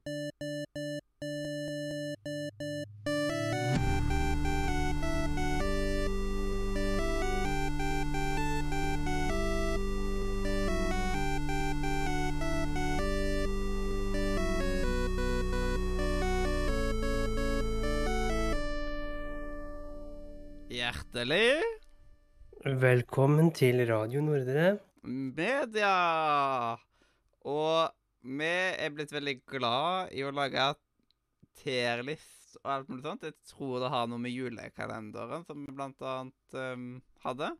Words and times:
Hjertelig 0.00 0.32
Velkommen 22.64 23.52
til 23.52 23.84
Radio 23.84 24.20
Nordre. 24.24 24.78
media! 25.04 25.92
Og 27.44 27.89
vi 28.40 28.50
er 28.50 28.92
blitt 28.94 29.12
veldig 29.14 29.36
glad 29.48 30.14
i 30.16 30.24
å 30.26 30.32
lage 30.34 30.72
tierlist 31.60 32.58
og 32.62 32.72
alt 32.74 32.90
mulig 32.90 33.04
sånt. 33.04 33.26
Jeg 33.28 33.36
tror 33.52 33.78
det 33.82 33.90
har 33.92 34.08
noe 34.10 34.22
med 34.22 34.34
julekalenderen, 34.34 35.44
som 35.46 35.64
vi 35.64 35.74
blant 35.74 36.02
annet 36.02 36.56
um, 36.58 36.88
hadde. 37.24 37.52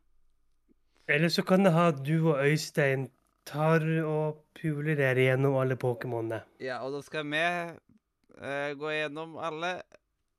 Eller 1.11 1.31
så 1.33 1.43
kan 1.47 1.65
det 1.65 1.73
ha 1.75 1.89
du 1.95 2.15
og 2.33 2.41
Øystein 2.43 3.07
tar 3.47 3.83
og 4.05 4.43
puler 4.57 4.97
dere 4.99 5.29
gjennom 5.29 5.57
alle 5.59 5.77
Pokémonene. 5.79 6.43
Ja, 6.61 6.81
og 6.85 6.97
da 6.97 7.01
skal 7.05 7.25
vi 7.31 7.41
uh, 7.41 8.69
gå 8.77 8.93
gjennom 8.97 9.39
alle 9.41 9.79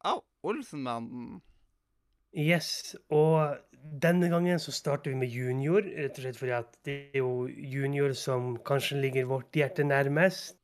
Au! 0.09 0.21
Olsenmannen. 0.43 1.39
Yes, 2.35 2.97
og 3.13 3.59
denne 4.01 4.29
gangen 4.33 4.59
så 4.63 4.73
starter 4.73 5.11
vi 5.13 5.19
med 5.21 5.29
junior, 5.29 5.83
rett 5.85 6.17
og 6.17 6.23
slett 6.25 6.39
fordi 6.39 6.55
at 6.57 6.77
det 6.87 6.95
er 7.13 7.19
jo 7.21 7.47
junior 7.51 8.15
som 8.17 8.55
kanskje 8.65 9.01
ligger 9.03 9.27
vårt 9.29 9.53
hjerte 9.59 9.85
nærmest. 9.85 10.57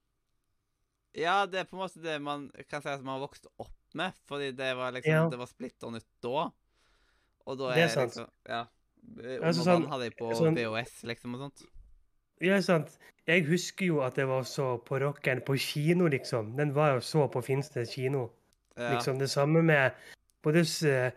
Ja, 1.19 1.43
det 1.51 1.61
er 1.61 1.65
på 1.69 1.77
en 1.77 1.83
måte 1.83 2.01
det 2.03 2.21
man 2.23 2.47
kan 2.71 2.81
si 2.85 2.89
at 2.89 3.03
man 3.03 3.19
har 3.19 3.27
vokst 3.27 3.49
opp 3.59 3.75
med, 3.99 4.13
fordi 4.29 4.53
det 4.57 4.71
var 4.77 4.93
liksom 4.93 5.13
Ja. 5.13 5.29
Det 5.29 5.39
var 5.39 5.47
splitter 5.51 5.91
nytt 5.91 6.07
da. 6.23 6.51
Og 7.47 7.59
da 7.59 7.69
Det 7.75 7.79
er 7.83 7.85
er 7.85 7.89
sant. 7.89 8.15
liksom 8.17 8.31
Ja. 8.49 8.65
Altså, 9.19 9.61
Undervann 9.61 9.83
sånn- 9.83 9.89
hadde 9.89 10.05
jeg 10.05 10.17
på 10.19 10.33
sånn- 10.37 10.57
VHS, 10.57 11.03
liksom, 11.05 11.35
og 11.35 11.41
sånt. 11.41 11.63
Ja, 12.41 12.61
sant. 12.61 12.99
Jeg 13.27 13.45
husker 13.47 13.87
jo 13.87 14.01
at 14.01 14.17
jeg 14.17 14.27
var 14.27 14.43
så 14.43 14.77
på 14.85 14.99
rockeren 15.01 15.41
på 15.45 15.57
kino, 15.59 16.07
liksom. 16.09 16.57
Den 16.57 16.73
var 16.75 16.95
jo 16.95 17.01
så 17.01 17.29
på 17.31 17.43
Finnsnes 17.45 17.91
kino. 17.93 18.31
Ja. 18.77 18.95
Liksom 18.95 19.19
det 19.19 19.29
samme 19.31 19.63
med 19.63 19.93
både 20.43 20.61
s- 20.65 21.13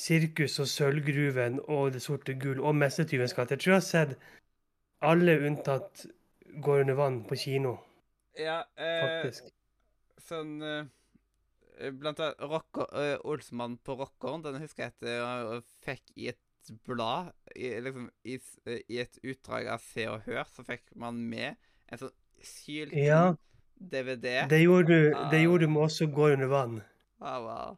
Sirkus 0.00 0.58
og 0.60 0.68
Sølvgruven 0.68 1.60
og 1.72 1.92
Det 1.94 2.02
sorte 2.04 2.34
gull 2.40 2.60
og 2.60 2.74
Messetyvens 2.76 3.34
gate. 3.34 3.56
Jeg 3.56 3.62
tror 3.64 3.72
jeg 3.72 3.80
har 3.80 3.86
sett 3.86 4.16
alle 5.04 5.38
unntatt 5.48 6.06
Går 6.62 6.80
under 6.84 6.94
vann 6.96 7.16
på 7.28 7.36
kino, 7.36 7.74
ja 8.38 8.60
eh, 8.80 9.00
faktisk. 9.02 9.48
sånn 10.24 10.54
eh, 10.64 10.86
Blant 11.92 12.20
annet 12.24 12.40
rocker, 12.48 12.86
eh, 12.96 13.16
Olsmann 13.28 13.74
på 13.84 13.96
rockeren, 13.98 14.40
den 14.46 14.56
husker 14.62 14.86
jeg 14.86 14.94
at 14.94 15.08
jeg 15.10 15.62
fikk 15.84 16.12
i 16.16 16.28
et 16.32 16.70
blad. 16.88 17.32
I, 17.54 17.74
liksom, 17.84 18.06
i, 18.24 18.38
eh, 18.64 18.78
I 18.88 19.02
et 19.04 19.18
utdrag 19.22 19.68
av 19.74 19.82
Se 19.84 20.06
og 20.08 20.24
Hør 20.24 20.46
så 20.48 20.64
fikk 20.64 20.94
man 20.96 21.18
med 21.28 21.58
en 21.92 22.00
sånn 22.00 22.14
syltynn 22.40 23.04
Ja. 23.04 23.34
DVD. 23.76 24.46
Det 24.48 24.62
gjorde 24.62 24.88
du, 24.88 25.10
det 25.30 25.42
gjorde 25.42 25.66
du 25.66 25.74
med 25.74 25.82
også 25.90 26.08
Går 26.16 26.38
under 26.38 26.48
vann. 26.48 26.78
Ah, 27.20 27.40
wow. 27.44 27.76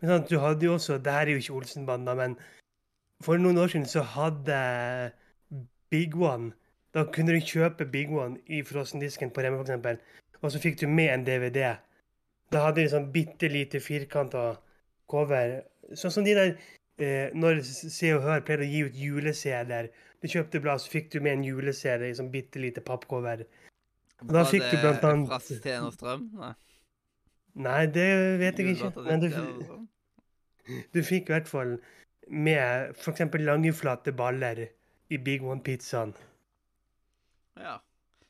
Men 0.00 0.10
sant, 0.12 0.28
du 0.30 0.38
hadde 0.38 0.62
jo 0.66 0.74
også 0.76 0.98
Det 1.02 1.12
her 1.12 1.26
er 1.26 1.32
jo 1.34 1.40
ikke 1.42 1.56
Olsenbanda, 1.58 2.14
men 2.14 2.36
for 3.24 3.36
noen 3.40 3.58
år 3.58 3.72
siden 3.72 3.86
så 3.90 4.04
hadde 4.06 4.58
Big 5.90 6.14
One 6.14 6.52
Da 6.94 7.02
kunne 7.14 7.34
du 7.34 7.40
kjøpe 7.42 7.86
Big 7.90 8.12
One 8.14 8.38
i 8.46 8.62
frossendisken 8.62 9.32
på 9.34 9.42
Remme, 9.42 9.64
f.eks., 9.64 10.00
og 10.42 10.52
så 10.54 10.60
fikk 10.62 10.76
du 10.80 10.86
med 10.86 11.08
en 11.10 11.24
DVD. 11.26 11.72
Da 12.54 12.60
hadde 12.62 12.78
de 12.84 12.90
sånn 12.92 13.08
bitte 13.12 13.48
lite 13.50 13.80
firkanta 13.82 14.52
cover. 15.10 15.56
Sånn 15.98 16.12
som 16.14 16.22
de 16.24 16.34
der 16.36 16.52
eh, 17.02 17.34
Når 17.34 17.58
Se 17.66 18.12
og 18.14 18.22
Hør 18.22 18.44
pleide 18.46 18.62
å 18.62 18.70
gi 18.70 18.84
ut 18.86 18.94
juleseder, 19.02 19.90
Du 20.22 20.28
kjøpte 20.30 20.60
blad, 20.62 20.78
så 20.82 20.90
fikk 20.94 21.10
du 21.12 21.20
med 21.20 21.32
en 21.36 21.44
juleserie 21.46 22.08
i 22.10 22.14
sånn 22.14 22.30
bitte 22.30 22.58
lite 22.62 22.80
pappcover. 22.86 23.44
Da 24.22 24.44
fikk 24.46 24.64
du 24.70 24.76
blant 24.82 25.04
annet- 25.06 25.28
Fra 25.30 25.38
Sten 25.42 25.84
og 25.86 25.92
Strøm? 25.94 26.24
Nei. 26.38 26.54
Nei, 27.58 27.86
det 27.86 28.06
vet 28.38 28.58
jeg 28.58 28.76
ikke. 28.76 28.92
Men 29.02 29.20
du, 29.20 29.28
det 29.28 29.36
er 29.38 29.44
noe 29.44 29.66
sånt. 29.66 29.88
Du 30.94 31.00
fikk 31.04 31.30
i 31.30 31.36
hvert 31.36 31.48
fall 31.50 31.76
med 32.28 32.94
f.eks. 32.96 33.24
langeflate 33.40 34.12
baller 34.16 34.66
i 35.08 35.18
Big 35.18 35.44
One-pizzaen. 35.44 36.14
Ja. 37.58 37.78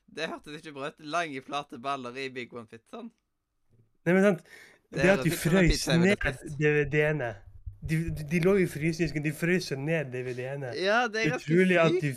Det 0.09 0.29
hørtes 0.31 0.63
ikke 0.63 0.73
bra 0.73 0.89
ut. 0.89 1.03
Lange, 1.05 1.43
flate 1.45 1.79
baller 1.83 2.17
i 2.17 2.29
Big 2.33 2.55
One-pizzaen. 2.55 3.11
Nei, 4.07 4.15
men 4.15 4.25
sant? 4.25 4.47
Det 4.89 5.03
Det, 5.03 5.11
at 5.13 5.25
de 5.27 5.31
frøs 5.31 5.85
frøys 5.85 5.99
ned. 6.01 6.17
DVD-ene 6.57 7.35
de, 7.81 7.99
de, 8.11 8.25
de 8.31 8.41
lå 8.43 8.55
i 8.63 8.67
frysedisken, 8.67 9.23
de 9.23 9.33
frøs 9.37 9.71
ned 9.79 10.11
DVD-ene. 10.13 10.73
Ja, 10.81 11.05
det 11.13 11.27
er 11.27 11.37
Utrolig 11.37 11.79
at, 11.81 11.99
de, 12.03 12.13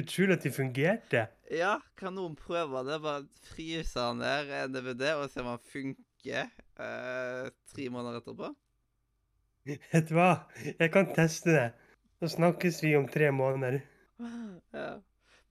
utrolig 0.00 0.36
at 0.38 0.46
de 0.46 0.52
fungerte. 0.54 1.26
Ja, 1.52 1.76
kan 1.98 2.16
noen 2.16 2.36
prøve 2.38 2.84
det? 2.88 3.00
Bare 3.04 3.26
fryse 3.52 4.06
ned 4.16 4.52
en 4.62 4.76
DVD 4.76 5.12
og 5.18 5.28
se 5.30 5.44
om 5.44 5.52
den 5.52 5.64
funker 5.72 6.48
eh, 6.48 7.50
tre 7.74 7.88
måneder 7.92 8.22
etterpå? 8.22 8.52
Vet 9.66 10.08
du 10.08 10.16
hva? 10.16 10.32
Jeg 10.78 10.90
kan 10.94 11.08
teste 11.14 11.54
det. 11.54 11.70
Så 12.22 12.34
snakkes 12.36 12.82
vi 12.82 12.96
om 12.98 13.08
tre 13.08 13.30
måneder. 13.34 13.80
Ja. 14.74 14.88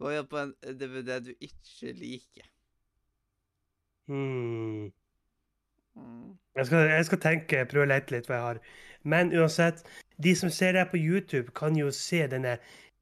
Hva 0.01 0.13
gjør 0.15 0.27
på 0.31 0.39
en 0.41 0.53
DVD 0.79 1.19
du 1.23 1.31
ikke 1.37 1.91
liker. 1.93 2.47
Hmm. 4.09 4.91
Mm. 5.95 6.37
Jeg 6.55 6.65
skal, 6.65 6.87
jeg 6.89 7.05
skal 7.05 7.21
tenke, 7.23 7.65
prøve 7.69 7.85
å 7.85 7.91
lete 7.91 8.15
litt 8.15 8.29
hva 8.29 8.37
jeg 8.37 8.47
har. 8.47 8.61
Men 9.03 9.31
uansett, 9.35 9.83
de 10.23 10.33
som 10.35 10.51
ser 10.53 10.75
det 10.75 10.87
på 10.91 10.99
YouTube, 10.99 11.53
kan 11.55 11.77
jo 11.77 11.91
se 11.95 12.23
denne 12.31 12.57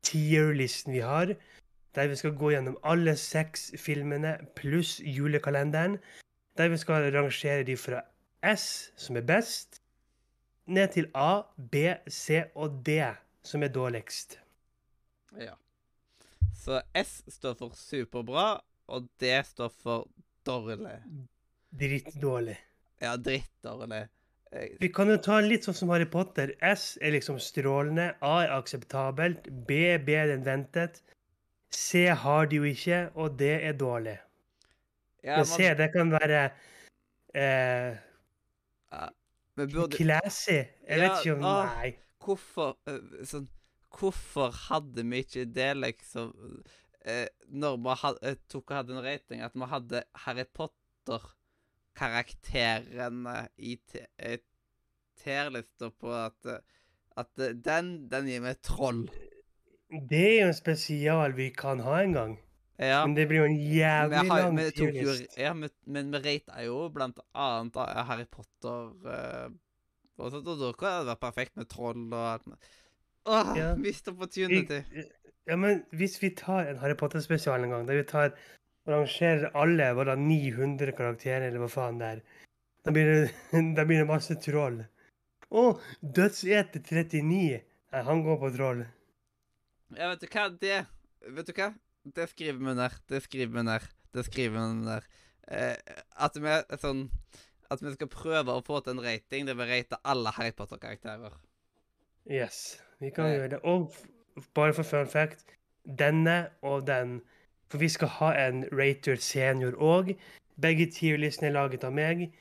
tier-listen 0.06 0.94
vi 0.94 1.04
har. 1.06 1.34
Der 1.96 2.12
vi 2.12 2.18
skal 2.20 2.36
gå 2.38 2.54
gjennom 2.54 2.78
alle 2.84 3.16
seks 3.18 3.72
filmene 3.82 4.38
pluss 4.60 5.00
julekalenderen. 5.02 5.98
Der 6.58 6.70
vi 6.70 6.78
skal 6.78 7.10
rangere 7.16 7.66
de 7.66 7.78
fra 7.78 8.04
S, 8.46 8.92
som 8.98 9.18
er 9.18 9.26
best, 9.26 9.82
ned 10.70 10.94
til 10.96 11.10
A, 11.18 11.42
B, 11.58 11.96
C 12.10 12.44
og 12.56 12.80
D, 12.86 13.00
som 13.44 13.64
er 13.66 13.74
dårligst. 13.74 14.38
Ja. 15.40 15.56
Så 16.60 16.82
S 16.98 17.20
står 17.32 17.58
for 17.60 17.76
superbra, 17.78 18.48
og 18.90 19.10
D 19.22 19.34
står 19.46 19.74
for 19.84 20.08
dårlig. 20.48 20.98
Drittdårlig. 21.80 22.58
Ja, 23.02 23.16
drittdårlig. 23.16 24.08
Eh, 24.52 24.70
Vi 24.82 24.90
kan 24.94 25.10
jo 25.12 25.18
ta 25.22 25.40
litt 25.46 25.68
sånn 25.68 25.78
som 25.78 25.92
Harry 25.94 26.08
Potter. 26.10 26.56
S 26.66 26.98
er 27.02 27.14
liksom 27.14 27.38
strålende. 27.40 28.16
A 28.26 28.34
er 28.44 28.56
akseptabelt. 28.58 29.48
B 29.68 29.84
er 29.94 30.02
bedre 30.04 30.36
enn 30.38 30.46
ventet. 30.48 31.02
C 31.72 32.08
har 32.10 32.50
de 32.50 32.58
jo 32.58 32.66
ikke, 32.66 33.12
og 33.16 33.38
D 33.38 33.52
er 33.60 33.78
dårlig. 33.78 34.18
Ja, 35.24 35.38
Men 35.38 35.46
C, 35.46 35.68
det 35.76 35.92
kan 35.94 36.12
være 36.12 36.42
eh, 37.36 37.98
vi 39.60 39.66
burde 39.74 39.98
classy. 40.00 40.52
Jeg 40.52 40.66
Ja, 40.90 40.96
vet 41.04 41.16
ikke 41.24 41.36
om 41.38 41.44
ah. 41.48 41.64
Nei. 41.76 41.90
Hvorfor 42.24 42.70
eh, 42.90 43.02
sånn 43.30 43.48
Hvorfor 43.90 44.50
hadde 44.68 45.02
vi 45.10 45.18
ikke 45.24 45.44
det, 45.50 45.72
liksom 45.82 46.28
eh, 47.06 47.28
Når 47.50 47.74
vi 47.86 47.92
had, 48.04 48.16
eh, 48.22 48.36
tok 48.52 48.66
og 48.70 48.76
hadde 48.78 48.92
en 48.98 49.06
rating, 49.06 49.40
at 49.42 49.54
vi 49.58 49.66
hadde 49.72 49.98
Harry 50.26 50.46
Potter-karakterene 50.60 53.38
i 53.58 53.80
tierlista 55.20 55.86
på 55.90 56.10
at 56.14 56.42
At 57.18 57.32
den, 57.66 57.86
den 58.12 58.28
gir 58.30 58.42
meg 58.46 58.56
troll. 58.64 59.10
Det 59.90 60.22
er 60.22 60.42
jo 60.44 60.48
en 60.52 60.56
spesial 60.56 61.34
vi 61.36 61.50
kan 61.52 61.80
ha 61.84 62.02
en 62.04 62.14
gang. 62.16 62.38
Ja. 62.80 63.02
Men 63.06 63.14
det 63.18 63.26
blir 63.28 63.42
jo 63.42 63.46
en 63.50 63.58
jævlig 63.60 64.20
har, 64.30 64.44
lang 64.46 64.60
tierlist. 64.72 65.34
ja, 65.38 65.54
men, 65.54 65.70
men 65.86 66.12
vi 66.16 66.20
rata 66.24 66.64
jo 66.64 66.86
blant 66.96 67.18
annet 67.36 67.76
Harry 68.08 68.24
Potter 68.32 68.94
uh, 69.04 69.50
og 70.20 70.38
og 70.40 70.46
da 70.48 70.70
kan 70.80 71.02
det 71.02 71.10
vært 71.12 71.20
perfekt 71.26 71.58
med 71.60 71.68
troll 71.72 72.06
og 72.14 72.26
alt. 72.34 72.48
Åh, 73.28 73.52
Ja. 73.58 73.74
mist 73.76 74.08
opportunity. 74.08 74.80
Jeg- 74.96 75.12
Ja, 75.50 75.56
men 75.58 75.84
hvis 75.92 76.20
vi 76.22 76.30
tar 76.38 76.68
en 76.70 76.78
Harry 76.78 76.94
Potter-spesial 76.96 77.64
en 77.64 77.72
gang, 77.72 77.88
der 77.88 77.96
vi 77.98 78.04
tar 78.04 78.32
og 78.86 78.94
rangerer 78.94 79.50
alle 79.56 79.88
våre 79.98 80.16
900 80.16 80.92
karakterer, 80.94 81.48
eller 81.48 81.60
hva 81.64 81.70
faen 81.70 81.98
det 82.00 82.08
er, 82.08 82.22
da 82.86 82.92
blir 82.92 83.06
det, 83.10 83.32
da 83.76 83.84
blir 83.86 83.98
det 84.04 84.08
masse 84.08 84.36
troll. 84.44 84.84
Å, 85.52 85.64
Dødseter 86.04 86.80
39! 86.86 87.62
Nei, 87.92 88.02
han 88.06 88.24
går 88.24 88.38
på 88.44 88.52
troll. 88.56 88.86
Ja, 89.98 90.12
vet 90.14 90.22
du 90.22 90.28
hva? 90.28 90.48
Det 90.62 90.86
Vet 91.34 91.48
du 91.50 91.54
hva? 91.58 91.74
Det 92.06 92.30
skriver 92.30 92.60
vi 92.60 92.74
ned. 92.76 92.90
Det 93.10 93.24
skriver 93.24 93.54
vi 93.58 93.64
ned. 93.64 93.80
Det 94.14 94.26
skriver 94.26 94.60
vi 94.60 94.76
ned. 94.86 95.02
Eh, 95.52 95.76
at 96.18 96.36
vi 96.38 96.78
sånn 96.78 97.10
At 97.72 97.82
vi 97.86 97.92
skal 97.94 98.08
prøve 98.10 98.50
å 98.50 98.64
få 98.66 98.80
til 98.82 98.96
en 98.96 99.04
rating 99.06 99.46
der 99.46 99.54
vi 99.54 99.66
rater 99.70 100.00
alle 100.04 100.32
Harry 100.34 100.50
Potter-karakterer. 100.58 101.36
Yes, 102.26 102.82
vi 103.00 103.10
kan 103.12 103.26
Eh. 103.26 103.36
gjøre 103.38 103.50
det. 103.50 103.60
Og 103.64 103.94
bare 104.56 104.74
for 104.74 104.84
fun 104.84 105.08
fact, 105.08 105.46
denne 105.86 106.50
og 106.64 106.88
den 106.88 107.22
For 107.70 107.78
vi 107.78 107.88
skal 107.88 108.08
ha 108.08 108.32
en 108.48 108.66
Rater 108.72 109.16
senior 109.16 109.72
òg. 109.78 110.18
Begge 110.60 110.88
tierlistene 110.92 111.50
er 111.50 111.54
laget 111.54 111.84
av 111.84 111.94
meg. 111.94 112.32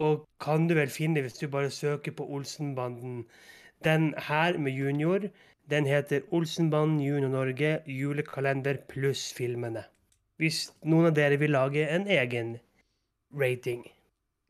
Og 0.00 0.26
kan 0.40 0.66
du 0.66 0.74
vel 0.74 0.88
finne 0.88 1.22
hvis 1.22 1.38
du 1.38 1.46
bare 1.46 1.70
søker 1.70 2.10
på 2.10 2.26
Olsenbanden. 2.28 3.24
Den 3.84 4.14
her 4.18 4.58
med 4.58 4.72
junior, 4.72 5.30
den 5.70 5.88
heter 5.88 6.24
Olsenbanden 6.34 7.00
Junior 7.00 7.32
Norge 7.32 7.70
julekalender 7.88 8.82
pluss 8.90 9.30
filmene. 9.36 9.84
Hvis 10.40 10.66
noen 10.84 11.08
av 11.08 11.14
dere 11.16 11.38
vil 11.40 11.54
lage 11.54 11.86
en 11.88 12.08
egen 12.10 12.56
rating. 13.34 13.84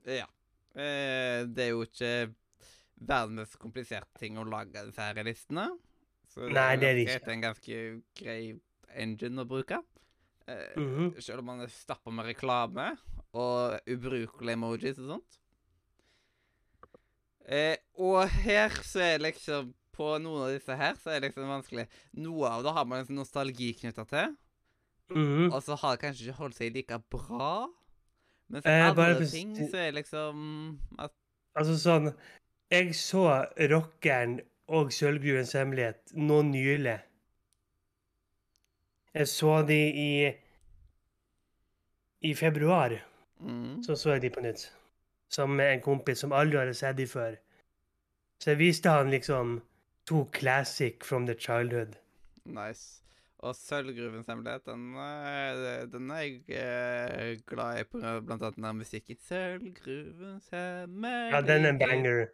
Ja. 0.09 0.27
Eh, 0.75 1.45
det 1.47 1.69
er 1.69 1.71
jo 1.71 1.85
ikke 1.87 2.13
verdens 3.05 3.39
mest 3.39 3.59
kompliserte 3.61 4.19
ting 4.19 4.39
å 4.41 4.47
lage 4.49 4.87
disse 4.89 5.07
her 5.07 5.27
listene. 5.27 5.69
Så 6.33 6.49
Nei, 6.49 6.75
det 6.81 6.89
er 6.89 6.99
det 6.99 7.05
ikke. 7.05 7.19
Det 7.21 7.31
er 7.31 7.37
en 7.37 7.45
ganske 7.45 7.83
grei 8.19 8.41
engine 9.05 9.45
å 9.45 9.49
bruke. 9.49 9.83
Mm 10.47 10.91
-hmm. 10.97 11.21
Selv 11.21 11.39
om 11.39 11.45
man 11.45 11.61
er 11.61 11.71
stappa 11.73 12.11
med 12.11 12.27
reklame 12.27 12.97
og 13.33 13.81
ubrukelige 13.87 14.53
emojis 14.53 14.99
og 14.99 15.09
sånt. 15.09 15.41
Eh, 17.49 17.77
og 17.95 18.29
her 18.29 18.69
så 18.69 19.01
er 19.01 19.19
liksom 19.19 19.75
På 19.95 20.19
noen 20.23 20.43
av 20.49 20.53
disse 20.55 20.75
her 20.77 20.95
så 20.99 21.11
er 21.15 21.21
det 21.21 21.29
liksom 21.31 21.49
vanskelig. 21.49 21.87
Noe 22.19 22.49
av 22.51 22.63
det 22.67 22.73
har 22.75 22.85
man 22.91 23.01
liksom 23.03 23.17
nostalgi 23.21 23.73
knytta 23.81 24.05
til, 24.11 24.37
Mm. 25.11 25.53
og 25.53 25.63
så 25.63 25.77
har 25.77 25.97
det 25.97 26.01
kanskje 26.03 26.25
ikke 26.29 26.39
holdt 26.39 26.57
seg 26.57 26.73
like 26.75 26.99
bra. 27.13 27.69
Men 28.49 28.63
for 28.63 28.71
Eh, 28.71 28.91
andre 28.91 29.27
ting 29.31 29.55
så 29.57 29.77
er 29.77 29.91
det 29.93 29.95
liksom 30.05 30.79
at 30.99 31.13
Altså 31.57 31.77
sånn 31.79 32.15
Jeg 32.71 32.95
så 32.95 33.47
Rockeren 33.71 34.41
og 34.69 34.89
Sølvgruvens 34.91 35.53
hemmelighet 35.55 36.15
nå 36.17 36.41
nylig. 36.43 37.01
Jeg 39.15 39.29
så 39.31 39.63
de 39.67 39.79
i 39.95 40.35
I 42.23 42.33
februar. 42.35 42.99
mm, 43.41 43.83
Så 43.85 43.93
så 43.97 44.13
jeg 44.15 44.23
de 44.23 44.31
på 44.31 44.41
nytt. 44.41 44.71
Med 45.49 45.73
en 45.75 45.81
kompis 45.83 46.19
som 46.19 46.33
aldri 46.33 46.59
hadde 46.59 46.75
sett 46.75 46.97
de 46.97 47.07
før. 47.07 47.37
Så 48.41 48.51
jeg 48.51 48.59
viste 48.59 48.91
han 48.91 49.11
liksom 49.11 49.61
to 50.07 50.25
classic 50.33 51.05
from 51.05 51.27
the 51.27 51.35
childhood. 51.39 51.97
Nice. 52.45 53.01
Og 53.45 53.55
Sølvgruvens 53.57 54.27
hemmelighet, 54.27 54.63
den, 54.67 54.95
er- 54.97 55.87
den 55.93 56.11
er 56.11 56.21
jeg 56.23 56.33
eh, 56.49 57.39
glad 57.47 57.81
i 57.81 57.85
på 57.85 57.99
blant 58.01 58.43
annet 58.43 58.57
den 58.57 58.65
der 58.65 58.73
musikken. 58.73 59.17
Sølvgruvens 59.29 60.49
hemmelighet 60.53 61.33
Ja, 61.35 61.41
den 61.41 61.65
er 61.65 61.69
en 61.75 61.79
banger. 61.79 62.27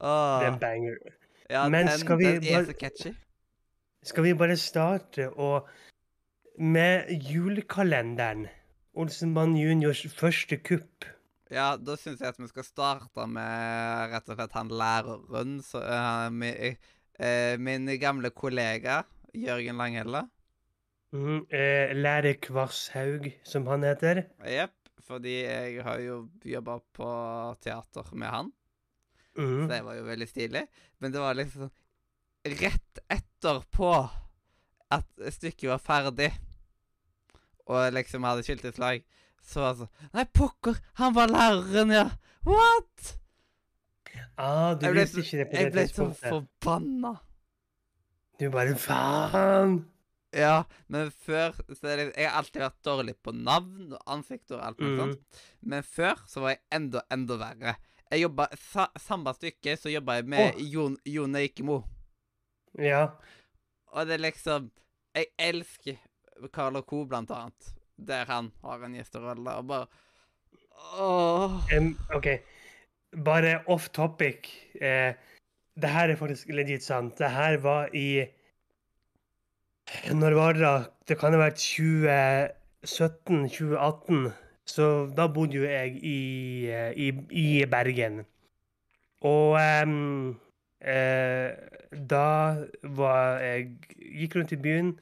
Åh, 0.00 0.40
Det 0.40 0.46
er 0.48 0.52
en 0.52 0.58
banger. 0.60 0.96
ja, 1.50 1.68
Men 1.68 1.86
den, 1.86 1.98
skal 1.98 2.18
vi 2.18 2.24
den 2.24 2.34
er 2.44 2.56
bare- 2.56 2.66
så 2.66 2.72
catchy. 2.80 3.14
Skal 4.02 4.22
vi 4.24 4.34
bare 4.34 4.56
starte 4.56 5.30
og 5.30 5.68
med 6.58 7.10
julekalenderen? 7.30 8.46
Olsenmann 8.94 9.56
juniors 9.56 10.06
første 10.14 10.56
kupp. 10.56 11.04
Ja, 11.52 11.72
da 11.80 11.96
syns 11.96 12.20
jeg 12.20 12.28
at 12.28 12.40
vi 12.40 12.48
skal 12.50 12.66
starte 12.66 13.24
med 13.30 14.12
rett 14.12 14.28
og 14.28 14.36
slett 14.36 14.56
han 14.58 14.72
læreren. 14.72 15.54
Så, 15.64 15.80
uh, 15.80 16.28
min, 16.34 16.76
uh, 17.20 17.54
min 17.60 17.88
gamle 18.00 18.30
kollega 18.36 19.02
Jørgen 19.36 19.80
Langhelle. 19.80 20.26
Mm, 21.14 21.46
uh, 21.48 21.94
Lærer 21.96 22.36
Kvasshaug, 22.44 23.30
som 23.48 23.68
han 23.72 23.86
heter. 23.88 24.26
Jepp. 24.44 24.74
Fordi 25.08 25.38
jeg 25.40 25.80
har 25.86 26.00
jo 26.04 26.16
jobba 26.44 26.74
på 26.92 27.10
teater 27.64 28.10
med 28.12 28.28
han. 28.28 28.50
Mm. 29.38 29.62
Så 29.62 29.68
det 29.70 29.78
var 29.86 29.96
jo 29.96 30.04
veldig 30.04 30.28
stilig. 30.28 30.64
Men 31.00 31.14
det 31.14 31.22
var 31.22 31.38
liksom 31.38 31.70
rett 32.44 33.00
etterpå 33.08 33.92
at 34.92 35.24
stykket 35.32 35.70
var 35.70 35.80
ferdig, 35.80 36.28
og 37.68 37.92
liksom 37.92 38.24
hadde 38.24 38.44
skilteslag, 38.44 39.02
så 39.48 39.62
var 39.64 39.74
det 39.76 39.84
sånn 39.86 40.10
Nei, 40.18 40.24
pokker! 40.36 40.78
Han 41.00 41.14
var 41.16 41.30
læreren, 41.32 41.92
ja! 41.94 42.06
What?! 42.48 43.14
Ah, 44.38 44.74
du 44.78 44.86
visste 44.94 45.22
ikke 45.24 45.40
det 45.42 45.46
på 45.50 45.56
Jeg 45.58 45.72
ble 45.74 45.84
så 45.90 46.08
forbanna. 46.20 47.14
Du 48.38 48.46
bare 48.54 48.76
faen! 48.78 49.78
Ja, 50.36 50.60
men 50.92 51.08
før 51.24 51.56
så 51.72 51.88
er 51.88 51.96
det, 52.02 52.06
Jeg 52.20 52.28
har 52.28 52.36
alltid 52.42 52.60
vært 52.60 52.82
dårlig 52.84 53.14
på 53.24 53.32
navn 53.34 53.94
og 53.96 54.02
ansikt 54.12 54.52
og 54.52 54.60
alt 54.62 54.78
mulig 54.78 54.98
Mhm. 54.98 55.00
sånt. 55.14 55.42
Men 55.62 55.82
før 55.82 56.20
så 56.28 56.40
var 56.44 56.50
jeg 56.54 56.60
enda, 56.72 57.02
enda 57.10 57.38
verre. 57.40 57.76
Jeg 58.10 58.22
jobba 58.26 58.46
sa, 58.56 58.86
Samme 59.00 59.32
stykke 59.34 59.76
så 59.76 59.90
jobba 59.92 60.18
jeg 60.20 60.26
med 60.28 60.54
oh. 60.54 60.60
Jon, 60.62 60.96
Jon 61.04 61.34
Eikemo. 61.36 61.82
Ja. 62.78 63.08
Og 63.92 64.06
det 64.06 64.14
er 64.18 64.24
liksom 64.30 64.70
Jeg 65.16 65.26
elsker 65.38 65.96
Carl 66.52 66.80
Co., 66.82 67.04
blant 67.06 67.30
annet. 67.30 67.72
Der 67.98 68.24
han 68.30 68.52
har 68.62 68.84
en 68.84 68.94
gjesterolle, 68.94 69.50
og 69.58 69.66
bare 69.66 69.86
Åh. 70.98 71.52
Um, 71.76 71.98
OK. 72.14 72.26
Bare 73.24 73.62
off 73.66 73.88
topic. 73.88 74.48
Eh, 74.80 75.14
det 75.80 75.90
her 75.90 76.08
er 76.08 76.16
faktisk 76.16 76.48
legit 76.48 76.84
sant. 76.84 77.18
Det 77.18 77.30
her 77.30 77.56
var 77.62 77.88
i 77.94 78.24
Når 80.12 80.34
var 80.34 80.52
det 80.52 80.62
da? 80.62 80.82
Det 81.08 81.18
kan 81.18 81.32
ha 81.32 81.38
vært 81.40 81.58
2017-2018. 81.58 84.30
Så 84.68 85.08
da 85.16 85.26
bodde 85.32 85.56
jo 85.56 85.64
jeg 85.64 85.96
i, 86.04 86.66
eh, 86.68 86.92
i, 86.92 87.08
i 87.30 87.64
Bergen. 87.64 88.26
Og 89.24 89.56
um, 89.82 90.36
eh, 90.80 91.50
da 92.10 92.56
var 92.82 93.38
jeg 93.40 93.68
Gikk 93.96 94.36
rundt 94.36 94.52
i 94.52 94.56
byen, 94.56 95.00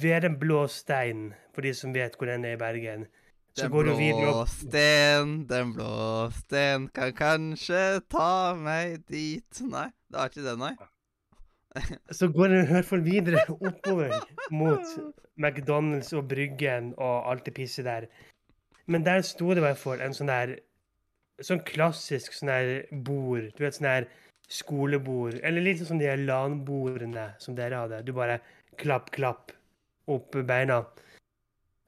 ved 0.00 0.24
den 0.26 0.38
blå 0.40 0.66
stein, 0.68 1.32
for 1.54 1.64
de 1.64 1.74
som 1.76 1.94
vet 1.94 2.16
hvor 2.18 2.28
den 2.28 2.44
er 2.44 2.58
i 2.58 2.60
Bergen, 2.60 3.06
så 3.54 3.68
Den 3.68 3.70
går 3.70 3.84
du 3.86 3.92
videre 3.94 4.22
blå 4.22 4.46
sten, 4.50 5.34
den 5.46 5.74
blå 5.76 6.30
sten 6.34 6.88
kan 6.90 7.12
kanskje 7.14 8.00
ta 8.10 8.54
meg 8.58 9.04
dit 9.06 9.60
Nei, 9.62 9.86
det 10.10 10.18
var 10.18 10.32
ikke 10.32 10.42
det, 10.42 10.54
nei. 10.58 10.72
Så 12.18 12.28
går 12.34 12.50
den 12.50 12.82
fall 12.86 13.04
videre 13.06 13.44
oppover 13.54 14.16
mot 14.50 14.82
McDonald's 15.38 16.10
og 16.18 16.26
Bryggen 16.32 16.92
og 16.98 17.30
alt 17.30 17.46
det 17.46 17.54
pisset 17.54 17.86
der. 17.86 18.08
Men 18.86 19.06
der 19.06 19.22
sto 19.22 19.54
det 19.54 19.62
i 19.62 19.66
hvert 19.68 19.78
fall 19.78 20.02
en 20.02 20.14
sånn 20.14 20.32
der 20.32 20.58
Sånn 21.42 21.64
klassisk 21.66 22.30
sånn 22.30 22.50
der 22.52 22.68
bord. 23.06 23.48
Du 23.56 23.64
vet 23.64 23.74
sånn 23.74 23.88
der 23.88 24.04
skolebord. 24.46 25.40
Eller 25.42 25.64
litt 25.64 25.80
sånn 25.82 25.98
de 25.98 26.12
LAN-bordene 26.20 27.32
som 27.42 27.56
dere 27.58 27.80
hadde. 27.82 28.04
Du 28.06 28.12
bare 28.14 28.36
klapp, 28.80 29.10
klapp 29.14 29.54
opp 30.10 30.36
beina. 30.46 30.82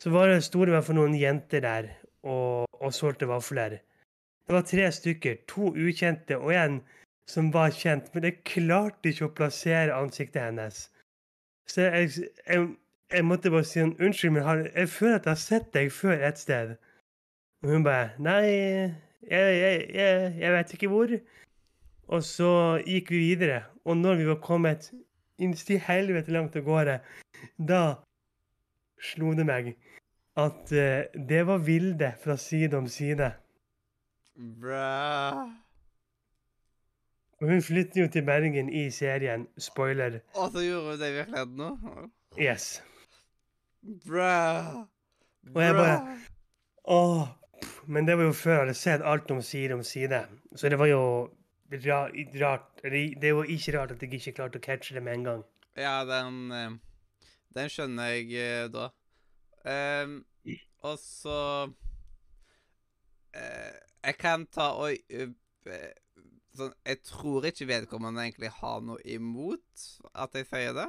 Så 0.03 0.13
var 0.13 0.29
det, 0.29 0.43
store 0.45 0.71
i 0.71 0.77
hvert 0.77 0.87
fall 0.89 0.99
noen 0.99 1.17
jenter 1.17 1.65
der 1.65 1.91
og, 2.27 2.67
og 2.81 2.95
solgte 2.95 3.29
vafler. 3.31 3.79
Det 4.47 4.55
var 4.55 4.67
tre 4.69 4.91
stykker. 4.93 5.39
To 5.51 5.73
ukjente 5.75 6.39
og 6.39 6.53
en 6.55 6.81
som 7.27 7.51
var 7.55 7.73
kjent, 7.75 8.13
men 8.15 8.29
jeg 8.29 8.43
klarte 8.47 9.11
ikke 9.11 9.27
å 9.27 9.35
plassere 9.35 9.95
ansiktet 9.97 10.45
hennes. 10.45 10.85
Så 11.67 11.89
jeg, 11.89 12.11
jeg, 12.47 12.69
jeg 13.11 13.27
måtte 13.27 13.51
bare 13.51 13.67
si 13.67 13.81
en 13.83 13.97
unnskyld, 13.99 14.37
men 14.37 14.69
jeg 14.71 14.93
føler 14.93 15.19
at 15.19 15.27
jeg 15.27 15.35
har 15.35 15.43
sett 15.43 15.73
deg 15.75 15.91
før 15.95 16.23
et 16.29 16.39
sted. 16.39 16.77
Og 17.65 17.73
hun 17.73 17.87
bare 17.87 18.13
Nei, 18.23 18.45
jeg, 19.27 19.89
jeg 20.39 20.55
vet 20.55 20.77
ikke 20.77 20.93
hvor. 20.93 21.17
Og 22.07 22.23
så 22.23 22.53
gikk 22.87 23.11
vi 23.11 23.25
videre. 23.33 23.65
Og 23.85 23.97
når 23.99 24.21
vi 24.21 24.29
var 24.29 24.39
kommet 24.45 24.93
innst 25.39 25.71
i 25.71 25.81
helvete 25.83 26.33
langt 26.33 26.57
av 26.57 26.65
gårde, 26.67 27.01
da 27.59 27.83
slo 29.03 29.35
det 29.37 29.47
meg 29.47 29.75
at 30.37 30.73
uh, 30.73 31.05
det 31.29 31.43
var 31.49 31.63
Vilde 31.65 32.13
fra 32.23 32.37
Side 32.41 32.77
om 32.77 32.89
side. 32.89 33.31
Bra. 34.37 35.47
Og 37.41 37.49
hun 37.51 37.63
flytter 37.63 38.03
jo 38.03 38.09
til 38.13 38.25
Bergen 38.25 38.69
i 38.73 38.91
serien. 38.91 39.47
Spoiler. 39.61 40.21
Og 40.35 40.53
så 40.53 40.65
gjorde 40.65 40.91
hun 40.91 41.01
det 41.01 41.09
i 41.11 41.17
virkeligheten 41.17 41.57
nå? 41.61 41.71
Yes. 42.41 42.83
Bra. 44.07 44.87
Og 45.55 45.63
jeg 45.63 45.75
bare- 45.75 46.19
Åh, 46.85 47.29
pff, 47.63 47.89
men 47.89 48.07
det 48.07 48.17
var 48.19 48.25
jo 48.25 48.33
før 48.33 48.53
jeg 48.53 48.61
hadde 48.61 48.75
sett 48.75 49.03
alt 49.05 49.31
om 49.31 49.43
side 49.43 49.75
om 49.75 49.83
side. 49.83 50.27
Så 50.57 50.69
det 50.69 50.79
var 50.79 50.87
jo 50.87 51.31
rart 51.73 52.76
Det 52.91 53.33
var 53.35 53.45
ikke 53.51 53.79
rart 53.79 53.93
at 53.95 54.03
jeg 54.03 54.13
ikke 54.15 54.37
klarte 54.39 54.61
å 54.61 54.65
catche 54.65 54.95
det 54.97 55.03
med 55.03 55.19
en 55.19 55.27
gang. 55.27 55.43
Ja, 55.77 56.05
den 56.09 56.53
eh, 56.55 56.77
Den 57.57 57.69
skjønner 57.73 58.13
jeg 58.15 58.33
eh, 58.37 58.69
da. 58.73 58.91
Um, 59.67 60.21
og 60.87 60.99
så 61.03 61.39
uh, 63.35 63.77
Jeg 64.05 64.15
kan 64.21 64.47
ta 64.47 64.69
og 64.79 64.95
eh, 65.11 65.33
sånn, 66.55 66.77
Jeg 66.87 67.01
tror 67.09 67.49
ikke 67.51 67.67
vedkommende 67.73 68.23
egentlig 68.23 68.53
har 68.61 68.85
noe 68.87 69.03
imot 69.03 69.87
at 70.15 70.39
jeg 70.39 70.47
sier 70.53 70.77
det. 70.77 70.87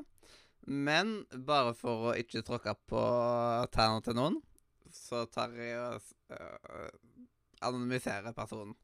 Men 0.67 1.25
bare 1.47 1.73
for 1.79 2.11
å 2.11 2.15
ikke 2.19 2.45
tråkke 2.45 2.75
på 2.91 3.01
tærne 3.73 4.03
til 4.03 4.17
noen, 4.19 4.37
så 4.93 5.25
tar 5.31 5.55
jeg 5.55 5.79
og 5.79 6.01
uh, 6.35 6.89
anonymiserer 7.63 8.35
personen. 8.35 8.75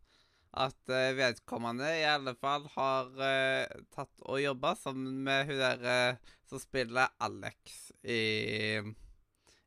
At 0.54 0.90
eh, 0.90 1.16
vedkommende 1.18 1.88
i 1.98 2.04
alle 2.06 2.36
fall 2.38 2.68
har 2.76 3.08
uh, 3.18 3.86
tatt 3.96 4.12
og 4.22 4.38
jobba 4.38 4.76
sammen 4.78 5.24
med 5.26 5.48
hun 5.50 5.58
der 5.58 5.86
uh, 6.14 6.34
som 6.46 6.62
spiller 6.62 7.10
Alex 7.26 7.90
i, 8.06 8.78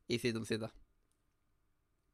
i 0.07 0.19
Side 0.21 0.39
om 0.39 0.45
side. 0.47 0.69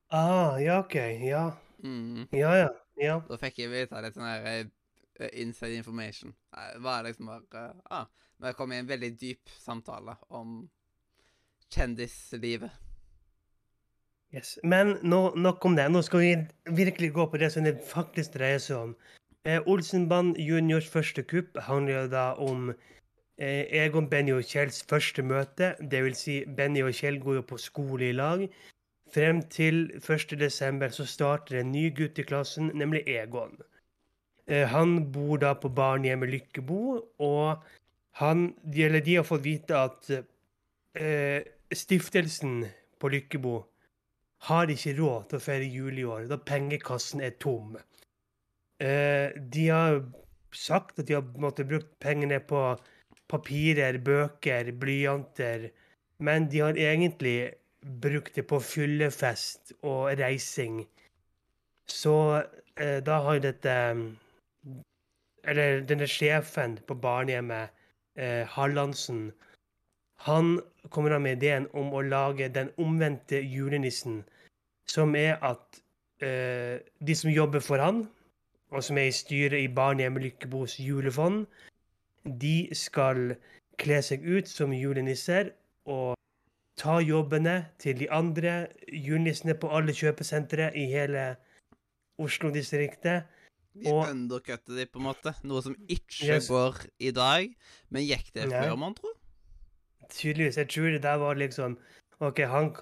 Ah, 0.10 0.58
ja, 0.62 0.80
OK. 0.80 0.96
Ja. 1.22 1.52
Mm. 1.84 2.26
Ja, 2.32 2.56
ja. 2.58 2.72
Ja. 2.98 3.20
Da 3.30 3.38
fikk 3.42 3.62
jeg 3.62 3.72
vite 3.74 4.02
litt 4.02 4.18
sånn 4.18 4.30
her 4.30 4.66
uh, 4.66 5.30
inside 5.38 5.78
information. 5.78 6.34
Det 6.54 6.82
var 6.82 7.06
liksom 7.06 7.30
bare 7.30 7.68
ah, 7.94 8.10
jeg 8.44 8.58
kom 8.58 8.74
i 8.74 8.80
en 8.82 8.90
veldig 8.90 9.12
dyp 9.22 9.54
samtale 9.62 10.18
om 10.34 10.64
kjendislivet. 11.72 12.83
Yes. 14.34 14.56
Men 14.64 14.98
nå, 15.06 15.34
nok 15.38 15.66
om 15.66 15.76
det. 15.78 15.86
Nå 15.92 16.02
skal 16.02 16.24
vi 16.24 16.32
virkelig 16.82 17.12
gå 17.14 17.26
på 17.30 17.38
det 17.38 17.52
som 17.54 17.66
det 17.68 17.76
faktisk 17.86 18.34
dreier 18.34 18.62
seg 18.62 18.78
om. 18.80 18.96
Eh, 19.46 19.62
Olsenband 19.70 20.40
juniors 20.42 20.88
første 20.90 21.22
kupp 21.24 21.60
handler 21.68 22.08
da 22.10 22.32
om 22.42 22.72
eh, 22.72 23.68
Egon, 23.84 24.08
Benny 24.10 24.34
og 24.34 24.48
Kjells 24.50 24.82
første 24.90 25.22
møte. 25.22 25.76
Det 25.80 26.02
vil 26.06 26.16
si, 26.18 26.40
Benny 26.48 26.82
og 26.82 26.96
Kjell 26.98 27.20
går 27.22 27.42
jo 27.42 27.44
på 27.52 27.60
skole 27.62 28.10
i 28.10 28.16
lag. 28.16 28.48
Frem 29.14 29.44
til 29.54 29.92
1.12. 30.00 30.90
så 30.96 31.06
starter 31.06 31.60
en 31.60 31.72
ny 31.72 31.92
gutt 31.94 32.18
i 32.18 32.26
klassen, 32.26 32.72
nemlig 32.74 33.04
Egon. 33.06 33.60
Eh, 34.48 34.66
han 34.68 35.12
bor 35.12 35.38
da 35.44 35.54
på 35.54 35.70
barnehjemmet 35.70 36.32
Lykkebo, 36.32 36.80
og 37.22 37.62
han, 38.18 38.48
de, 38.64 38.88
eller 38.88 39.06
de 39.06 39.20
har 39.20 39.28
fått 39.28 39.46
vite 39.46 39.78
at 39.78 40.10
eh, 40.98 41.46
stiftelsen 41.70 42.64
på 42.98 43.14
Lykkebo 43.14 43.60
har 44.48 44.72
ikke 44.72 44.96
råd 44.98 45.30
til 45.30 45.40
å 45.40 45.44
feire 45.44 45.70
jul 45.72 46.00
i 46.00 46.06
år, 46.16 46.28
da 46.32 46.38
pengekassen 46.38 47.24
er 47.24 47.36
tom. 47.44 47.78
Eh, 48.84 49.32
de 49.56 49.68
har 49.70 50.02
sagt 50.54 51.00
at 51.00 51.08
de 51.08 51.18
har 51.18 51.28
måttet 51.40 51.70
bruke 51.70 51.90
pengene 52.04 52.40
på 52.44 52.64
papirer, 53.32 53.98
bøker, 54.04 54.72
blyanter, 54.80 55.70
men 56.20 56.50
de 56.52 56.64
har 56.66 56.80
egentlig 56.80 57.54
brukt 58.04 58.36
det 58.36 58.46
på 58.48 58.60
fyllefest 58.64 59.74
og 59.82 60.20
reising. 60.20 60.84
Så 61.88 62.16
eh, 62.80 63.00
da 63.04 63.22
har 63.28 63.40
dette 63.44 63.78
Eller 65.44 65.82
denne 65.84 66.08
sjefen 66.08 66.78
på 66.88 66.96
barnehjemmet, 66.96 67.72
eh, 68.16 68.48
Hallandsen, 68.48 69.34
han 70.24 70.62
kommer 70.90 71.10
da 71.12 71.18
med 71.20 71.36
ideen 71.36 71.66
om 71.74 71.90
å 71.92 72.04
lage 72.08 72.48
den 72.48 72.70
omvendte 72.80 73.42
julenissen, 73.44 74.22
som 74.90 75.16
er 75.16 75.38
at 75.44 75.80
uh, 76.24 76.80
de 77.08 77.16
som 77.16 77.32
jobber 77.32 77.60
for 77.64 77.78
han, 77.82 78.04
og 78.74 78.84
som 78.84 78.98
er 78.98 79.10
i 79.10 79.16
styret 79.16 79.60
i 79.62 79.68
Barnehjemmet 79.70 80.24
Lykkebos 80.24 80.80
julefond, 80.82 81.46
de 82.26 82.70
skal 82.74 83.36
kle 83.78 84.00
seg 84.06 84.24
ut 84.26 84.48
som 84.48 84.72
julenisser 84.74 85.52
og 85.86 86.16
ta 86.80 86.98
jobbene 87.04 87.68
til 87.82 88.00
de 88.00 88.08
andre 88.12 88.68
julenissene 88.90 89.54
på 89.60 89.70
alle 89.76 89.94
kjøpesentre 89.94 90.72
i 90.78 90.86
hele 90.90 91.36
Oslo-distriktet. 92.22 93.24
De 93.74 93.90
Og- 93.92 94.10
undercutter 94.10 94.76
de 94.78 94.86
på 94.86 95.00
en 95.00 95.06
måte. 95.06 95.34
Noe 95.44 95.62
som 95.62 95.76
ikke 95.90 96.26
Yes. 96.36 96.48
går 96.48 96.86
i 97.00 97.12
dag. 97.12 97.56
Men 97.90 98.04
gikk 98.08 98.34
det 98.34 98.50
før, 98.52 98.76
mon 98.78 98.94
tro? 98.94 99.10
Tydeligvis. 100.10 100.58
Jeg 100.58 100.70
tror 100.70 100.90
det 100.92 101.02
der 101.02 101.16
var 101.18 101.34
liksom 101.34 101.78
OK, 102.22 102.38
han, 102.40 102.76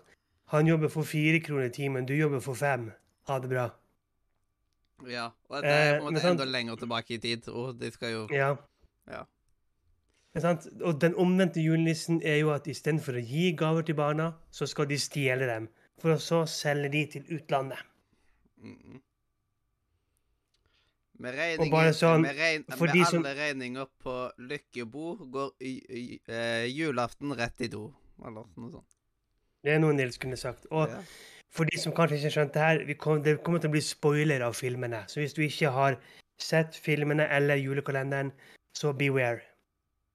han 0.52 0.68
jobber 0.68 0.90
for 0.92 1.04
fire 1.08 1.40
kroner 1.44 1.70
i 1.70 1.74
timen, 1.76 2.06
du 2.06 2.14
jobber 2.18 2.40
for 2.44 2.54
fem. 2.60 2.90
Ha 3.30 3.38
det 3.40 3.50
bra. 3.52 3.70
Ja. 5.10 5.30
Og 5.50 5.62
det 5.64 5.70
er 5.72 6.00
på 6.00 6.06
Eh, 6.06 6.08
en 6.08 6.14
måte 6.14 6.30
enda 6.30 6.46
lenger 6.46 6.76
tilbake 6.82 7.16
i 7.16 7.18
tid. 7.24 7.48
Og 7.50 7.78
de 7.80 7.92
skal 7.92 8.12
jo 8.12 8.28
Ja. 8.32 8.56
Ja. 9.08 9.24
Og 10.86 11.00
den 11.02 11.16
omvendte 11.16 11.60
julenissen 11.64 12.22
er 12.24 12.38
jo 12.40 12.52
at 12.54 12.68
istedenfor 12.68 13.18
å 13.20 13.24
gi 13.26 13.52
gaver 13.58 13.82
til 13.84 13.96
barna, 13.96 14.34
så 14.52 14.66
skal 14.68 14.86
de 14.88 14.98
stjele 14.98 15.48
dem. 15.48 15.70
For 16.00 16.14
å 16.16 16.20
så 16.20 16.46
selge 16.48 16.92
de 16.92 17.06
til 17.06 17.24
utlandet. 17.40 17.80
mm. 18.62 19.02
Med 21.22 21.36
regninger 21.38 21.92
sånn, 21.94 22.22
Med, 22.22 22.36
regn, 22.36 22.64
med 22.68 22.82
alle 22.90 23.06
som- 23.06 23.24
regninger 23.24 23.86
på 24.04 24.32
Lykkebo 24.40 25.18
går 25.32 25.52
eh, 25.62 26.66
julaften 26.66 27.36
rett 27.38 27.62
i 27.62 27.68
do. 27.68 27.94
Eller 28.26 28.46
noe 28.58 28.72
sånt. 28.72 28.88
Det 29.64 29.76
er 29.76 29.82
noe 29.84 29.94
Nils 29.94 30.18
kunne 30.18 30.38
sagt. 30.38 30.66
Og 30.72 30.90
Ja. 30.90 31.02
for 31.50 31.66
de 31.66 31.78
som 31.80 31.94
kanskje 31.94 32.18
ikke 32.18 32.34
skjønte 32.36 32.60
her, 32.60 32.86
vi 32.86 32.94
kom, 32.94 33.24
det 33.24 33.44
kommer 33.44 33.60
til 33.60 33.70
å 33.70 33.76
bli 33.76 33.82
spoiler 33.82 34.42
av 34.42 34.54
filmene. 34.54 35.04
Så 35.08 35.22
hvis 35.22 35.34
du 35.34 35.42
ikke 35.42 35.72
har 35.72 35.98
sett 36.40 36.76
filmene 36.76 37.28
eller 37.30 37.56
julekalenderen, 37.56 38.32
så 38.74 38.94
beware. 38.94 39.42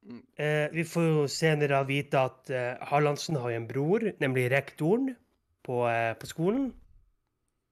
Mm. 0.07 0.23
Eh, 0.39 0.69
vi 0.73 0.85
får 0.85 1.03
jo 1.03 1.27
senere 1.27 1.87
vite 1.87 2.19
at 2.19 2.51
eh, 2.51 2.77
Harlandsen 2.81 3.37
har 3.37 3.51
en 3.51 3.67
bror, 3.69 4.01
nemlig 4.21 4.51
rektoren 4.51 5.17
på, 5.67 5.87
eh, 5.91 6.15
på 6.15 6.27
skolen. 6.27 6.73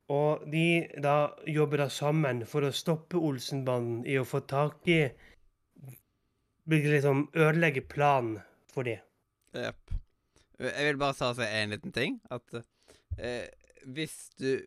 Og 0.08 0.44
de 0.52 0.86
da 1.00 1.30
jobber 1.48 1.76
da 1.76 1.88
sammen 1.88 2.44
for 2.46 2.66
å 2.66 2.72
stoppe 2.74 3.16
Olsenbanden 3.16 4.04
i 4.06 4.18
å 4.20 4.26
få 4.28 4.46
tak 4.46 4.88
i 4.88 5.08
Liksom 6.64 7.26
ødelegge 7.36 7.82
planen 7.84 8.38
for 8.72 8.82
de. 8.88 8.94
Jepp. 9.52 9.90
Jeg 10.60 10.86
vil 10.92 10.98
bare 11.00 11.16
ta 11.18 11.32
si 11.34 11.46
en 11.48 11.72
liten 11.74 11.92
ting. 11.94 12.20
At 12.30 12.54
eh, 13.18 13.48
hvis 13.86 14.30
du 14.38 14.60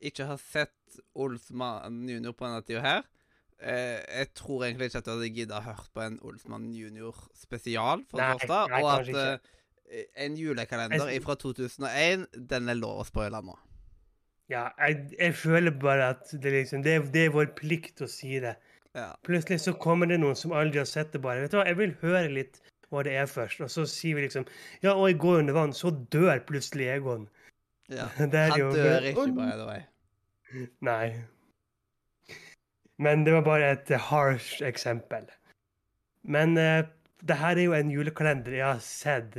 ikke 0.00 0.26
har 0.28 0.40
sett 0.42 1.00
Olsmann 1.14 2.02
junior 2.08 2.32
på 2.34 2.46
denne 2.48 2.62
tida 2.66 2.80
her 2.82 3.02
eh, 3.62 4.00
Jeg 4.20 4.30
tror 4.34 4.64
egentlig 4.66 4.88
ikke 4.90 4.98
at 5.02 5.06
du 5.06 5.10
hadde 5.12 5.28
gidda 5.36 5.60
hørt 5.64 5.90
på 5.94 6.02
en 6.02 6.16
Olsmann 6.26 6.70
junior 6.74 7.16
spesial, 7.36 8.02
for 8.10 8.18
Nei, 8.22 8.30
det 8.32 8.46
første. 8.48 8.60
nei, 8.72 8.80
Og 8.82 8.90
at 8.94 9.50
eh, 9.90 10.06
en 10.24 10.36
julekalender 10.38 11.08
Jeg- 11.10 11.22
fra 11.24 11.34
2001, 11.38 12.26
den 12.50 12.68
er 12.68 12.78
lov 12.80 13.00
å 13.02 13.06
spoile 13.08 13.40
nå. 13.44 13.56
Ja, 14.50 14.68
jeg, 14.82 15.12
jeg 15.18 15.34
føler 15.38 15.70
bare 15.78 16.08
at 16.16 16.30
det, 16.32 16.50
liksom, 16.56 16.82
det, 16.82 16.96
det 17.14 17.28
er 17.28 17.34
vår 17.36 17.52
plikt 17.54 18.00
å 18.02 18.08
si 18.10 18.40
det. 18.42 18.56
Ja. 18.98 19.12
Plutselig 19.22 19.60
så 19.62 19.76
kommer 19.78 20.08
det 20.10 20.16
noen 20.18 20.34
som 20.34 20.50
aldri 20.58 20.80
har 20.82 20.88
sett 20.90 21.12
det, 21.14 21.20
bare. 21.22 21.44
Vet 21.44 21.52
du 21.54 21.60
hva, 21.60 21.66
jeg 21.68 21.78
vil 21.78 21.92
høre 22.00 22.32
litt 22.34 22.58
hva 22.90 23.04
det 23.06 23.16
er 23.16 23.28
først. 23.30 23.60
Og 23.64 23.70
så 23.70 23.86
sier 23.88 24.18
vi 24.18 24.26
liksom 24.26 24.46
Ja, 24.82 24.94
og 24.94 25.08
jeg 25.08 25.18
går 25.22 25.42
under 25.42 25.56
vann, 25.56 25.74
så 25.76 25.92
dør 26.12 26.38
plutselig 26.46 26.90
Egon. 26.96 27.28
ja. 27.88 28.08
Det 28.32 28.46
Han 28.52 28.74
dør 28.74 29.10
ikke, 29.12 29.26
by 29.34 29.50
the 29.58 29.66
way. 29.66 29.82
Nei. 30.80 31.14
Men 32.98 33.24
det 33.24 33.32
var 33.32 33.46
bare 33.46 33.70
et 33.72 33.90
harsh 34.10 34.62
eksempel. 34.62 35.30
Men 36.22 36.58
uh, 36.58 36.84
det 37.22 37.36
her 37.36 37.56
er 37.56 37.62
jo 37.62 37.72
en 37.72 37.90
julekalender 37.90 38.58
jeg 38.58 38.66
har 38.66 38.82
sett 38.84 39.38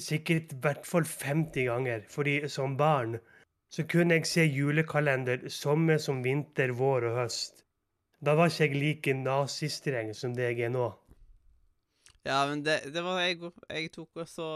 sikkert 0.00 0.52
i 0.52 0.60
hvert 0.62 0.86
fall 0.86 1.04
50 1.04 1.68
ganger. 1.68 2.04
Fordi 2.08 2.48
som 2.48 2.76
barn 2.76 3.18
så 3.72 3.84
kunne 3.90 4.14
jeg 4.14 4.26
se 4.26 4.44
julekalender 4.46 5.48
sommer 5.52 5.98
som 5.98 6.22
vinter, 6.24 6.72
vår 6.72 7.10
og 7.10 7.16
høst. 7.22 7.64
Da 8.24 8.34
var 8.34 8.48
ikke 8.48 8.64
jeg 8.64 8.80
like 8.80 9.14
nazistreng 9.14 10.14
som 10.14 10.34
det 10.34 10.50
jeg 10.52 10.68
er 10.68 10.72
nå. 10.72 10.88
Ja, 12.26 12.40
men 12.50 12.62
det, 12.66 12.80
det 12.94 13.02
var 13.06 13.20
jeg. 13.22 13.38
Jeg 13.70 13.92
tok 13.94 14.22
også 14.24 14.46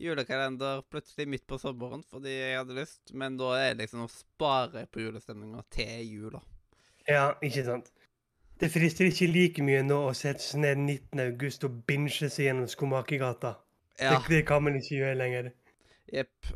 julekalender 0.00 0.82
plutselig 0.92 1.26
midt 1.28 1.46
på 1.48 1.58
sommeren 1.60 2.02
fordi 2.08 2.32
jeg 2.34 2.58
hadde 2.58 2.76
lyst, 2.76 3.12
men 3.16 3.36
da 3.40 3.52
er 3.58 3.74
det 3.74 3.84
liksom 3.86 4.04
å 4.04 4.10
spare 4.12 4.86
på 4.92 5.04
julestemninga 5.04 5.62
til 5.72 6.02
jula. 6.04 6.42
Ja, 7.08 7.30
ikke 7.44 7.64
sant? 7.66 7.92
Det 8.56 8.70
frister 8.72 9.08
ikke 9.08 9.28
like 9.28 9.64
mye 9.64 9.82
nå 9.84 9.98
å 10.08 10.14
sette 10.16 10.40
seg 10.40 10.62
ned 10.64 10.80
19. 10.80 11.20
august 11.26 11.64
og 11.68 11.82
binge 11.88 12.12
seg 12.32 12.46
gjennom 12.48 12.68
Skomakergata. 12.72 13.54
Ja, 14.00 14.16
Det, 14.16 14.28
det 14.32 14.46
kan 14.48 14.64
man 14.64 14.76
ikke 14.80 14.96
gjøre 15.02 15.18
lenger. 15.20 15.50
jepp. 16.12 16.54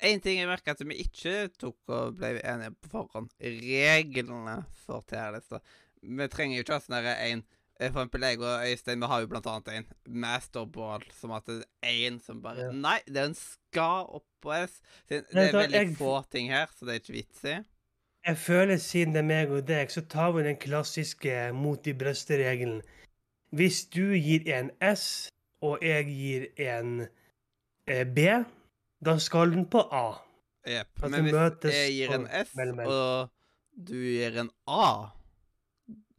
En 0.00 0.20
ting 0.24 0.38
jeg 0.38 0.48
merka 0.48 0.72
at 0.72 0.80
vi 0.86 0.96
ikke 1.02 1.50
tok 1.60 1.90
og 1.92 2.14
ble 2.16 2.38
enige 2.40 2.72
på 2.80 2.88
forhånd. 2.94 3.34
Reglene 3.42 4.54
for 4.86 5.02
TR-lista. 5.10 5.60
Vi 6.00 6.28
trenger 6.32 6.56
jo 6.56 6.64
ikke 6.64 6.78
ha 6.78 6.80
sånn 6.80 7.10
en 7.10 7.42
For 7.80 8.02
eksempel 8.02 8.20
jeg 8.26 8.40
og 8.44 8.66
Øystein, 8.68 9.00
vi 9.00 9.06
har 9.08 9.20
jo 9.22 9.26
blant 9.30 9.46
annet 9.48 9.68
en 9.72 9.86
masterball 10.20 11.04
som 11.16 11.32
at 11.32 11.46
det 11.48 11.62
er 11.82 12.10
én 12.10 12.18
som 12.20 12.42
bare 12.44 12.66
Ja. 12.66 12.72
Nei, 12.76 12.98
den 13.08 13.32
skal 13.34 14.04
opp 14.20 14.26
på 14.42 14.52
S. 14.66 14.80
Det 15.08 15.24
er 15.32 15.52
veldig 15.52 15.72
jeg- 15.72 15.96
få 15.96 16.22
ting 16.30 16.50
her, 16.52 16.66
så 16.76 16.84
det 16.86 16.94
er 16.94 17.00
ikke 17.00 17.12
vits 17.16 17.44
i. 17.44 17.56
Jeg 18.26 18.36
føler 18.36 18.76
siden 18.76 19.14
det 19.14 19.18
er 19.22 19.28
meg 19.28 19.50
og 19.50 19.66
deg, 19.66 19.88
så 19.88 20.02
tar 20.06 20.32
vi 20.32 20.42
den 20.42 20.56
klassiske 20.56 21.52
mot 21.54 21.86
i 21.86 21.92
brøstet-regelen. 21.94 22.82
Hvis 23.56 23.86
du 23.88 24.12
gir 24.12 24.44
en 24.54 24.70
S, 24.94 25.30
og 25.62 25.78
jeg 25.82 26.04
gir 26.06 26.46
en 26.58 27.08
eh, 27.88 28.04
B, 28.04 28.44
da 29.02 29.16
skal 29.18 29.50
den 29.50 29.64
på 29.66 29.80
A. 29.90 30.18
Jepp. 30.68 31.00
Men 31.08 31.24
hvis 31.24 31.64
jeg 31.72 31.92
gir 31.96 32.12
en 32.14 32.26
S, 32.44 32.52
og 32.86 33.30
du 33.86 33.94
gir 33.94 34.36
en 34.38 34.50
A, 34.68 35.08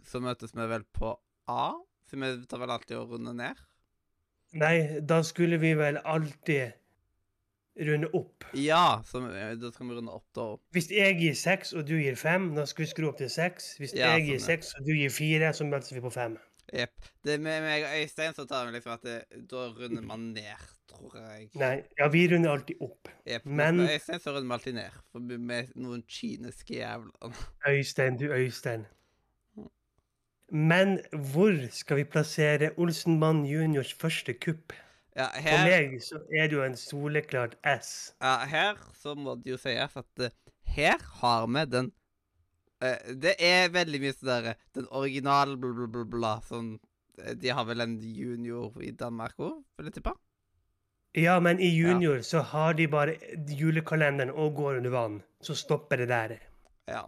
så 0.04 0.20
møtes 0.20 0.56
vi 0.56 0.66
vel 0.68 0.84
på 0.98 1.14
A? 1.48 1.74
For 2.10 2.18
vi 2.20 2.46
tar 2.50 2.60
vel 2.60 2.70
alltid 2.76 2.98
å 2.98 3.06
runde 3.10 3.34
ned? 3.38 3.60
Nei, 4.60 5.00
da 5.08 5.22
skulle 5.24 5.58
vi 5.62 5.74
vel 5.80 5.98
alltid 6.04 6.74
runde 7.80 8.10
opp. 8.14 8.44
Ja, 8.54 9.02
så 9.08 9.22
da 9.24 9.72
skal 9.72 9.88
vi 9.88 9.96
runde 9.96 10.12
opp 10.12 10.26
da. 10.36 10.46
Hvis 10.76 10.90
jeg 10.92 11.16
gir 11.22 11.38
seks, 11.40 11.72
og 11.74 11.86
du 11.88 11.96
gir 12.02 12.18
fem, 12.20 12.50
da 12.58 12.66
skal 12.68 12.84
vi 12.86 12.90
skru 12.92 13.08
opp 13.10 13.18
til 13.22 13.30
seks. 13.32 13.78
Hvis 13.80 13.96
Ja, 13.96 14.18
jeg 14.18 14.28
gir 14.28 14.42
sånn, 14.42 14.50
seks, 14.52 14.74
og 14.78 14.86
du 14.90 14.92
gir 14.98 15.10
fire, 15.16 15.54
så 15.56 15.64
møtes 15.70 15.94
vi 15.96 16.04
på 16.04 16.12
fem. 16.12 16.36
Jepp. 16.72 17.08
Det 17.26 17.40
Med 17.42 17.64
meg 17.64 17.84
og 17.84 17.96
Øystein 18.04 18.36
så 18.36 18.46
tar 18.48 18.68
vi 18.68 18.76
liksom 18.78 18.94
at 18.94 19.02
det, 19.04 19.48
da 19.50 19.66
runder 19.76 20.04
man 20.08 20.30
ned 20.36 20.68
tror 20.92 21.16
jeg. 21.16 21.50
Nei, 21.56 21.84
ja, 21.98 22.08
vi 22.12 22.28
runder 22.32 22.52
alltid 22.52 22.76
opp. 22.84 23.08
Jepp. 23.28 23.46
men- 23.46 23.78
Med 23.78 23.90
Øystein 23.96 24.20
så 24.20 24.32
runder 24.36 24.48
vi 24.48 24.54
alltid 24.60 24.74
ned, 24.76 24.92
for 25.12 25.20
med 25.20 25.72
noen 25.76 26.04
kyniske 26.08 26.76
jævler. 26.76 27.34
Øystein, 27.68 28.18
du 28.20 28.26
Øystein. 28.32 28.86
Men 30.52 31.00
hvor 31.32 31.56
skal 31.72 32.02
vi 32.02 32.04
plassere 32.12 32.74
Olsenmann 32.78 33.46
juniors 33.48 33.94
første 33.96 34.34
kupp? 34.36 34.74
Ja, 35.16 35.30
For 35.32 35.68
meg 35.68 35.98
så 36.04 36.20
er 36.32 36.48
det 36.48 36.56
jo 36.56 36.64
en 36.64 36.78
soleklart 36.80 37.58
S. 37.68 38.14
ja, 38.22 38.46
her 38.48 38.80
så 38.96 39.16
må 39.16 39.36
det 39.40 39.54
jo 39.54 39.58
sies 39.60 39.98
at 40.00 40.24
uh, 40.24 40.32
her 40.76 41.00
har 41.20 41.48
vi 41.52 41.64
den 41.68 41.90
uh, 42.84 43.12
Det 43.20 43.36
er 43.40 43.74
veldig 43.76 44.00
mye 44.00 44.16
sånn 44.16 44.30
derre 44.30 44.54
Den 44.76 44.88
originale 44.88 45.58
bla, 45.60 45.72
bla, 45.76 45.88
bla, 45.92 46.04
bla. 46.16 46.34
Sånn 46.48 46.74
eh, 47.20 47.36
De 47.36 47.52
har 47.52 47.68
vel 47.68 47.84
en 47.84 47.98
junior 48.00 48.76
i 48.80 48.92
Danmark 48.96 49.40
òg, 49.40 49.64
vil 49.76 49.92
jeg 49.92 50.00
tippe? 50.00 50.16
Ja, 51.20 51.40
men 51.44 51.60
i 51.60 51.68
junior 51.68 52.22
så 52.24 52.40
har 52.54 52.76
de 52.80 52.88
bare 52.88 53.18
julekalenderen 53.52 54.32
og 54.32 54.56
går 54.56 54.80
under 54.80 54.94
vann. 54.96 55.18
Så 55.44 55.58
stopper 55.60 56.00
det 56.00 56.08
der. 56.08 56.38
Ja. 56.88 57.02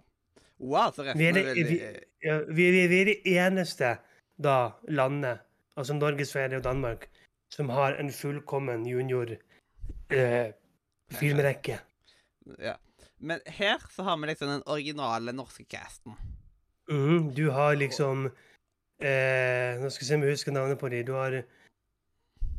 Wow, 0.59 0.91
så 0.91 1.05
resten 1.07 1.23
er 1.23 1.39
veldig 1.39 1.77
ja, 2.23 2.39
vi, 2.47 2.71
vi, 2.71 2.87
vi 2.87 3.01
er 3.01 3.09
det 3.11 3.19
eneste 3.35 3.97
da 4.43 4.73
landet, 4.87 5.43
altså 5.75 5.93
Norge, 5.97 6.25
Sverige 6.25 6.61
og 6.61 6.63
Danmark, 6.63 7.09
som 7.53 7.69
har 7.69 7.99
en 7.99 8.11
fullkommen 8.11 8.85
junior 8.87 9.35
eh, 10.09 10.53
filmrekke. 11.11 11.79
Ja. 12.59 12.77
Men 13.17 13.39
her 13.45 13.83
så 13.89 14.03
har 14.03 14.17
vi 14.17 14.27
liksom 14.27 14.49
den 14.49 14.63
originale 14.65 15.31
norske 15.31 15.63
casten. 15.63 16.15
Mm, 16.89 17.31
du 17.35 17.49
har 17.51 17.75
liksom 17.75 18.25
eh, 18.99 19.79
Nå 19.79 19.89
skal 19.89 20.03
vi 20.03 20.07
se 20.07 20.15
om 20.15 20.25
jeg 20.25 20.35
husker 20.35 20.51
navnet 20.51 20.79
på 20.79 20.89
dem. 20.91 21.05
Du 21.07 21.13
har 21.15 21.37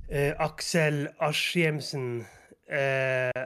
eh, 0.09 0.33
Aksel 0.41 1.09
Aschjemsen 1.21 2.25
eh, 2.69 3.45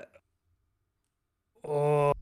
og 1.64 2.14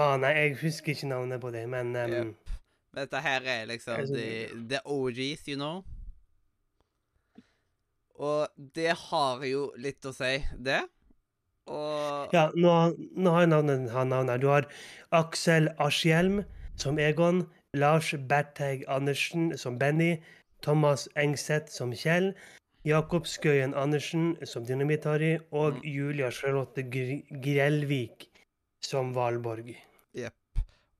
Faen, 0.00 0.22
nei, 0.24 0.32
jeg 0.38 0.56
husker 0.62 0.94
ikke 0.94 1.10
navnet 1.10 1.40
på 1.42 1.50
dem, 1.54 1.74
men 1.76 1.92
um, 1.96 2.14
Yep. 2.16 2.56
Dette 2.96 3.20
her 3.22 3.44
er 3.46 3.66
liksom 3.70 4.06
the, 4.10 4.28
the 4.72 4.80
OGs, 4.84 5.44
you 5.46 5.56
know. 5.60 5.84
Og 8.20 8.48
det 8.76 8.92
har 8.98 9.44
jo 9.48 9.68
litt 9.80 10.04
å 10.04 10.12
si, 10.12 10.32
det. 10.58 10.80
Og 11.70 12.34
Ja, 12.34 12.48
nå, 12.56 12.72
nå 13.16 13.34
har 13.36 13.44
jeg 13.46 13.52
navnet, 13.52 13.90
har 13.94 14.08
navnet. 14.10 14.42
Du 14.42 14.48
har 14.50 14.66
Aksel 15.14 15.70
Askjelm 15.80 16.42
som 16.80 16.98
Egon, 16.98 17.44
Lars 17.78 18.10
Bertheig 18.28 18.82
Andersen 18.90 19.52
som 19.56 19.78
Benny, 19.78 20.16
Thomas 20.64 21.06
Engseth 21.16 21.70
som 21.72 21.94
Kjell, 21.96 22.32
Jakob 22.84 23.28
Skøyen 23.28 23.76
Andersen 23.76 24.34
som 24.48 24.66
Dynamitt-Harry 24.66 25.38
og 25.52 25.78
Mm. 25.78 25.84
Julia 25.84 26.30
Charlotte 26.30 26.82
Gr 26.90 27.20
Grellvik 27.44 28.26
som 28.82 29.14
Valborg. 29.14 29.76
Jepp. 30.14 30.34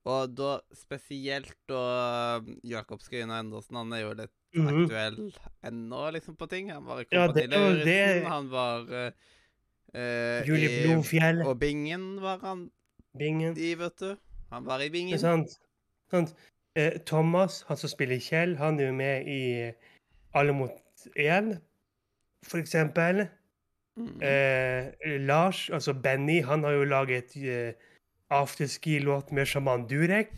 Og 0.09 0.33
da 0.37 0.59
spesielt 0.75 1.53
da 1.69 2.41
Jakob 2.65 3.03
Skøyen 3.05 3.31
Andersen, 3.31 3.77
han 3.77 3.93
er 3.93 4.01
jo 4.07 4.13
litt 4.15 4.31
Mhm. 4.55 4.85
aktuell 4.85 5.33
ennå, 5.63 6.11
liksom, 6.13 6.37
på 6.37 6.49
ting. 6.49 6.71
Han 6.73 6.85
var 6.85 7.01
i 7.01 7.05
Ja, 7.13 7.27
Kompani 7.27 7.47
det 7.47 7.55
er 7.55 7.85
det- 7.85 8.25
han 8.29 8.49
var 8.51 9.13
eh, 9.95 10.47
Julie 10.47 10.87
Blodfjell, 10.87 11.43
Og 11.47 11.59
Bingen 11.61 12.21
var 12.21 12.39
han 12.39 12.71
Bingen. 13.19 13.57
i, 13.59 13.75
vet 13.75 13.97
du. 13.99 14.17
Han 14.51 14.65
var 14.65 14.81
i 14.81 14.89
Bingen. 14.89 15.19
sant? 15.19 15.59
sant? 16.11 16.35
Eh, 16.77 16.99
Thomas, 17.07 17.63
han 17.69 17.77
som 17.77 17.89
spiller 17.91 18.19
Kjell, 18.19 18.57
han 18.57 18.79
er 18.81 18.87
jo 18.87 18.93
med 18.93 19.27
i 19.27 19.73
Alle 20.35 20.53
mot 20.53 20.71
én, 21.19 21.61
for 22.45 22.59
eksempel. 22.59 23.29
Mm. 23.99 24.23
Eh, 24.23 24.93
Lars, 25.19 25.69
altså 25.71 25.93
Benny, 25.93 26.43
han 26.43 26.63
har 26.65 26.71
jo 26.73 26.85
laget 26.85 27.37
eh, 27.37 27.73
afterski-låt 28.31 29.31
med 29.35 29.49
sjaman 29.51 29.87
Durek. 29.91 30.33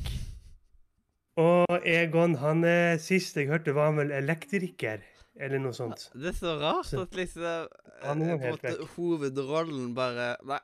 Og 1.41 1.87
Egon, 1.89 2.35
han 2.43 2.65
er 2.69 2.99
sist 3.01 3.37
jeg 3.37 3.49
hørte, 3.49 3.73
var 3.77 3.91
han 3.91 3.97
vel 4.03 4.11
elektriker, 4.13 5.01
eller 5.41 5.63
noe 5.63 5.73
sånt. 5.77 6.11
Det 6.15 6.33
er 6.35 6.37
så 6.37 6.57
rart 6.61 6.87
Så- 6.91 7.03
at 7.07 7.15
liksom 7.17 7.43
er 7.49 7.69
han 8.03 8.23
en 8.23 8.39
helt 8.41 8.63
vekk. 8.63 8.83
Hovedrollen 8.97 9.95
bare 9.97 10.37
Nei. 10.45 10.61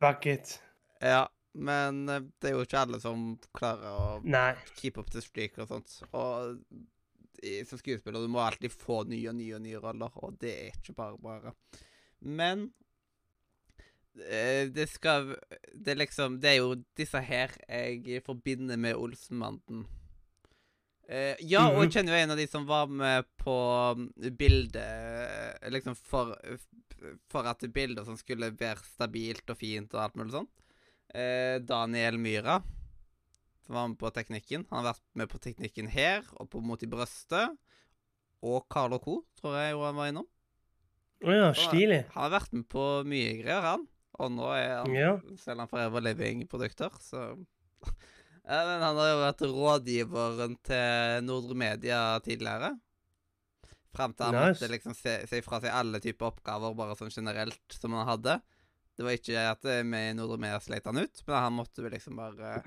Fuck 0.00 0.26
it. 0.26 0.58
Ja, 1.00 1.26
men 1.54 2.08
eh, 2.08 2.20
det 2.40 2.50
er 2.50 2.56
jo 2.58 2.64
ikke 2.66 2.82
alle 2.82 3.00
som 3.02 3.38
klarer 3.56 3.94
å 3.94 4.20
Nei. 4.24 4.54
keep 4.76 4.98
up 5.00 5.10
the 5.14 5.22
streak 5.24 5.58
og 5.62 5.68
sånt. 5.70 6.00
Og 6.12 6.58
som 7.68 7.78
skuespiller, 7.80 8.22
du 8.24 8.28
må 8.32 8.40
alltid 8.40 8.72
få 8.72 9.02
nye 9.08 9.28
og 9.28 9.36
nye 9.36 9.54
og 9.58 9.62
nye 9.64 9.80
roller, 9.82 10.14
og 10.24 10.38
det 10.40 10.52
er 10.54 10.70
ikke 10.78 10.94
bare 10.96 11.18
bare. 11.20 11.52
Men 12.24 12.70
det 14.14 14.86
skal 14.92 15.32
Det 15.74 15.90
er 15.90 15.98
liksom 15.98 16.36
Det 16.40 16.50
er 16.52 16.58
jo 16.60 16.76
disse 16.96 17.18
her 17.20 17.50
jeg 17.66 18.22
forbinder 18.22 18.78
med 18.78 18.94
Olsenbanden. 18.94 19.84
Uh, 21.04 21.34
ja, 21.44 21.66
og 21.68 21.74
Mhm. 21.74 21.82
jeg 21.82 21.92
kjenner 21.92 22.14
jo 22.14 22.22
en 22.22 22.30
av 22.30 22.38
de 22.38 22.46
som 22.48 22.64
var 22.64 22.86
med 22.88 23.26
på 23.36 23.54
mm, 23.98 24.06
bildet 24.38 25.70
Liksom 25.74 25.96
for, 25.96 26.30
for 27.28 27.44
at 27.50 27.60
bildet 27.74 28.06
som 28.06 28.16
skulle 28.16 28.48
være 28.56 28.80
stabilt 28.94 29.50
og 29.50 29.58
fint 29.60 29.92
og 29.92 30.00
alt 30.00 30.16
mulig 30.16 30.32
sånt. 30.32 30.50
Uh, 31.14 31.58
Daniel 31.60 32.16
Myhra, 32.16 32.62
som 33.66 33.74
var 33.76 33.88
med 33.88 33.98
på 34.00 34.10
teknikken. 34.16 34.64
Han 34.70 34.80
har 34.84 34.94
vært 34.94 35.04
med 35.14 35.28
på 35.28 35.38
teknikken 35.44 35.88
her, 35.92 36.24
og 36.40 36.48
på 36.50 36.62
Mot 36.64 36.82
i 36.82 36.86
brøstet. 36.88 37.52
Og 38.44 38.64
Carl 38.72 38.96
Co., 38.98 39.24
tror 39.40 39.58
jeg 39.60 39.72
jo 39.72 39.84
han 39.84 39.96
var 39.96 40.08
innom. 40.08 40.26
Å 41.24 41.32
ja, 41.36 41.52
stilig. 41.56 42.02
Han 42.14 42.22
har 42.26 42.40
vært 42.40 42.52
med 42.52 42.66
på 42.68 42.82
mye 43.08 43.36
greier, 43.42 43.62
han. 43.64 43.86
Og 44.22 44.30
nå 44.30 44.46
er 44.54 44.76
han 44.82 44.94
Ja. 44.94 45.12
selger 45.36 45.64
han 45.64 45.68
Forever 45.68 46.00
Living-produkter, 46.04 46.90
så 47.02 47.22
ja, 48.44 48.60
Men 48.68 48.82
han 48.84 48.96
har 49.00 49.08
jo 49.10 49.20
vært 49.24 49.44
rådgiveren 49.50 50.56
til 50.62 51.24
Nordre 51.26 51.54
Media 51.56 52.00
tidligere. 52.24 52.74
Fram 53.94 54.12
til 54.14 54.26
han 54.26 54.34
Nice. 54.34 54.58
måtte 54.60 54.70
liksom 54.72 54.94
se, 54.98 55.26
se 55.30 55.40
fra 55.46 55.60
seg 55.62 55.70
alle 55.70 56.00
typer 56.02 56.26
oppgaver, 56.32 56.74
bare 56.74 56.96
sånn 56.98 57.12
generelt, 57.14 57.62
som 57.78 57.92
han 57.94 58.06
hadde. 58.08 58.40
Det 58.96 59.02
var 59.06 59.16
ikke 59.18 59.44
at 59.50 59.64
eh, 59.70 59.82
vi 59.82 60.00
i 60.10 60.14
Nordre 60.14 60.38
Media 60.38 60.58
sleit 60.62 60.86
han 60.86 60.98
ut, 61.02 61.22
men 61.26 61.36
han 61.36 61.52
måtte 61.58 61.82
jo 61.82 61.90
liksom 61.90 62.16
bare 62.18 62.62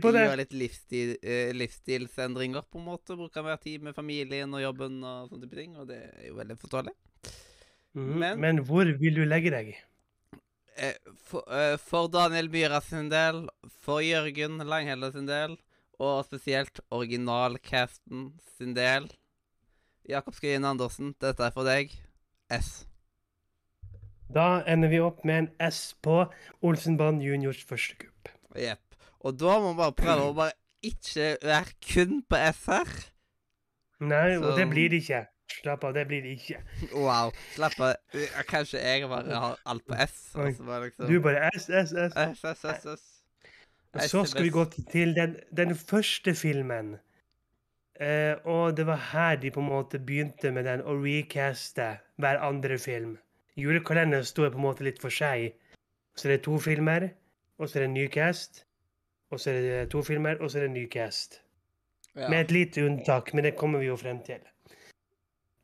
på 0.00 0.12
det? 0.14 0.22
gjøre 0.24 0.36
litt 0.40 0.54
livsstil, 0.56 1.16
eh, 1.22 1.50
livsstilsendringer, 1.54 2.62
på 2.70 2.78
en 2.80 2.86
måte. 2.86 3.14
Bruke 3.18 3.42
mer 3.44 3.58
tid 3.62 3.82
med 3.84 3.94
familien 3.94 4.54
og 4.54 4.62
jobben 4.62 5.02
og 5.04 5.28
sånne 5.30 5.44
type 5.46 5.58
ting, 5.58 5.74
og 5.76 5.86
det 5.90 5.98
er 6.14 6.28
jo 6.30 6.38
veldig 6.38 6.56
forståelig. 6.62 6.94
Mm. 7.94 8.14
Men- 8.18 8.40
Men 8.40 8.58
hvor 8.64 8.84
vil 8.98 9.14
du 9.14 9.24
legge 9.26 9.50
deg? 9.50 9.68
Eh, 9.76 9.82
for, 11.28 11.44
eh, 11.50 11.76
for 11.78 12.08
Daniel 12.08 12.48
Myhra 12.52 12.80
sin 12.82 13.10
del, 13.12 13.44
for 13.84 14.02
Jørgen 14.04 14.58
Langhelle 14.66 15.12
sin 15.14 15.26
del, 15.26 15.58
og 16.02 16.24
spesielt 16.26 16.80
originalcasten 16.90 18.32
sin 18.56 18.74
del 18.74 19.06
Jakob 20.08 20.34
Skøyen 20.36 20.66
Andersen, 20.68 21.14
dette 21.20 21.46
er 21.46 21.52
for 21.54 21.64
deg. 21.64 21.92
S. 22.52 22.84
Da 24.34 24.62
ender 24.68 24.90
vi 24.92 25.00
opp 25.00 25.22
med 25.24 25.38
en 25.38 25.70
S 25.70 25.94
på 26.04 26.24
Olsenband 26.64 27.22
juniors 27.24 27.62
første 27.64 27.96
kupp. 28.00 28.28
Jepp. 28.58 28.98
Og 29.24 29.38
da 29.40 29.56
må 29.62 29.72
vi 29.72 29.80
bare 29.80 29.96
prøve 29.96 30.26
å 30.28 30.36
bare 30.36 30.56
ikke 30.84 31.38
være 31.40 31.76
kun 31.80 32.20
på 32.28 32.40
S 32.50 32.66
her. 32.68 32.92
Nei, 34.04 34.36
og 34.36 34.58
det 34.58 34.68
blir 34.68 34.92
det 34.92 35.04
ikke. 35.04 35.22
Slapp 35.54 35.84
av, 35.84 35.94
det 35.94 36.06
blir 36.10 36.22
det 36.24 36.34
ikke. 36.38 36.60
Wow. 36.92 37.32
Slapp 37.54 37.78
av. 37.80 37.94
Kanskje 38.50 38.82
jeg 38.82 39.08
bare 39.08 39.40
har 39.46 39.58
alt 39.70 39.84
på 39.86 39.98
S. 40.04 40.16
Bare 40.34 40.84
liksom 40.88 41.10
Du 41.10 41.20
bare 41.22 41.50
S, 41.54 41.68
S, 41.68 41.92
S. 41.92 42.16
S, 42.16 42.44
S, 42.44 42.64
S, 42.64 42.86
S. 42.94 43.10
Og 43.94 44.00
så 44.10 44.24
skal 44.26 44.42
vi 44.42 44.50
gå 44.50 44.64
til 44.90 45.14
den, 45.14 45.36
den 45.56 45.74
første 45.78 46.34
filmen. 46.34 46.96
Uh, 48.00 48.34
og 48.50 48.76
det 48.76 48.86
var 48.86 48.98
her 49.12 49.36
de 49.38 49.50
på 49.54 49.62
en 49.62 49.70
måte 49.70 50.00
begynte 50.02 50.50
med 50.50 50.66
den 50.66 50.82
å 50.82 50.96
recaste 50.98 51.92
hver 52.18 52.40
andre 52.42 52.78
film. 52.78 53.14
Julekalenderen 53.56 54.26
står 54.26 54.50
på 54.50 54.58
en 54.58 54.66
måte 54.66 54.86
litt 54.86 54.98
for 55.02 55.14
seg. 55.14 55.52
Så 56.18 56.28
det 56.28 56.40
er 56.40 56.42
to 56.46 56.58
filmer, 56.62 57.08
og 57.58 57.68
så 57.68 57.78
er 57.78 57.84
det 57.84 57.90
en 57.92 57.94
ny 58.00 58.08
cast. 58.10 58.64
Og 59.30 59.40
så 59.40 59.50
er 59.50 59.62
det 59.62 59.90
to 59.94 60.02
filmer, 60.02 60.42
og 60.42 60.50
så 60.50 60.58
er 60.58 60.66
det 60.66 60.72
en 60.72 60.76
ny 60.80 60.88
cast. 60.90 61.40
Ja. 62.14 62.28
Med 62.28 62.40
et 62.40 62.50
lite 62.54 62.82
unntak, 62.86 63.30
men 63.34 63.46
det 63.46 63.56
kommer 63.58 63.82
vi 63.82 63.90
jo 63.92 63.96
frem 63.98 64.20
til. 64.26 64.42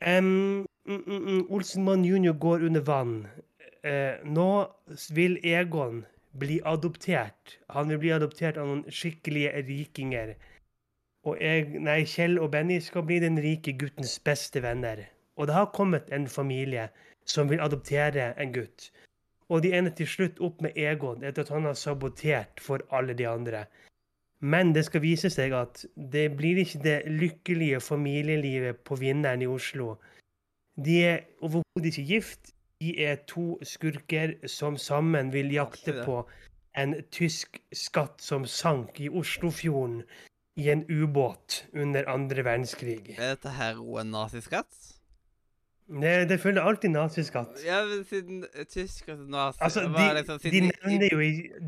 Mm, 0.01 0.67
mm, 0.89 1.03
mm, 1.07 1.47
Olsenmann 1.51 2.05
jr. 2.05 2.33
går 2.33 2.65
under 2.65 2.81
vann. 2.81 3.27
Uh, 3.85 4.17
nå 4.25 4.51
vil 5.11 5.37
Egon 5.45 6.05
bli 6.33 6.61
adoptert. 6.65 7.59
Han 7.69 7.89
vil 7.89 7.99
bli 7.99 8.13
adoptert 8.13 8.57
av 8.57 8.69
noen 8.69 8.87
skikkelige 8.89 9.53
rikinger. 9.69 10.35
Og 11.29 11.37
jeg, 11.37 11.67
nei, 11.85 12.05
Kjell 12.09 12.39
og 12.41 12.53
Benny 12.55 12.79
skal 12.81 13.05
bli 13.05 13.19
den 13.21 13.37
rike 13.45 13.75
guttens 13.77 14.17
beste 14.25 14.63
venner. 14.65 15.05
Og 15.37 15.49
det 15.49 15.57
har 15.57 15.73
kommet 15.77 16.09
en 16.13 16.29
familie 16.29 16.89
som 17.29 17.51
vil 17.51 17.61
adoptere 17.61 18.33
en 18.41 18.55
gutt. 18.57 18.89
Og 19.51 19.65
de 19.65 19.75
ender 19.77 19.93
til 19.99 20.09
slutt 20.09 20.41
opp 20.41 20.63
med 20.65 20.77
Egon 20.79 21.25
etter 21.27 21.45
at 21.45 21.53
han 21.53 21.69
har 21.69 21.77
sabotert 21.77 22.63
for 22.65 22.85
alle 22.95 23.17
de 23.19 23.29
andre. 23.29 23.67
Men 24.41 24.73
det 24.73 24.87
skal 24.87 25.03
vise 25.05 25.29
seg 25.33 25.53
at 25.53 25.83
det 26.13 26.31
blir 26.37 26.63
ikke 26.63 26.81
det 26.85 26.99
lykkelige 27.07 27.81
familielivet 27.85 28.81
på 28.89 28.97
Vinneren 28.97 29.43
i 29.45 29.49
Oslo. 29.51 29.95
De 30.81 30.97
er 31.05 31.19
overhodet 31.45 31.93
ikke 31.93 32.07
gift. 32.09 32.55
De 32.81 32.95
er 33.05 33.21
to 33.29 33.59
skurker 33.63 34.39
som 34.49 34.79
sammen 34.81 35.33
vil 35.35 35.53
jakte 35.53 35.99
på 36.07 36.23
en 36.81 36.95
tysk 37.13 37.61
skatt 37.77 38.23
som 38.25 38.47
sank 38.49 39.01
i 39.05 39.11
Oslofjorden 39.13 40.01
i 40.57 40.71
en 40.73 40.87
ubåt 40.89 41.65
under 41.75 42.09
andre 42.09 42.45
verdenskrig. 42.45 43.19
Er 43.19 43.35
dette 43.35 43.53
her 43.59 43.77
også 43.77 44.01
en 44.01 44.15
naziskatt? 44.15 44.81
Det, 45.91 46.29
det 46.31 46.37
følger 46.41 46.63
alltid 46.63 46.93
naziskatt. 46.95 47.57
Ja, 47.67 47.81
men 47.85 48.05
siden 48.07 48.45
tyskere 48.71 49.17
til 49.17 49.27
nazi 49.27 49.59
Altså, 49.61 49.81
de, 49.81 50.05
liksom 50.15 50.39
de, 50.45 50.61
nevner 50.61 51.09
jo, 51.13 51.19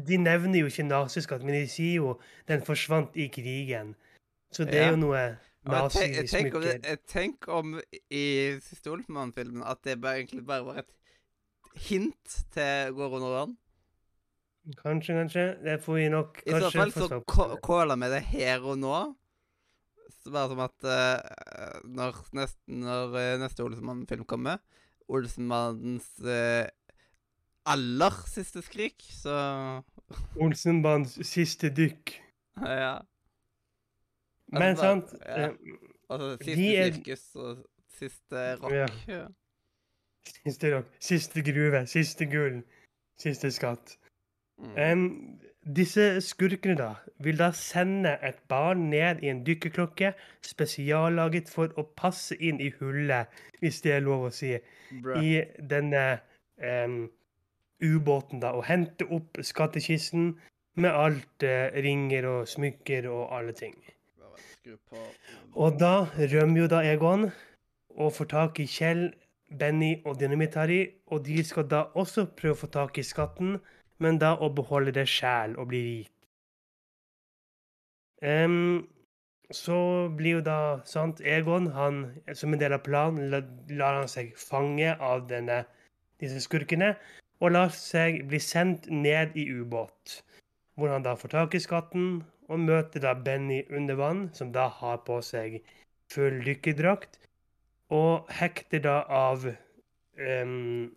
de 0.07 0.17
nevner 0.17 0.61
jo 0.61 0.67
ikke 0.71 0.85
naziskatt, 0.87 1.43
men 1.43 1.57
de 1.57 1.65
sier 1.69 1.97
jo 1.97 2.13
den 2.49 2.63
forsvant 2.63 3.17
i 3.19 3.27
krigen. 3.35 3.97
Så 4.53 4.65
det 4.65 4.75
Ja. 4.79 4.85
er 4.87 4.91
jo 4.91 4.97
noe 4.97 5.23
nazismykker. 5.67 6.29
tenk, 6.29 6.55
om 6.55 6.63
det, 6.63 6.99
tenk 7.09 7.49
om 7.49 7.81
i 8.11 8.25
siste 8.63 8.91
Olsenmann-filmen 8.93 9.65
at 9.67 9.83
det 9.85 10.01
bare, 10.01 10.21
egentlig 10.23 10.47
bare 10.47 10.65
var 10.67 10.79
et 10.85 10.93
hint 11.89 12.39
til 12.55 12.95
Går 12.95 13.17
under 13.19 13.35
vann. 13.39 13.57
Kanskje, 14.79 15.15
kanskje. 15.19 15.47
Det 15.65 15.81
får 15.83 15.95
vi 15.95 16.09
nok 16.09 16.43
I 16.47 16.51
så 16.51 16.71
fall 16.71 16.93
så 16.93 17.21
kåler 17.27 17.57
caller 17.67 17.97
vi 17.97 18.11
det 18.15 18.23
her 18.23 18.61
og 18.63 18.79
nå. 18.79 19.15
Bare 20.31 20.49
som 20.53 20.61
at 20.63 20.85
uh, 20.87 21.81
når, 21.91 22.19
nest, 22.39 22.59
når 22.71 23.15
uh, 23.17 23.41
neste 23.43 23.65
Olsenmann-film 23.65 24.25
kommer, 24.31 24.61
Olsenmannens 25.11 26.07
uh, 26.23 26.69
aller 27.67 28.19
siste 28.31 28.63
skrik, 28.63 29.03
så 29.11 29.35
Olsenmannens 30.45 31.17
siste 31.27 31.71
dykk. 31.75 32.15
Ja. 32.63 33.01
Men 34.53 34.77
bare- 34.77 34.77
sant 34.77 35.15
ja. 35.25 35.49
eh, 35.49 35.79
Altså 36.13 36.37
siste 36.45 36.67
er- 36.77 36.93
sirkus 36.93 37.23
og 37.41 37.63
siste 37.99 38.41
rock. 38.61 38.73
Ja. 38.77 38.87
Ja. 39.09 39.27
Siste 40.45 40.71
rock. 40.77 40.91
Siste 41.01 41.43
gruve. 41.47 41.87
Siste 41.89 42.27
gull. 42.31 42.59
Siste 43.19 43.51
skatt. 43.55 43.97
Mm. 44.61 44.75
Em, 44.79 45.05
disse 45.63 46.21
skurkene 46.21 46.75
da, 46.79 46.89
vil 47.23 47.39
da 47.39 47.53
sende 47.55 48.17
et 48.23 48.39
barn 48.51 48.89
ned 48.91 49.23
i 49.23 49.31
en 49.31 49.45
dykkerklokke 49.47 50.13
spesiallaget 50.43 51.51
for 51.51 51.71
å 51.79 51.85
passe 51.97 52.35
inn 52.35 52.61
i 52.61 52.73
hullet, 52.81 53.31
hvis 53.61 53.83
det 53.85 53.97
er 53.97 54.03
lov 54.03 54.27
å 54.27 54.33
si, 54.35 54.57
Bruh. 54.91 55.23
i 55.23 55.43
denne 55.59 56.21
um, 56.59 57.05
ubåten 57.83 58.43
da, 58.43 58.53
og 58.59 58.67
hente 58.67 59.07
opp 59.07 59.39
skattkisten 59.43 60.33
med 60.83 60.91
alt 60.91 61.47
uh, 61.47 61.71
ringer 61.85 62.27
og 62.27 62.51
smykker 62.51 63.07
og 63.13 63.31
alle 63.39 63.55
ting. 63.55 63.79
Og 65.55 65.79
da 65.79 66.07
rømmer 66.17 66.65
jo 66.65 66.71
da 66.71 66.83
Egon 66.87 67.29
og 67.93 68.15
får 68.17 68.31
tak 68.31 68.61
i 68.63 68.67
Kjell, 68.71 69.11
Benny 69.59 69.99
og 70.09 70.17
Dynamitt-Harry, 70.21 70.87
og 71.13 71.27
de 71.27 71.43
skal 71.45 71.67
da 71.69 71.85
også 71.99 72.25
prøve 72.39 72.57
å 72.57 72.61
få 72.63 72.71
tak 72.73 72.99
i 72.99 73.05
skatten, 73.05 73.59
men 74.03 74.19
da 74.23 74.35
å 74.37 74.51
beholde 74.57 74.95
det 74.97 75.07
sjæl 75.11 75.55
og 75.61 75.71
bli 75.71 75.83
rik. 75.87 76.11
Um, 78.23 78.89
så 79.53 80.09
blir 80.17 80.39
jo 80.39 80.43
da 80.47 80.59
sant, 80.89 81.21
Egon, 81.27 81.69
han, 81.77 82.03
som 82.39 82.55
en 82.55 82.61
del 82.61 82.77
av 82.77 82.85
planen, 82.87 83.31
la- 83.33 83.43
lar 83.77 83.99
han 84.01 84.11
seg 84.11 84.33
fange 84.39 84.95
av 85.03 85.27
denne, 85.31 85.63
disse 86.23 86.41
skurkene, 86.45 86.95
og 87.43 87.53
lar 87.57 87.73
seg 87.75 88.23
bli 88.31 88.39
sendt 88.41 88.87
ned 88.91 89.35
i 89.37 89.49
ubåt, 89.51 90.21
hvor 90.79 90.95
han 90.95 91.05
da 91.05 91.17
får 91.19 91.35
tak 91.35 91.59
i 91.59 91.63
skatten, 91.63 92.23
og 92.49 92.63
møter 92.63 93.03
da 93.03 93.15
Benny 93.15 93.63
under 93.71 93.99
vann, 93.99 94.25
som 94.37 94.53
da 94.55 94.69
har 94.81 95.03
på 95.07 95.19
seg 95.25 95.61
full 96.13 96.41
dykkerdrakt, 96.47 97.19
og 97.93 98.31
hekter 98.33 98.83
da 98.87 99.03
av 99.11 99.45
um, 99.51 100.91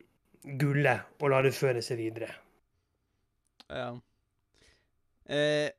gullet 0.62 1.22
og 1.22 1.32
lar 1.34 1.44
det 1.48 1.56
føre 1.58 1.82
seg 1.84 2.00
videre. 2.00 2.30
Ja. 3.70 3.90
Eh, 5.26 5.70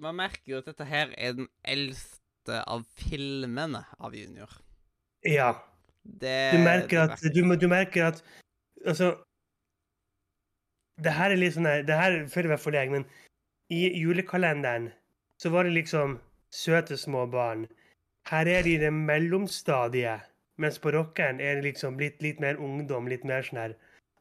man 0.00 0.16
merker 0.16 0.54
jo 0.54 0.60
at 0.62 0.68
dette 0.70 0.86
her 0.88 1.12
er 1.18 1.36
den 1.36 1.48
eldste 1.62 2.62
av 2.64 2.84
filmene 2.98 3.84
av 3.98 4.16
Junior. 4.16 4.50
Ja. 5.24 5.52
Det, 6.04 6.52
Du 6.52 6.60
merker 6.60 7.06
at, 7.06 7.22
du, 7.32 7.40
du 7.56 7.64
merker 7.64 8.10
at 8.10 8.18
Altså 8.84 9.06
Det 11.00 11.14
her 11.16 11.32
er 11.32 11.40
litt 11.40 11.54
sånn 11.54 11.64
her 11.64 11.80
Det 11.88 11.96
her 11.96 12.16
føler 12.28 12.52
jeg 12.52 12.60
for 12.60 12.76
deg 12.76 12.92
men 12.92 13.06
i 13.72 13.86
julekalenderen 13.96 14.90
så 15.40 15.48
var 15.54 15.64
det 15.64 15.72
liksom 15.78 16.18
søte 16.52 16.98
små 17.00 17.24
barn. 17.32 17.64
Her 18.28 18.46
er 18.52 18.62
de 18.62 18.74
i 18.76 18.82
det 18.82 18.92
mellomstadiet, 18.92 20.28
mens 20.60 20.76
på 20.78 20.92
rockeren 20.92 21.40
er 21.40 21.56
det 21.56 21.70
liksom 21.70 21.96
blitt 21.96 22.20
litt 22.22 22.44
mer 22.44 22.60
ungdom, 22.60 23.08
litt 23.08 23.24
mer 23.24 23.42
sånn 23.48 23.62
her 23.62 23.74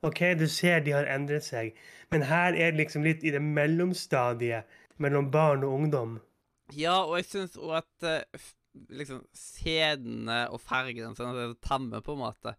OK, 0.04 0.20
du 0.39 0.48
ser 0.52 0.82
de 0.84 0.92
har 0.92 1.08
endret 1.08 1.46
seg, 1.48 1.74
men 2.12 2.26
her 2.28 2.54
er 2.54 2.72
det 2.74 2.82
liksom 2.82 3.06
litt 3.08 3.24
i 3.24 3.32
det 3.32 3.42
mellomstadiet 3.42 4.66
mellom 5.02 5.30
barn 5.32 5.63
og 5.63 5.74
ungdom. 5.80 6.18
Ja, 6.76 7.00
og 7.06 7.18
jeg 7.22 7.26
syns 7.30 7.56
òg 7.60 7.78
at 7.82 8.08
eh, 8.10 8.44
liksom 8.94 9.24
scenene 9.38 10.44
og 10.54 10.62
fargene 10.63 11.13
sånn 11.18 11.32
at 11.32 11.39
det 11.39 11.48
er 11.50 11.56
tamme, 11.68 12.02
på 12.06 12.16
en 12.18 12.22
måte. 12.26 12.56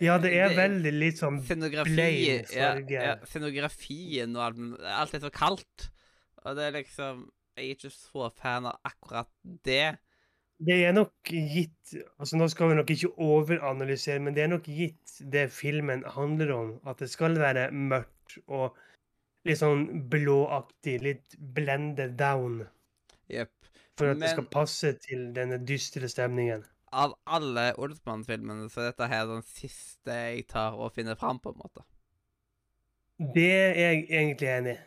Ja, 0.00 0.16
det 0.18 0.32
er 0.32 0.48
Det- 0.48 0.56
veldig 0.56 0.92
litt 0.96 1.18
sånn 1.20 1.42
Scenografi, 1.44 1.94
plain 1.94 2.44
ja, 2.52 2.70
farge. 2.72 2.90
ja, 3.04 3.16
scenografien 3.28 4.36
og 4.36 4.42
alt, 4.46 4.80
alt 4.84 5.14
er 5.14 5.20
så 5.26 5.30
kaldt. 5.30 5.90
Og 6.44 6.56
det 6.56 6.64
er 6.70 6.82
liksom 6.82 7.30
Jeg 7.56 7.66
er 7.66 7.74
ikke 7.74 7.90
så 7.92 8.30
fan 8.32 8.64
av 8.64 8.78
akkurat 8.86 9.28
det. 9.64 9.98
Det 10.60 10.76
er 10.84 10.92
nok 10.92 11.30
gitt 11.30 11.94
altså 12.20 12.36
Nå 12.36 12.46
skal 12.52 12.70
vi 12.70 12.76
nok 12.78 12.90
ikke 12.92 13.12
overanalysere, 13.24 14.20
men 14.20 14.36
det 14.36 14.44
er 14.44 14.50
nok 14.52 14.66
gitt 14.68 15.14
det 15.32 15.48
filmen 15.54 16.04
handler 16.16 16.52
om. 16.54 16.74
At 16.86 17.00
det 17.00 17.08
skal 17.10 17.38
være 17.40 17.70
mørkt 17.72 18.36
og 18.46 18.76
litt 19.48 19.60
sånn 19.60 19.86
blåaktig, 20.12 20.98
litt 21.04 21.38
blended 21.56 22.18
down. 22.20 22.60
Yep. 23.32 23.52
For 23.98 24.12
at 24.12 24.20
det 24.20 24.34
skal 24.34 24.48
passe 24.52 24.92
til 25.04 25.30
denne 25.36 25.60
dystre 25.66 26.08
stemningen. 26.12 26.62
Av 26.90 27.14
alle 27.30 27.70
Olsmann-filmene 27.78 28.68
så 28.70 28.82
er 28.82 28.90
dette 28.90 29.08
her 29.12 29.26
den 29.30 29.44
siste 29.46 30.14
jeg 30.14 30.46
tar 30.50 30.76
og 30.76 30.92
finner 30.96 31.18
fram, 31.18 31.38
på 31.38 31.52
en 31.52 31.60
måte. 31.60 31.84
Det 33.20 33.50
er 33.52 33.74
jeg 33.78 34.06
egentlig 34.08 34.48
enig 34.48 34.74
i. 34.74 34.78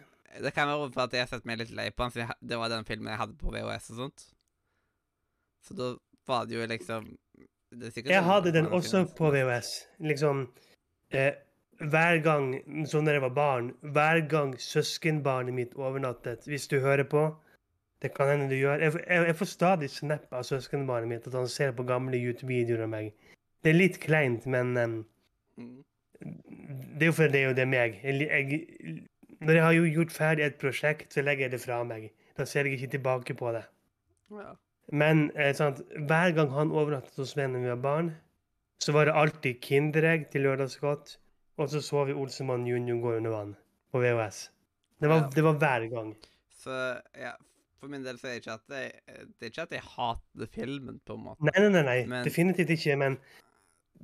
Det 0.44 0.54
kan 0.56 0.68
være 0.68 0.90
for 0.90 1.06
at 1.06 1.14
jeg 1.14 1.22
har 1.22 1.30
sett 1.30 1.46
meg 1.46 1.60
litt 1.62 1.74
lei 1.78 1.92
på 1.94 2.08
den, 2.10 2.32
det 2.42 2.58
var 2.58 2.72
den 2.74 2.88
filmen 2.88 3.12
jeg 3.12 3.22
hadde 3.22 3.38
på 3.38 3.54
VHS 3.54 3.92
og 3.94 4.00
sånt. 4.02 4.26
Så 5.64 5.76
da 5.78 5.94
var 6.28 6.46
det 6.48 6.58
jo 6.58 6.68
liksom 6.68 7.08
det 7.74 7.90
Jeg 7.96 8.06
sånn 8.06 8.28
hadde 8.30 8.52
den 8.54 8.68
også 8.76 9.06
på 9.18 9.32
VHS. 9.34 9.70
Liksom 10.04 10.44
eh, 11.16 11.34
Hver 11.82 12.20
gang, 12.24 12.52
sånn 12.88 13.08
da 13.08 13.16
jeg 13.16 13.24
var 13.24 13.34
barn, 13.34 13.72
hver 13.96 14.22
gang 14.30 14.54
søskenbarnet 14.62 15.56
mitt 15.58 15.74
overnattet 15.80 16.46
Hvis 16.48 16.68
du 16.70 16.78
hører 16.84 17.08
på, 17.10 17.24
det 18.04 18.12
kan 18.14 18.30
hende 18.30 18.50
du 18.52 18.60
gjør 18.60 18.84
Jeg, 18.84 18.94
jeg, 19.08 19.26
jeg 19.32 19.38
får 19.40 19.50
stadig 19.54 19.90
snap 19.90 20.36
av 20.36 20.46
søskenbarnet 20.48 21.10
mitt 21.10 21.28
at 21.32 21.40
han 21.40 21.50
ser 21.50 21.74
på 21.74 21.88
gamle 21.88 22.20
YouTube-videoer 22.20 22.86
av 22.86 22.94
meg. 22.94 23.10
Det 23.64 23.72
er 23.74 23.80
litt 23.80 24.00
kleint, 24.04 24.46
men 24.46 24.78
Mm. 25.54 25.84
det 26.98 27.06
er 27.06 27.12
jo 27.12 27.14
fordi 27.14 27.32
det 27.32 27.40
er 27.40 27.48
jo 27.48 27.56
det 27.58 27.66
meg. 27.70 28.00
Jeg, 28.04 28.22
jeg, 28.26 28.94
når 29.44 29.54
jeg 29.54 29.64
har 29.64 29.74
jo 29.78 29.84
gjort 30.00 30.14
ferdig 30.16 30.46
et 30.46 30.56
prosjekt, 30.58 31.14
så 31.14 31.22
legger 31.22 31.46
jeg 31.46 31.52
det 31.52 31.60
fra 31.62 31.84
meg. 31.86 32.08
Da 32.38 32.46
ser 32.50 32.66
jeg 32.66 32.80
ikke 32.80 32.96
tilbake 32.96 33.36
på 33.38 33.52
det. 33.54 33.62
Ja. 34.34 34.56
Men 34.92 35.32
eh, 35.40 35.54
sant, 35.56 35.80
hver 36.08 36.34
gang 36.36 36.52
han 36.52 36.72
overnattet 36.76 37.16
hos 37.18 37.36
meg 37.40 37.50
når 37.54 37.60
vi 37.64 37.70
var 37.72 37.82
barn, 37.84 38.12
så 38.84 38.92
var 38.92 39.06
det 39.08 39.14
alltid 39.16 39.62
Kinderegg 39.64 40.28
til 40.34 40.42
lørdagsgodt, 40.44 41.18
og 41.58 41.70
så 41.70 41.80
så 41.82 42.04
vi 42.10 42.14
Olsemann 42.14 42.66
junior 42.68 43.00
gå 43.02 43.16
under 43.18 43.32
vann 43.32 43.56
på 43.94 44.02
VHS. 44.04 44.50
Det 45.00 45.10
var, 45.10 45.16
Ja. 45.24 45.30
det 45.36 45.44
var 45.44 45.54
hver 45.62 45.88
gang. 45.90 46.16
Så 46.64 47.00
ja, 47.20 47.32
for 47.80 47.88
min 47.88 48.04
del 48.04 48.18
så 48.20 48.28
er 48.28 48.32
det 48.32 48.42
ikke 48.44 48.54
at 48.54 48.70
jeg, 48.70 48.92
det 49.40 49.42
er 49.48 49.52
ikke 49.52 49.62
at 49.62 49.72
jeg 49.72 49.82
hater 49.84 50.48
filmen, 50.52 51.00
på 51.06 51.14
en 51.16 51.24
måte. 51.24 51.44
Nei, 51.44 51.60
nei, 51.64 51.70
nei, 51.70 51.84
nei. 51.84 52.06
Men- 52.06 52.26
definitivt 52.26 52.70
ikke, 52.70 52.96
men 52.98 53.18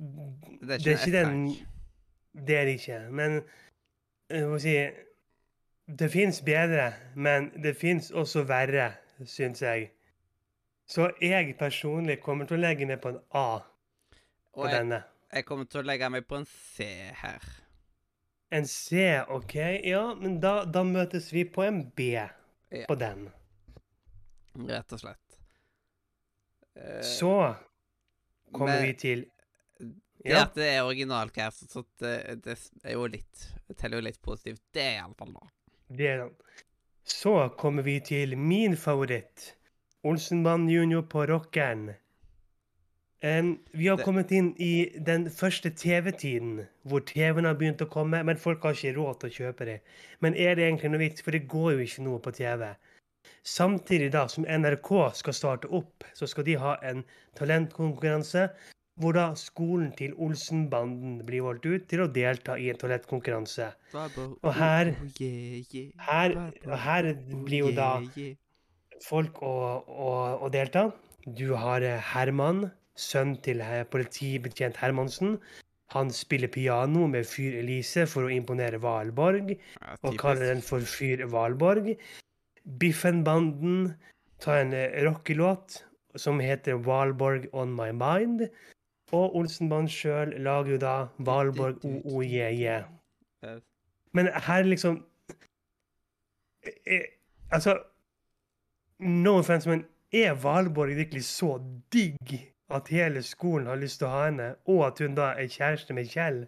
Det 0.00 0.70
er 0.70 0.74
ikke, 0.78 0.84
det 0.84 0.92
er 0.92 1.06
ikke 1.06 1.24
den 1.24 1.56
Det 2.46 2.56
er 2.56 2.64
det 2.64 2.74
ikke. 2.80 3.10
Men 3.10 3.42
jeg 4.30 4.48
må 4.48 4.58
si 4.58 4.74
Det 5.98 6.10
fins 6.10 6.40
bedre, 6.42 6.92
men 7.16 7.50
det 7.62 7.76
fins 7.76 8.10
også 8.10 8.44
verre, 8.46 8.92
syns 9.26 9.60
jeg. 9.62 9.90
Så 10.90 11.06
jeg 11.22 11.54
personlig 11.58 12.18
kommer 12.24 12.48
til 12.50 12.58
å 12.58 12.64
legge 12.64 12.86
meg 12.88 12.98
på 13.02 13.12
en 13.12 13.20
A 13.38 13.60
på 14.50 14.66
jeg, 14.66 14.74
denne. 14.74 15.02
jeg 15.30 15.46
kommer 15.46 15.68
til 15.70 15.84
å 15.84 15.86
legge 15.86 16.08
meg 16.10 16.24
på 16.26 16.40
en 16.40 16.46
C 16.50 16.86
her. 17.20 17.44
En 18.50 18.66
C, 18.66 19.04
OK? 19.30 19.54
Ja, 19.86 20.02
men 20.18 20.40
da, 20.42 20.64
da 20.66 20.82
møtes 20.82 21.28
vi 21.30 21.44
på 21.46 21.62
en 21.62 21.84
B 21.94 22.16
på 22.88 22.96
den. 22.98 23.28
Rett 24.66 24.96
og 24.96 25.02
slett. 25.04 25.38
Uh, 26.74 26.98
Så 27.06 27.34
kommer 28.50 28.80
men 28.80 28.88
vi 28.88 28.96
til 28.98 29.22
Det 29.78 30.30
Ja, 30.30 30.42
at 30.44 30.54
det 30.58 30.66
er 30.72 30.82
originalcast, 30.86 31.70
så 31.70 31.84
det, 32.02 32.42
det 32.44 32.56
er 32.82 32.94
jo 32.94 33.06
litt 33.10 33.46
Det 33.68 33.76
teller 33.78 34.00
jo 34.00 34.06
litt 34.06 34.20
positivt. 34.22 34.62
Det 34.74 34.82
er 34.82 34.98
iallfall 34.98 35.32
nå. 35.34 35.46
det 35.88 36.10
er 36.10 36.20
den. 36.24 36.34
Så 37.06 37.32
kommer 37.58 37.86
vi 37.86 38.00
til 38.06 38.36
min 38.38 38.76
favoritt. 38.78 39.52
Olsenmann 40.04 40.68
junior 40.68 41.02
på 41.02 41.26
rockeren. 41.26 41.94
Um, 43.22 43.58
vi 43.72 43.88
har 43.88 43.96
Det- 43.96 44.04
kommet 44.04 44.30
inn 44.32 44.54
i 44.58 44.88
den 44.98 45.26
første 45.26 45.70
TV-tiden, 45.70 46.66
hvor 46.86 47.00
TV-en 47.04 47.44
har 47.44 47.54
begynt 47.54 47.82
å 47.82 47.88
komme, 47.90 48.24
men 48.24 48.36
folk 48.36 48.62
har 48.62 48.72
ikke 48.72 48.94
råd 48.96 49.20
til 49.20 49.28
å 49.30 49.32
kjøpe 49.52 49.64
det. 49.66 49.80
Men 50.20 50.34
er 50.34 50.54
det 50.54 50.64
egentlig 50.72 50.90
noe 50.90 50.98
vits, 51.00 51.20
for 51.20 51.30
det 51.30 51.46
går 51.48 51.72
jo 51.72 51.78
ikke 51.84 52.02
noe 52.02 52.18
på 52.18 52.32
TV. 52.32 52.74
Samtidig 53.44 54.10
da 54.12 54.26
som 54.26 54.44
NRK 54.46 55.12
skal 55.14 55.32
starte 55.34 55.68
opp, 55.70 56.04
så 56.14 56.26
skal 56.26 56.44
de 56.44 56.54
ha 56.54 56.76
en 56.82 57.04
talentkonkurranse, 57.36 58.50
hvor 58.98 59.12
da 59.12 59.34
skolen 59.34 59.94
til 59.96 60.14
Olsenbanden 60.14 61.22
blir 61.26 61.42
valgt 61.42 61.66
ut 61.66 61.88
til 61.88 62.00
å 62.00 62.12
delta 62.12 62.56
i 62.58 62.70
en 62.70 62.76
talentkonkurranse. 62.76 63.72
Og 64.42 64.54
her- 64.54 64.94
Her, 65.98 66.52
og 66.66 66.78
her 66.78 67.14
blir 67.44 67.58
jo 67.58 67.72
da 67.72 68.00
folk 69.04 69.40
å, 69.42 69.54
å, 69.86 70.10
å 70.44 70.50
delta. 70.52 70.88
Du 71.26 71.52
har 71.58 71.84
eh, 71.84 72.00
Herman, 72.12 72.68
sønn 72.98 73.36
til 73.44 73.62
eh, 73.64 73.82
politibetjent 73.88 74.80
Hermansen. 74.80 75.38
Han 75.94 76.12
spiller 76.14 76.50
piano 76.52 77.06
med 77.10 77.26
Fyr 77.26 77.58
Elise 77.58 78.06
for 78.06 78.28
å 78.28 78.32
imponere 78.32 78.78
Valborg, 78.82 79.56
og 80.06 80.18
kaller 80.20 80.52
den 80.52 80.62
for 80.62 80.86
Fyr 80.86 81.24
Valborg. 81.32 81.96
Biffen-banden 82.80 83.94
tar 84.42 84.62
en 84.62 84.76
eh, 84.76 85.00
rockelåt 85.06 85.82
som 86.18 86.40
heter 86.42 86.78
Valborg 86.86 87.48
On 87.52 87.72
My 87.74 87.90
Mind. 87.94 88.46
Og 89.10 89.36
Olsenbanden 89.40 89.90
sjøl 89.90 90.36
lager 90.38 90.76
jo 90.76 90.80
da 90.82 90.94
Valborg 91.26 91.82
OOJJ. 91.82 92.84
Men 94.14 94.28
her 94.46 94.66
liksom 94.66 95.00
Altså 97.50 97.72
No 99.00 99.38
offense, 99.40 99.68
men 99.68 99.84
er 100.12 100.34
Valborg 100.36 100.96
virkelig 100.98 101.24
så 101.24 101.54
digg 101.92 102.34
at 102.70 102.88
hele 102.92 103.22
skolen 103.26 103.66
har 103.70 103.78
lyst 103.80 104.00
til 104.00 104.08
å 104.08 104.14
ha 104.14 104.24
henne, 104.28 104.48
og 104.70 104.84
at 104.90 105.00
hun 105.02 105.16
da 105.18 105.32
er 105.38 105.50
kjæreste 105.50 105.96
med 105.96 106.10
Kjell? 106.10 106.44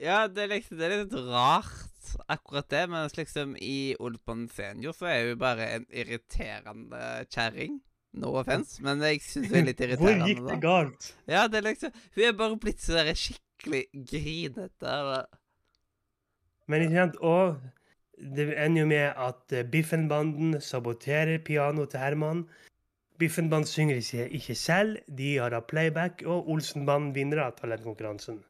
Ja, 0.00 0.24
det 0.26 0.44
er 0.44 0.54
liksom 0.56 0.78
det 0.80 0.86
er 0.88 1.04
litt 1.04 1.14
rart, 1.28 2.14
akkurat 2.26 2.66
det. 2.72 2.82
Men 2.90 3.10
liksom 3.14 3.54
i 3.62 3.94
Olpan 4.02 4.48
senior 4.50 4.96
så 4.96 5.10
er 5.12 5.28
hun 5.30 5.42
bare 5.42 5.68
en 5.76 5.86
irriterende 5.90 7.04
kjerring. 7.30 7.78
No 8.14 8.30
offense, 8.38 8.78
men 8.82 9.00
jeg 9.02 9.22
syns 9.26 9.48
hun 9.50 9.60
er 9.60 9.68
litt 9.70 9.80
irriterende. 9.84 10.26
Hvor 10.26 10.28
gikk 10.30 10.42
det 10.42 10.50
da. 10.50 10.58
galt? 10.62 11.08
Ja, 11.30 11.46
det 11.50 11.60
er 11.60 11.68
liksom 11.68 11.94
Hun 12.14 12.26
er 12.26 12.36
bare 12.38 12.58
blitt 12.62 12.82
så 12.82 12.98
der 12.98 13.14
skikkelig 13.18 13.84
grinete. 14.10 14.98
Men 16.70 16.84
ikke 16.86 17.00
sant, 17.00 17.18
og 17.20 17.56
det 18.18 18.58
ender 18.58 18.80
jo 18.80 18.86
med 18.86 19.12
at 19.16 19.48
Biffenbanden 19.48 19.70
Biffen-banden 19.70 20.60
saboterer 20.60 21.38
pianoet 21.38 21.90
til 21.90 22.00
Herman. 22.00 22.48
Biffen-banden 23.18 23.66
synger 23.66 23.94
ikke, 23.96 24.28
ikke 24.28 24.54
selv, 24.54 24.98
de 25.18 25.36
har 25.36 25.48
da 25.50 25.60
playback, 25.60 26.22
og 26.26 26.48
Olsen-banden 26.50 27.14
vinner 27.14 27.38
av 27.44 27.52
talentkonkurransen. 27.58 28.44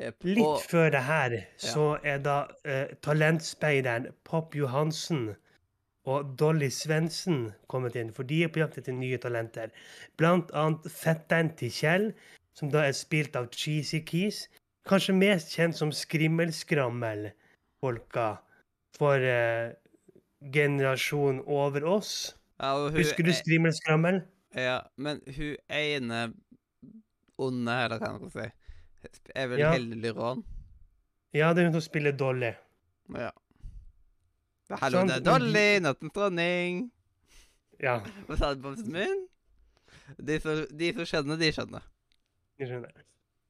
Yep. 0.00 0.14
Litt 0.24 0.46
og- 0.46 0.60
før 0.70 0.90
det 0.90 1.02
her 1.02 1.40
så 1.58 1.98
er 2.04 2.18
da 2.18 2.46
eh, 2.64 2.86
talentspeideren 3.02 4.06
Pop 4.24 4.54
Johansen 4.56 5.36
og 6.06 6.38
Dolly 6.38 6.70
Svendsen 6.70 7.52
kommet 7.68 7.96
inn, 7.96 8.12
for 8.12 8.22
de 8.22 8.44
er 8.44 8.48
på 8.48 8.58
jakt 8.62 8.78
etter 8.78 8.92
nye 8.92 9.18
talenter. 9.18 9.68
Blant 10.16 10.50
annet 10.56 10.90
fetteren 10.90 11.50
til 11.56 11.70
Kjell, 11.70 12.12
som 12.54 12.70
da 12.70 12.78
er 12.86 12.92
spilt 12.92 13.36
av 13.36 13.50
Cheesy 13.52 14.00
Keys. 14.00 14.48
Kanskje 14.88 15.14
mest 15.14 15.52
kjent 15.52 15.76
som 15.76 15.92
Skrimmelskrammel-folka 15.92 18.38
for 18.98 19.14
eh, 19.22 19.72
generasjonen 20.54 21.42
over 21.46 21.84
oss. 21.86 22.34
ja, 22.60 22.74
Husker 22.90 23.24
du 23.24 23.30
er- 23.30 23.38
Skrimmelskrammel? 23.42 24.22
Ja, 24.56 24.80
men 24.96 25.20
hun 25.26 25.56
ene 25.70 26.32
onde, 27.38 27.72
eller 27.84 27.98
hva 28.00 28.12
man 28.12 28.20
kan 28.20 28.30
si, 28.30 28.50
er 29.34 29.46
vel 29.48 29.58
Ja. 29.60 29.72
Helle 29.72 30.12
Rån? 30.16 30.44
Ja, 31.34 31.52
det 31.54 31.62
er 31.62 31.68
hun 31.70 31.72
som 31.80 31.84
spiller 31.84 32.12
Dolly. 32.12 32.52
Ja. 33.14 33.30
Hallo, 34.70 34.98
Sant, 34.98 35.08
det 35.10 35.16
er 35.16 35.20
de- 35.20 35.30
Dolly, 35.30 35.78
nattens 35.80 36.12
dronning. 36.12 36.90
Ja, 37.80 38.00
Hva 38.26 38.36
sa 38.36 38.54
du, 38.54 38.60
bamsen 38.62 38.90
min? 38.92 39.26
De 40.18 40.40
som, 40.40 40.64
de 40.76 40.92
som 40.94 41.04
skjønner, 41.06 41.38
de 41.38 41.52
skjønner. 41.52 41.82
jeg 42.58 42.68
skjønner. 42.68 42.90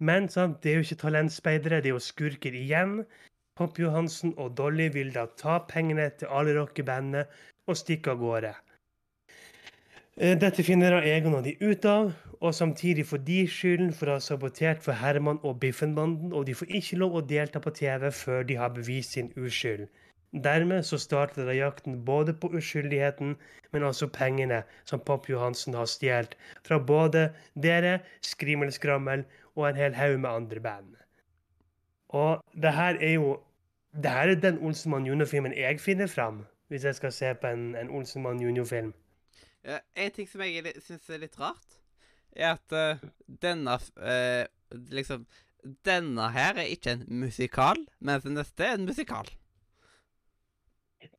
Men 0.01 0.29
sant, 0.29 0.61
det 0.63 0.71
er 0.73 0.75
jo 0.77 0.85
ikke 0.85 1.01
talentspeidere, 1.01 1.81
det 1.83 1.87
er 1.87 1.95
jo 1.97 1.99
skurker 1.99 2.53
igjen. 2.55 3.05
Pop 3.59 3.79
Johansen 3.83 4.37
og 4.39 4.55
Dolly 4.59 4.87
vil 4.95 5.11
da 5.15 5.27
ta 5.41 5.59
pengene 5.67 6.09
til 6.19 6.31
alle 6.31 6.55
rockebandet 6.61 7.27
og 7.67 7.77
stikke 7.77 8.15
av 8.15 8.21
gårde. 8.23 8.53
Eh, 10.19 10.37
Dette 10.39 10.63
finner 10.67 10.95
da 10.95 11.01
Egon 11.07 11.35
og 11.39 11.45
de 11.47 11.57
ut 11.59 11.85
av, 11.91 12.13
og 12.39 12.55
samtidig 12.55 13.05
får 13.11 13.25
de 13.27 13.39
skylden 13.51 13.93
for 13.95 14.11
å 14.11 14.19
ha 14.19 14.23
sabotert 14.23 14.85
for 14.85 14.99
Herman 14.99 15.41
og 15.43 15.59
Biffen-banden, 15.63 16.31
og 16.31 16.47
de 16.47 16.55
får 16.55 16.71
ikke 16.79 16.99
lov 17.03 17.19
å 17.19 17.25
delta 17.35 17.63
på 17.63 17.75
TV 17.75 18.13
før 18.15 18.47
de 18.47 18.59
har 18.61 18.71
bevist 18.75 19.19
sin 19.19 19.33
uskyld. 19.35 19.89
Dermed 20.45 20.85
så 20.85 20.99
starter 21.01 21.49
da 21.49 21.55
jakten 21.57 22.03
både 22.05 22.35
på 22.37 22.51
uskyldigheten, 22.59 23.35
men 23.73 23.87
også 23.91 24.11
pengene 24.13 24.63
som 24.85 25.01
Pop 25.01 25.27
Johansen 25.31 25.75
har 25.75 25.89
stjålet 25.89 26.37
fra 26.67 26.79
både 26.79 27.29
dere, 27.55 27.99
Skrimmelskrammel 28.23 29.25
og 29.57 29.69
en 29.71 29.83
hel 29.83 29.99
haug 29.99 30.19
med 30.21 30.31
andre 30.31 30.61
band. 30.63 30.97
Og 32.15 32.45
det 32.55 32.73
her 32.77 33.01
er 33.01 33.17
jo 33.17 33.37
Det 33.93 34.11
her 34.11 34.29
er 34.29 34.41
den 34.41 34.59
Olsenmann 34.59 35.07
junior-filmen 35.07 35.55
jeg 35.57 35.81
finner 35.81 36.07
fram, 36.07 36.45
hvis 36.69 36.85
jeg 36.85 36.95
skal 36.95 37.13
se 37.13 37.35
på 37.41 37.47
en, 37.47 37.75
en 37.77 37.91
Olsenmann 37.91 38.43
junior-film. 38.43 38.93
Ja, 39.65 39.79
en 39.97 40.15
ting 40.15 40.29
som 40.29 40.45
jeg 40.45 40.73
syns 40.85 41.09
er 41.11 41.23
litt 41.23 41.39
rart, 41.41 41.79
er 42.37 42.55
at 42.55 42.77
uh, 42.77 43.09
denne 43.43 43.79
eh, 44.05 44.47
Liksom 44.93 45.25
Denne 45.85 46.27
her 46.31 46.59
er 46.61 46.69
ikke 46.69 46.93
en 46.93 47.05
musikal, 47.09 47.81
mens 48.05 48.23
den 48.23 48.37
neste 48.37 48.65
er 48.65 48.77
en 48.77 48.85
musikal. 48.87 49.27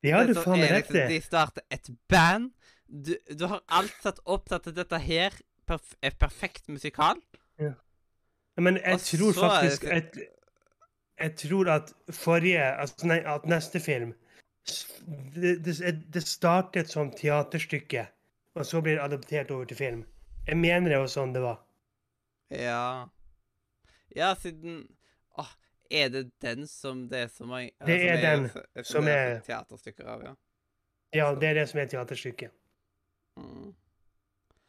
Det 0.04 0.14
har 0.14 0.30
du 0.30 0.36
faen 0.38 0.62
meg 0.62 0.72
rett 0.72 0.92
liksom, 0.94 1.10
i. 1.12 1.18
De 1.18 1.26
starter 1.26 1.66
et 1.74 1.90
band. 2.08 2.52
Du, 2.88 3.12
du 3.36 3.46
har 3.52 3.64
alt 3.68 3.98
satt 4.02 4.22
opp 4.26 4.48
til 4.48 4.60
at 4.60 4.70
dette 4.78 5.02
her 5.04 5.36
perf 5.68 5.92
er 6.02 6.16
perfekt 6.22 6.70
musikal. 6.72 7.20
Men 8.60 8.78
jeg 8.78 8.94
Og 8.94 9.02
tror 9.02 9.34
faktisk 9.34 9.84
jeg, 9.84 10.04
jeg 11.20 11.36
tror 11.36 11.70
at 11.70 11.94
forrige 12.10 12.64
Altså, 12.80 13.08
nei, 13.08 13.20
at 13.26 13.46
neste 13.46 13.80
film 13.80 14.14
det, 15.36 15.66
det, 15.66 15.76
det 16.14 16.24
startet 16.28 16.90
som 16.90 17.12
teaterstykke, 17.12 18.06
og 18.56 18.66
så 18.66 18.82
blir 18.82 18.98
det 19.00 19.02
adoptert 19.04 19.52
over 19.52 19.66
til 19.66 19.78
film. 19.78 20.04
Jeg 20.48 20.58
mener 20.58 20.90
det 20.90 21.00
var 21.00 21.08
sånn 21.10 21.34
det 21.34 21.42
var. 21.42 21.58
Ja 22.52 23.08
Ja, 24.16 24.34
siden 24.36 24.88
Åh, 25.38 25.50
er 25.92 26.10
det 26.10 26.32
den 26.42 26.68
som 26.68 27.08
det 27.10 27.20
er 27.24 27.28
så 27.28 27.46
mange 27.46 27.72
Det 27.86 27.98
er 28.10 28.22
den 28.22 28.50
som 28.50 28.84
som 28.84 29.08
er- 29.08 29.40
Teaterstykker 29.46 30.06
av, 30.06 30.24
ja. 30.24 30.34
Ja, 31.14 31.36
det 31.36 31.50
er 31.50 31.54
det 31.54 31.70
som 31.70 31.80
er 31.80 31.86
teaterstykket. 31.86 32.52
Mm. 33.38 33.74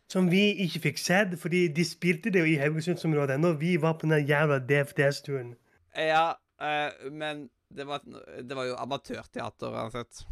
Som 0.09 0.31
vi 0.31 0.55
ikke 0.65 0.81
fikk 0.81 0.99
sett, 0.99 1.39
fordi 1.39 1.69
de 1.69 1.85
spilte 1.85 2.31
det 2.33 2.41
jo 2.41 2.45
i 2.45 2.57
Haugesundsområdet 2.57 3.41
når 3.41 3.53
vi 3.61 3.77
var 3.77 3.93
på 3.99 4.07
den 4.09 4.27
jævla 4.27 4.59
DFDS-turen. 4.59 5.55
Ja, 5.97 6.35
uh, 6.63 7.11
men 7.13 7.49
det 7.75 7.87
var, 7.87 8.03
det 8.43 8.57
var 8.57 8.67
jo 8.67 8.77
amatørteater 8.79 9.75
uansett. 9.75 10.25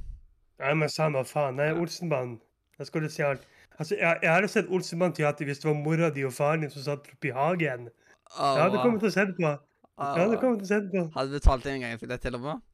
Nei, 0.58 0.74
men 0.74 0.90
samme 0.90 1.24
faen. 1.24 1.58
Det 1.58 1.70
er 1.70 1.76
Jeg 1.78 2.38
Da 2.78 2.84
skal 2.84 3.02
du 3.02 3.08
se 3.08 3.24
alt. 3.24 3.46
Altså, 3.78 3.94
jeg, 3.94 4.18
jeg 4.22 4.32
hadde 4.32 4.48
sett 4.48 4.70
Olsenband-teater 4.70 5.44
hvis 5.44 5.58
det 5.58 5.68
var 5.70 5.74
mora 5.78 6.10
di 6.10 6.24
og 6.26 6.32
faren 6.32 6.60
din 6.60 6.70
som 6.70 6.82
satt 6.82 7.06
oppe 7.12 7.28
i 7.28 7.30
hagen. 7.30 7.88
Jeg 8.38 8.62
hadde 8.62 8.82
kommet 8.82 9.00
til 9.00 9.08
å 9.08 9.14
se 9.14 9.24
det 9.26 9.36
på. 9.36 9.50
Jeg 9.98 10.22
hadde 10.22 10.38
kommet 10.42 10.58
til 10.62 10.66
å 10.66 10.70
se 10.70 10.80
det 10.82 10.90
på. 10.94 11.04
Hadde 11.14 11.30
du 11.30 11.36
betalt 11.38 11.66
en 11.66 11.84
gang 11.84 11.98
for 11.98 12.10
det, 12.10 12.20
til 12.22 12.38
og 12.38 12.42
med? 12.42 12.64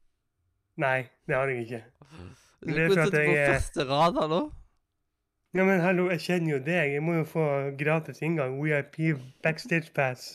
Nei, 0.81 0.97
det 1.29 1.37
hadde 1.37 1.53
jeg 1.55 1.65
ikke. 1.65 1.83
Du 2.65 2.71
kunne 2.73 3.05
sittet 3.05 3.27
på 3.29 3.35
første 3.53 3.85
rad, 3.91 4.17
hallo? 4.21 4.41
Ja, 5.55 5.63
men 5.63 5.79
hallo, 5.79 6.09
jeg 6.11 6.19
kjenner 6.25 6.57
jo 6.57 6.59
deg. 6.65 6.95
Jeg 6.97 7.03
må 7.05 7.19
jo 7.19 7.27
få 7.29 7.45
gratis 7.79 8.19
inngang. 8.25 8.57
VIP 8.59 9.21
backstage 9.45 9.93
pass. 9.95 10.33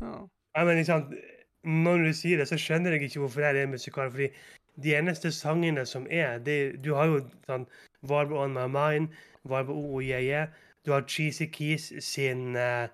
Ja. 0.00 0.16
Nei, 0.56 0.64
men 0.64 0.80
liksom, 0.80 1.12
når 1.64 2.04
du 2.04 2.12
sier 2.12 2.38
det, 2.38 2.48
så 2.48 2.58
skjønner 2.60 2.92
jeg 2.96 3.02
ikke 3.08 3.20
hvorfor 3.24 3.40
det 3.52 3.62
er 3.62 3.66
musikal. 3.70 4.10
fordi 4.10 4.28
de 4.82 4.94
eneste 4.98 5.30
sangene 5.32 5.86
som 5.86 6.06
er 6.10 6.38
de, 6.38 6.76
Du 6.82 6.94
har 6.94 7.06
jo 7.06 7.20
sånn 7.46 7.66
Varbo 8.02 8.36
On 8.42 8.52
My 8.52 8.66
Mind, 8.68 9.08
Varbo 9.44 9.72
O, 9.72 9.96
O, 9.96 10.00
Yeah, 10.02 10.22
Yeah. 10.22 10.48
Du 10.84 10.92
har 10.92 11.06
Cheesy 11.08 11.46
Keys 11.46 11.92
sin 12.04 12.56
uh, 12.56 12.88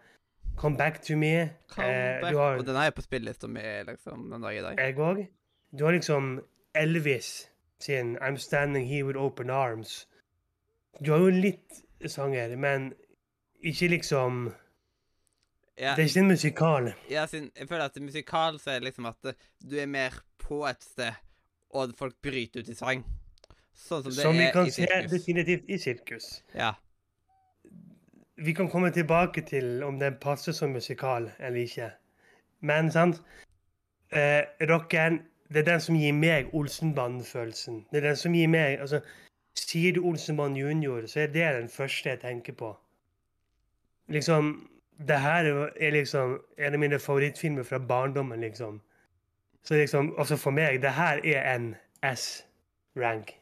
Come 0.56 0.76
Back 0.76 1.00
To 1.02 1.16
Me. 1.16 1.32
Eh, 1.40 1.48
Comeback. 1.74 2.30
du 2.32 2.38
har 2.38 2.58
Og 2.58 2.66
den 2.66 2.76
er 2.76 2.84
jo 2.84 2.90
på 2.96 3.02
spillelista 3.02 3.48
mi 3.48 3.60
liksom, 3.88 4.30
den 4.30 4.42
dag 4.42 4.56
i 4.56 4.60
dag. 4.62 4.76
jeg 4.78 4.96
òg. 4.98 5.26
Du 5.78 5.84
har 5.84 5.92
liksom 5.92 6.40
Elvis 6.74 7.48
sin 7.80 8.16
I'm 8.18 8.36
Standing 8.36 8.86
Here 8.86 9.04
With 9.06 9.18
Open 9.18 9.50
Arms. 9.50 10.06
Du 11.04 11.12
har 11.12 11.18
jo 11.18 11.30
litt 11.30 11.82
sanger, 12.06 12.56
men 12.56 12.92
ikke 13.62 13.88
liksom 13.88 14.52
Ja, 15.78 15.94
Det 15.96 16.02
er 16.02 16.08
ikke 16.08 16.20
en 16.20 16.28
musikal. 16.28 16.92
ja, 17.10 17.26
jeg 17.30 17.68
føler 17.68 17.84
at 17.84 17.96
i 17.96 18.00
musikal 18.00 18.58
så 18.60 18.70
er 18.70 18.74
det 18.80 18.90
liksom 18.90 19.06
at 19.06 19.34
du 19.70 19.76
er 19.78 19.86
mer 19.86 20.22
på 20.38 20.66
et 20.68 20.84
sted, 20.84 21.12
og 21.70 21.94
folk 21.96 22.16
bryter 22.22 22.60
ut 22.60 22.68
i 22.68 22.74
sang. 22.74 23.04
Sånn 23.74 24.02
som 24.02 24.12
det 24.12 24.22
Som 24.22 24.36
vi 24.36 24.44
er 24.44 24.52
kan 24.52 24.70
se 24.70 24.86
definitivt 25.08 25.68
i 25.68 25.78
sirkus. 25.78 26.42
Ja. 26.54 26.74
Vi 28.36 28.52
kan 28.52 28.68
komme 28.68 28.90
tilbake 28.90 29.42
til 29.46 29.82
om 29.82 29.98
den 29.98 30.16
passer 30.20 30.52
som 30.52 30.72
musikal 30.72 31.30
eller 31.38 31.60
ikke. 31.60 31.90
Men 32.60 32.90
sant 32.92 33.22
eh, 34.12 34.44
Rocken 34.68 35.22
det 35.50 35.64
er 35.64 35.72
den 35.72 35.80
som 35.82 35.96
gir 35.98 36.12
meg 36.14 36.52
Olsenbanden-følelsen. 36.54 37.84
Det 37.90 37.98
er 37.98 38.10
den 38.10 38.16
som 38.16 38.34
gir 38.34 38.48
meg 38.48 38.78
altså, 38.80 39.00
Sier 39.58 39.92
du 39.92 40.04
Olsenbanden 40.06 40.56
junior, 40.56 41.06
så 41.10 41.24
er 41.24 41.32
det 41.34 41.48
den 41.56 41.68
første 41.68 42.08
jeg 42.08 42.20
tenker 42.22 42.54
på. 42.54 42.68
Liksom 44.08 44.52
Det 45.08 45.16
her 45.16 45.46
er 45.80 45.94
liksom 45.94 46.36
en 46.58 46.76
av 46.76 46.80
mine 46.82 46.98
favorittfilmer 47.00 47.64
fra 47.64 47.78
barndommen, 47.78 48.40
liksom. 48.44 48.80
Så 49.62 49.76
liksom, 49.76 50.14
altså 50.18 50.36
for 50.40 50.56
meg, 50.56 50.80
det 50.82 50.92
her 50.96 51.20
er 51.24 51.44
en 51.54 51.72
S-rank. 52.04 53.34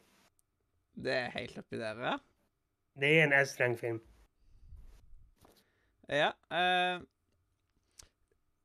Det 0.99 1.15
er 1.15 1.29
helt 1.35 1.57
oppi 1.59 1.79
der, 1.79 1.99
ja. 2.03 2.17
Det 2.99 3.11
er 3.17 3.27
en 3.27 3.35
S-rank-film. 3.45 3.99
Ja. 6.09 6.31
Uh, 6.51 7.03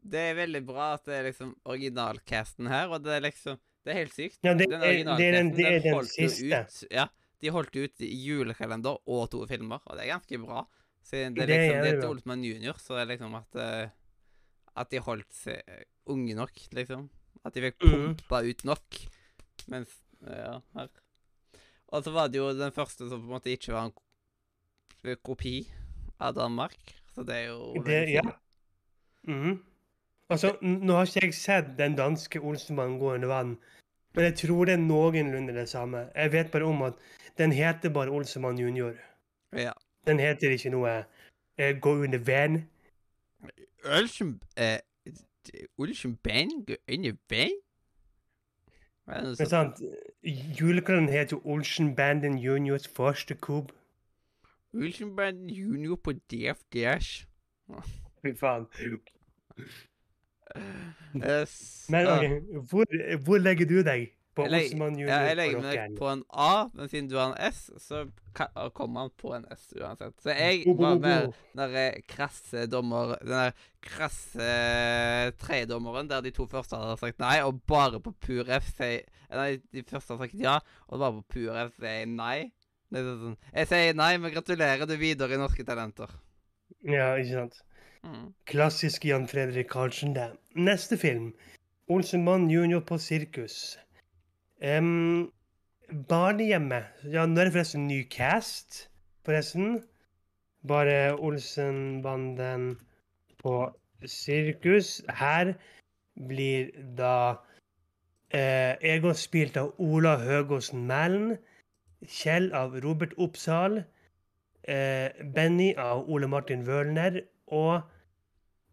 det 0.04 0.22
er 0.30 0.38
veldig 0.38 0.62
bra 0.66 0.94
at 0.96 1.04
det 1.08 1.18
er 1.18 1.28
liksom 1.28 1.54
originalcasten 1.64 2.68
her, 2.72 2.90
og 2.92 3.04
det 3.04 3.18
er 3.18 3.24
liksom 3.28 3.60
Det 3.84 3.92
er 3.92 3.98
helt 3.98 4.14
sykt. 4.16 4.38
Ja, 4.40 4.54
det 4.56 4.70
Den 4.70 4.80
er, 4.80 5.16
det 5.16 5.26
er 5.26 5.34
den, 5.36 5.50
originalcasten, 5.52 6.30
siste. 6.30 6.60
Ut, 6.64 6.84
ja, 6.90 7.04
de 7.40 7.50
holdt 7.52 7.76
ut 7.76 8.00
julekalender 8.00 8.96
og 9.04 9.26
to 9.30 9.42
filmer, 9.46 9.82
og 9.84 9.98
det 9.98 10.06
er 10.06 10.14
ganske 10.14 10.38
bra. 10.40 10.62
Så 11.04 11.20
det 11.20 11.46
liksom 11.46 11.82
det 11.84 11.90
er 11.92 12.00
til 12.00 12.44
junior, 12.48 12.78
så 12.80 12.96
det 12.96 13.02
er 13.02 13.10
liksom 13.12 13.34
at 13.36 13.58
uh, 13.60 13.90
At 14.74 14.90
de 14.90 14.98
holdt 14.98 15.30
seg 15.36 15.60
unge 16.10 16.34
nok, 16.34 16.56
liksom. 16.74 17.10
At 17.44 17.54
de 17.54 17.60
fikk 17.60 17.76
pumpa 17.78 18.14
pumpa 18.16 18.40
ut 18.42 18.64
nok. 18.64 19.00
Mens 19.68 20.00
Ja, 20.24 20.60
her. 20.74 20.88
Og 21.92 22.02
så 22.02 22.10
var 22.10 22.30
det 22.32 22.40
jo 22.40 22.48
den 22.56 22.72
første 22.72 23.06
som 23.10 23.20
på 23.20 23.28
en 23.28 23.34
måte 23.36 23.52
ikke 23.52 23.74
var 23.74 23.90
en 23.90 25.16
kopi 25.22 25.66
av 26.18 26.34
Danmark. 26.34 26.78
Så 27.14 27.22
det 27.28 27.36
er 27.36 27.46
jo 27.52 27.82
Det, 27.84 28.00
ja. 28.10 28.24
Mhm. 29.28 29.60
Altså, 30.32 30.54
nå 30.62 30.96
har 30.96 31.06
ikke 31.06 31.26
jeg 31.26 31.34
sett 31.36 31.74
den 31.78 31.96
danske 31.96 32.40
Olsenmannen 32.40 32.98
gå 32.98 33.12
under 33.14 33.28
vann, 33.28 33.58
men 34.14 34.24
jeg 34.24 34.36
tror 34.40 34.64
det 34.64 34.74
er 34.74 34.80
noenlunde 34.80 35.52
det 35.52 35.68
samme. 35.68 36.08
Jeg 36.14 36.32
vet 36.32 36.50
bare 36.50 36.64
om 36.64 36.82
at 36.82 36.94
den 37.38 37.52
heter 37.52 37.92
bare 37.92 38.10
Olsenmann 38.10 38.58
junior. 38.58 38.96
Ja. 39.52 39.72
Den 40.06 40.20
heter 40.20 40.50
ikke 40.50 40.70
noe 40.70 41.04
uh, 41.60 41.80
Gå 41.80 41.94
under 42.04 42.18
vann. 42.18 42.64
Olsen... 43.84 44.40
Eh, 44.56 44.78
Olsenband 45.78 46.66
går 46.66 46.76
inn 46.88 47.04
i 47.04 47.12
vann? 47.30 47.58
Men 49.06 49.36
sant, 49.36 49.82
julekalenderen 50.60 51.12
heter 51.12 51.36
jo 51.36 51.42
Olsenbanden 51.44 52.38
juniors 52.38 52.88
første 52.88 53.34
kub. 53.34 53.72
Olsenband 54.74 55.50
junior 55.50 55.96
på 55.96 56.12
DFDS. 56.12 57.26
Fy 58.22 58.32
faen. 58.40 58.66
Men 61.88 62.06
Ah. 62.06 62.18
ok, 62.18 62.24
hvor, 62.70 62.84
hvor 63.24 63.38
legger 63.38 63.66
du 63.66 63.82
deg 63.82 64.13
på 64.34 64.44
Jeg 64.46 64.50
legger- 64.50 64.66
Olsenmann 64.66 64.98
junior 64.98 65.10
Ja, 65.12 65.18
jeg 65.28 65.36
legger 65.38 65.62
meg 65.62 65.96
på 65.98 66.08
en 66.10 66.22
A, 66.30 66.68
men 66.74 66.88
siden 66.90 67.08
du 67.10 67.16
har 67.18 67.32
en 67.32 67.52
S, 67.52 67.70
så 67.78 68.04
kommer 68.74 69.04
han 69.04 69.12
på 69.20 69.34
en 69.36 69.44
S 69.54 69.68
uansett. 69.78 70.16
Så 70.22 70.34
jeg 70.34 70.64
var 70.78 70.98
med 70.98 71.32
den 71.54 71.74
der 71.74 72.00
krasse 72.10 72.66
dommer... 72.70 73.14
Den 73.22 73.36
der 73.36 73.52
krasse 73.84 74.48
tredommeren 75.42 76.08
der 76.08 76.22
de 76.24 76.30
to 76.34 76.46
første 76.50 76.76
hadde 76.78 76.96
sagt 77.00 77.18
nei, 77.22 77.36
og 77.44 77.60
bare 77.68 78.00
på 78.00 78.14
pur 78.24 78.48
F 78.48 78.70
sier 78.78 79.04
Nei, 79.34 79.56
de 79.74 79.82
første 79.82 80.14
hadde 80.14 80.28
sagt 80.28 80.40
ja, 80.40 80.58
og 80.88 81.00
bare 81.02 81.16
på 81.18 81.24
pur 81.36 81.56
F 81.66 81.78
sier 81.82 82.06
nei. 82.10 82.50
Sånn, 82.94 83.36
jeg 83.50 83.66
sier 83.70 83.96
nei, 83.98 84.12
men 84.22 84.30
gratulerer, 84.34 84.86
du 84.86 84.94
er 84.94 85.00
videre 85.00 85.34
i 85.34 85.40
Norske 85.40 85.64
Talenter. 85.66 86.12
Ja, 86.86 87.14
ikke 87.18 87.40
sant. 87.40 87.56
Mm. 88.04 88.28
Klassisk 88.46 89.06
Jan 89.08 89.26
Fredrik 89.26 89.70
Karlsen, 89.72 90.12
det. 90.14 90.28
Neste 90.54 90.98
film. 91.00 91.32
Olsenmann 91.90 92.46
junior 92.52 92.84
på 92.86 92.98
sirkus. 93.00 93.76
Um, 94.62 95.32
barnehjemmet. 96.08 96.84
Ja, 97.10 97.26
nå 97.26 97.40
er 97.40 97.48
det 97.48 97.54
forresten 97.56 97.88
ny 97.88 98.04
cast, 98.10 98.88
forresten. 99.26 99.82
Bare 100.66 101.16
Olsenbanden 101.18 102.78
på 103.42 103.54
sirkus. 104.06 105.02
Her 105.08 105.54
blir 106.28 106.70
da 106.96 107.42
eh, 108.30 108.76
Egon 108.94 109.18
spilt 109.18 109.58
av 109.60 109.74
Ola 109.78 110.16
Høgåsen 110.22 110.86
Mælen. 110.88 111.34
Kjell 112.06 112.52
av 112.54 112.78
Robert 112.84 113.12
Oppsal. 113.18 113.82
Eh, 114.62 115.10
Benny 115.34 115.74
av 115.76 116.08
Ole 116.08 116.30
Martin 116.30 116.64
Wølner. 116.66 117.24
Og 117.46 117.82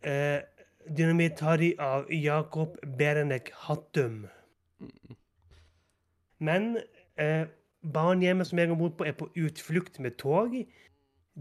eh, 0.06 0.46
Dynamitt-Harry 0.88 1.74
av 1.80 2.08
Jakob 2.14 2.78
Berenek 2.98 3.52
Hattum. 3.66 4.28
Mm. 4.80 5.18
Men 6.42 6.78
eh, 7.22 7.46
barnehjemmet 7.94 8.50
som 8.50 8.60
jeg 8.60 8.72
har 8.72 8.80
bodd 8.80 8.98
på, 8.98 9.08
er 9.08 9.18
på 9.18 9.30
utflukt 9.38 10.00
med 10.00 10.18
tog. 10.22 10.56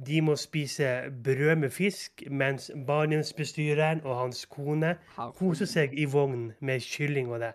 De 0.07 0.21
må 0.23 0.37
spise 0.39 1.11
brød 1.25 1.57
med 1.65 1.71
fisk, 1.75 2.23
mens 2.31 2.71
barnehjemsbestyreren 2.87 4.05
og 4.07 4.17
hans 4.17 4.45
kone 4.47 4.95
koser 5.39 5.67
seg 5.67 5.97
i 5.99 6.07
vogn 6.09 6.53
med 6.61 6.85
kylling 6.87 7.33
og 7.33 7.41
det. 7.43 7.53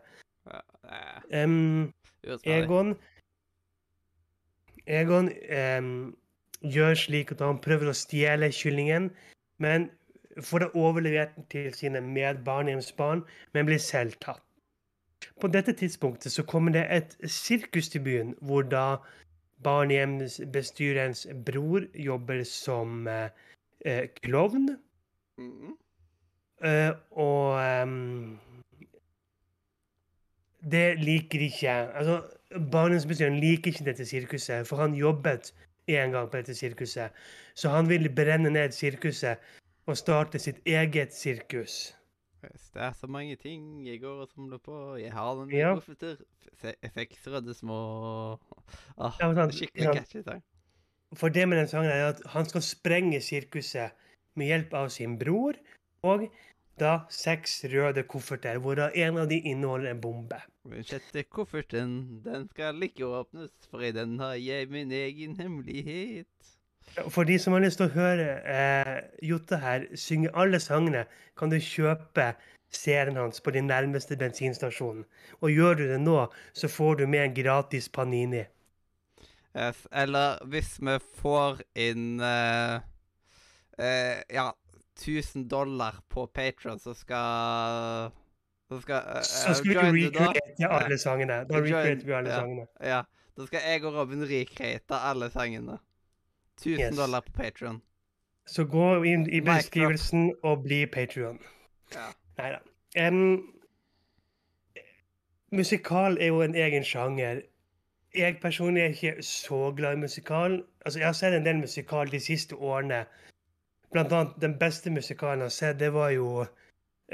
Urettferdig. 2.26 2.64
Egon 2.64 2.96
Egon 4.86 5.32
um, 5.80 6.16
gjør 6.62 6.94
slik 7.00 7.32
at 7.34 7.42
han 7.42 7.62
prøver 7.62 7.90
å 7.90 7.98
stjele 7.98 8.52
kyllingen, 8.54 9.10
men 9.58 9.88
får 10.46 10.66
det 10.66 10.70
overlevert 10.78 11.38
til 11.50 11.72
sine 11.74 12.02
medbarnehjemsbarn, 12.06 13.24
men 13.54 13.70
blir 13.70 13.82
selv 13.82 14.18
tatt. 14.22 14.45
På 15.42 15.48
dette 15.48 15.74
tidspunktet 15.74 16.32
så 16.32 16.44
kommer 16.44 16.72
det 16.72 16.86
et 16.92 17.18
sirkus 17.32 17.90
til 17.90 18.04
byen, 18.04 18.36
hvor 18.42 18.62
da 18.62 18.98
barnehjemsbestyrerens 19.64 21.28
bror 21.46 21.86
jobber 21.96 22.44
som 22.44 23.08
eh, 23.08 23.30
eh, 23.86 24.08
klovn. 24.22 24.70
Mm. 25.38 25.76
Eh, 26.64 26.92
og 27.12 27.60
ehm, 27.60 28.38
Det 30.72 31.00
liker 31.00 31.40
ikke 31.40 31.70
Altså, 31.70 32.22
Barnehjemsbestyreren 32.72 33.40
liker 33.40 33.72
ikke 33.72 33.86
dette 33.86 34.06
sirkuset, 34.06 34.68
for 34.68 34.78
han 34.78 34.96
jobbet 34.96 35.54
en 35.88 36.12
gang 36.12 36.30
på 36.32 36.38
dette 36.38 36.56
sirkuset. 36.56 37.12
Så 37.56 37.70
han 37.70 37.90
vil 37.90 38.10
brenne 38.16 38.50
ned 38.50 38.72
sirkuset 38.72 39.38
og 39.86 39.98
starte 39.98 40.40
sitt 40.40 40.62
eget 40.66 41.14
sirkus. 41.14 41.96
Det 42.74 42.82
er 42.82 42.94
så 42.94 43.08
mange 43.08 43.36
ting 43.36 43.86
jeg 43.88 44.02
går 44.02 44.22
og 44.26 44.30
samler 44.34 44.58
på. 44.64 44.96
Jeg 45.02 45.12
har 45.14 45.36
den 45.42 45.50
Ja. 45.54 45.74
kofferter. 45.76 46.18
Røde 47.28 47.54
små 47.54 47.78
ah, 48.98 49.12
Ja, 49.20 49.34
sant, 49.34 49.54
Skikkelig 49.56 49.84
sant. 49.84 49.98
catchy 49.98 50.24
sang. 50.24 50.44
For 51.16 51.30
det 51.30 51.48
med 51.50 51.58
den 51.58 51.68
sangen 51.68 51.92
er 51.92 52.10
at 52.14 52.22
han 52.34 52.46
skal 52.46 52.62
sprenge 52.62 53.22
sirkuset 53.22 53.92
med 54.36 54.48
hjelp 54.52 54.74
av 54.74 54.90
sin 54.90 55.18
bror 55.20 55.56
og 56.04 56.28
da 56.80 57.06
seks 57.10 57.64
røde 57.72 58.04
kofferter, 58.04 58.58
hvor 58.60 58.76
da 58.76 58.90
en 59.00 59.18
av 59.18 59.30
de 59.30 59.38
inneholder 59.40 59.92
en 59.94 60.02
bombe. 60.04 60.42
Den 60.68 60.84
sjette 60.84 61.24
kofferten, 61.24 62.22
den 62.26 62.50
skal 62.52 62.84
ikke 62.84 63.08
åpnes, 63.08 63.50
for 63.72 63.80
i 63.86 63.94
den 63.96 64.18
har 64.20 64.34
jeg 64.36 64.68
min 64.70 64.92
egen 64.92 65.38
hemmelighet. 65.40 66.28
For 67.12 67.28
de 67.28 67.36
som 67.40 67.54
har 67.54 67.64
lyst 67.66 67.82
til 67.82 67.90
å 67.90 67.96
høre 67.96 68.28
eh, 68.48 68.98
Jotte 69.28 69.60
her 69.60 69.88
synge 70.00 70.32
alle 70.38 70.62
sangene, 70.64 71.04
kan 71.36 71.52
du 71.52 71.58
kjøpe 71.60 72.32
serien 72.72 73.18
hans 73.20 73.42
på 73.44 73.52
din 73.56 73.68
nærmeste 73.68 74.18
bensinstasjon. 74.20 75.04
Og 75.42 75.52
gjør 75.52 75.80
du 75.80 75.88
det 75.90 76.02
nå, 76.02 76.20
så 76.54 76.70
får 76.72 77.02
du 77.02 77.08
med 77.08 77.24
en 77.26 77.36
gratis 77.36 77.90
Panini. 77.90 78.46
Yes. 79.56 79.88
Eller 79.92 80.42
hvis 80.52 80.76
vi 80.84 80.98
får 81.22 81.62
inn 81.80 82.20
eh, 82.20 82.76
eh, 83.80 84.20
Ja, 84.36 84.50
1000 85.00 85.48
dollar 85.48 86.02
på 86.12 86.28
Patron, 86.28 86.80
så 86.80 86.94
skal 86.94 88.12
Så 88.68 88.82
skal 88.82 89.16
eh, 89.16 89.22
Så 89.22 89.54
skal 89.54 89.94
vi 89.96 90.10
recreate 90.10 90.68
alle 90.68 90.98
sangene. 91.00 91.44
Da 91.48 91.62
recreater 91.62 92.06
vi 92.06 92.14
alle 92.14 92.30
ja. 92.30 92.40
sangene. 92.40 92.68
Ja. 92.84 93.02
Da 93.36 93.48
skal 93.48 93.64
jeg 93.68 93.84
og 93.86 93.96
Robin 93.96 94.28
recreate 94.28 95.00
alle 95.12 95.32
sangene. 95.32 95.80
1000 96.62 96.80
Yes. 96.80 96.98
dollar 96.98 97.22
på 97.22 97.32
Patrion. 97.32 97.82
Så 98.46 98.64
gå 98.64 99.04
inn 99.06 99.30
i 99.30 99.42
beskrivelsen 99.42 100.34
og 100.44 100.64
bli 100.64 100.86
Patrion. 100.86 101.40
Ja. 101.94 102.12
Nei 102.38 102.52
da. 102.52 102.60
musikal 105.52 106.18
er 106.20 106.28
jo 106.28 106.42
en 106.42 106.56
egen 106.56 106.84
sjanger. 106.84 107.42
Jeg 108.16 108.38
personlig 108.42 108.82
er 108.84 108.94
ikke 108.94 109.24
så 109.24 109.72
glad 109.76 109.94
i 109.98 110.02
musikal. 110.02 110.64
Altså, 110.86 111.00
jeg 111.00 111.08
har 111.08 111.14
sett 111.14 111.34
en 111.34 111.46
del 111.46 111.58
musikal 111.58 112.12
de 112.12 112.20
siste 112.20 112.56
årene. 112.56 113.06
Blant 113.92 114.12
annet 114.12 114.42
den 114.42 114.58
beste 114.60 114.90
musikalen 114.92 115.40
jeg 115.40 115.46
har 115.46 115.50
sett, 115.50 115.80
det 115.80 115.94
var 115.94 116.10
jo 116.10 116.46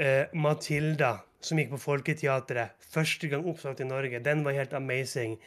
uh, 0.00 0.24
Matilda, 0.34 1.16
som 1.40 1.58
gikk 1.58 1.70
på 1.70 1.76
Folketeatret. 1.76 2.70
Første 2.94 3.28
gang 3.28 3.46
oppsatt 3.46 3.80
i 3.80 3.84
Norge. 3.88 4.20
Den 4.24 4.44
var 4.44 4.52
helt 4.52 4.72
amazing. 4.72 5.38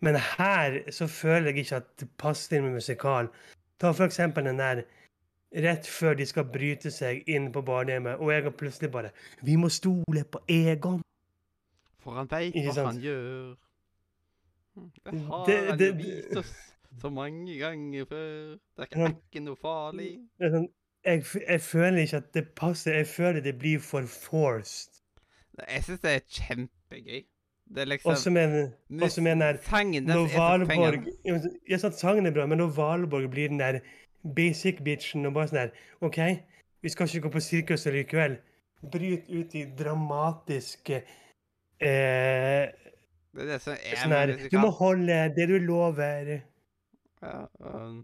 Men 0.00 0.16
her 0.16 0.90
så 0.90 1.06
føler 1.06 1.50
jeg 1.50 1.58
ikke 1.64 1.76
at 1.76 1.88
det 2.00 2.08
passer 2.18 2.56
inn 2.56 2.64
med 2.64 2.72
musikal. 2.78 3.28
Ta 3.80 3.90
for 3.92 4.04
eksempel 4.04 4.44
den 4.48 4.58
der 4.58 4.82
rett 5.64 5.86
før 5.90 6.14
de 6.14 6.26
skal 6.26 6.44
bryte 6.44 6.90
seg 6.94 7.24
inn 7.28 7.50
på 7.52 7.62
barnehjemmet, 7.66 8.16
og 8.22 8.32
jeg 8.32 8.42
har 8.42 8.50
plutselig 8.50 8.90
bare 8.92 9.10
'Vi 9.42 9.56
må 9.56 9.68
stole 9.68 10.24
på 10.32 10.38
Egon'. 10.48 11.02
For 11.98 12.10
han 12.16 12.30
veit 12.30 12.54
hva 12.54 12.72
sant? 12.74 12.86
han 12.86 13.00
gjør. 13.02 13.56
Hm, 14.74 14.90
Det 15.04 15.20
har 15.20 15.46
Det- 15.46 15.66
han 15.70 15.78
jo 15.80 15.92
vist 15.94 16.36
oss 16.36 16.54
så 17.00 17.10
mange 17.10 17.58
ganger 17.58 18.04
før. 18.04 18.50
Det 18.50 18.58
er 18.78 18.82
ikke, 18.82 19.00
er 19.00 19.08
ikke 19.32 19.40
noe 19.44 19.56
farlig. 19.56 20.20
Sånn, 20.40 20.68
jeg, 21.04 21.24
jeg 21.48 21.60
føler 21.60 21.98
ikke 21.98 22.16
at 22.16 22.34
det 22.34 22.48
passer. 22.54 22.92
Jeg 22.94 23.06
føler 23.06 23.40
det 23.40 23.58
blir 23.58 23.78
for 23.80 24.02
forced. 24.06 25.02
Jeg 25.68 25.82
syns 25.84 26.00
det 26.00 26.10
er 26.14 26.20
kjempegøy. 26.28 27.24
Det 27.74 27.80
er 27.84 27.84
liksom 27.84 28.10
Også 28.10 28.30
med, 28.30 28.70
også 29.02 29.22
med 29.22 29.30
den 29.30 29.40
der 29.40 29.56
Sangen 29.62 30.02
Når 30.02 30.28
Valborg. 30.36 31.04
Ja, 31.70 31.78
sant, 31.78 31.94
sangen 31.94 32.26
er 32.26 32.34
bra, 32.34 32.46
men 32.46 32.58
når 32.58 32.66
Valborg 32.76 33.30
blir 33.30 33.48
den 33.48 33.60
der 33.60 33.78
basic 34.36 34.82
bitchen 34.84 35.26
og 35.26 35.34
bare 35.34 35.48
sånn 35.48 35.60
der 35.60 35.70
OK, 36.00 36.18
vi 36.82 36.88
skal 36.88 37.06
ikke 37.06 37.28
gå 37.28 37.32
på 37.36 37.42
sirkus 37.44 37.86
likevel. 37.86 38.36
Bryt 38.92 39.28
ut 39.28 39.54
i 39.54 39.64
dramatiske 39.78 41.02
eh, 41.80 42.66
Det 43.30 43.42
er 43.44 43.50
det 43.52 43.58
som 43.62 43.74
er 43.76 43.98
sånn 44.02 44.14
her 44.16 44.32
Du 44.50 44.58
må 44.58 44.70
holde 44.74 45.18
det 45.36 45.48
du 45.50 45.58
lover. 45.62 46.38
Ja, 47.20 47.44
um, 47.60 48.00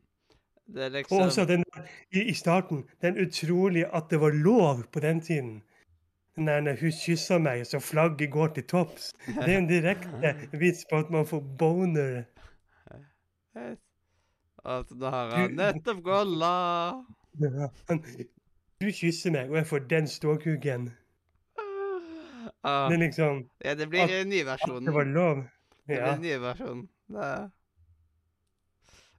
det 0.67 0.83
er 0.83 0.91
Og 0.91 0.99
liksom 1.01 1.23
også 1.25 1.45
den 1.49 1.65
i, 2.13 2.23
i 2.29 2.35
starten 2.35 2.85
Den 3.03 3.17
utrolig 3.17 3.87
at 3.89 4.11
det 4.11 4.21
var 4.21 4.31
lov 4.31 4.85
på 4.93 5.01
den 5.01 5.21
tiden. 5.21 5.63
Der 6.37 6.61
når 6.61 6.77
hun 6.81 6.93
kysser 6.93 7.39
meg, 7.41 7.67
så 7.67 7.79
flagget 7.81 8.31
går 8.31 8.47
til 8.55 8.65
topps. 8.69 9.13
Det 9.27 9.49
er 9.49 9.59
en 9.59 9.67
direkte 9.69 10.35
vits 10.61 10.85
på 10.91 10.99
at 11.01 11.11
man 11.11 11.27
får 11.27 11.41
boner. 11.59 12.25
Altså, 14.67 14.95
nå 14.99 15.11
har 15.11 15.31
han 15.37 15.55
nettopp 15.57 16.03
golla. 16.05 16.53
Du 18.81 18.91
kysser 18.93 19.33
meg, 19.33 19.49
og 19.49 19.57
jeg 19.57 19.67
får 19.67 19.79
den 19.89 20.09
ståkuken. 20.09 20.91
Ah, 22.67 22.91
Det 22.91 22.97
er 22.99 23.01
liksom 23.07 23.39
ja, 23.65 23.75
det 23.75 23.87
blir 23.89 24.07
den 24.11 24.29
nye 24.29 24.45
At 24.53 24.61
det 24.67 24.93
var 24.95 25.05
lov. 25.05 25.37
lov. 25.37 25.37
Det 25.37 25.85
blir 25.87 25.97
Ja. 25.97 26.13
den 26.13 26.23
nye 26.23 26.41
versjonen. 26.41 26.89
Det 27.09 27.51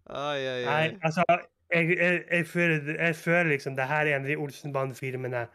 Oi, 0.09 0.37
Oi, 0.37 0.47
oi, 0.47 0.65
Nei, 0.65 0.97
altså 1.03 1.23
jeg, 1.73 1.97
jeg, 1.97 2.23
jeg, 2.31 2.45
føler, 2.47 2.99
jeg 3.05 3.15
føler 3.15 3.43
liksom 3.49 3.75
det 3.75 3.87
her 3.87 4.05
er 4.05 4.15
en 4.15 4.21
av 4.21 4.27
de 4.29 4.37
Olsenband-filmene 4.37 5.47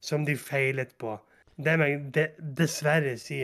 som 0.00 0.24
de 0.24 0.36
feilet 0.36 0.92
på. 0.98 1.16
Det 1.58 1.74
må 1.78 1.84
jeg 1.90 2.12
de, 2.14 2.26
dessverre 2.58 3.16
si. 3.18 3.42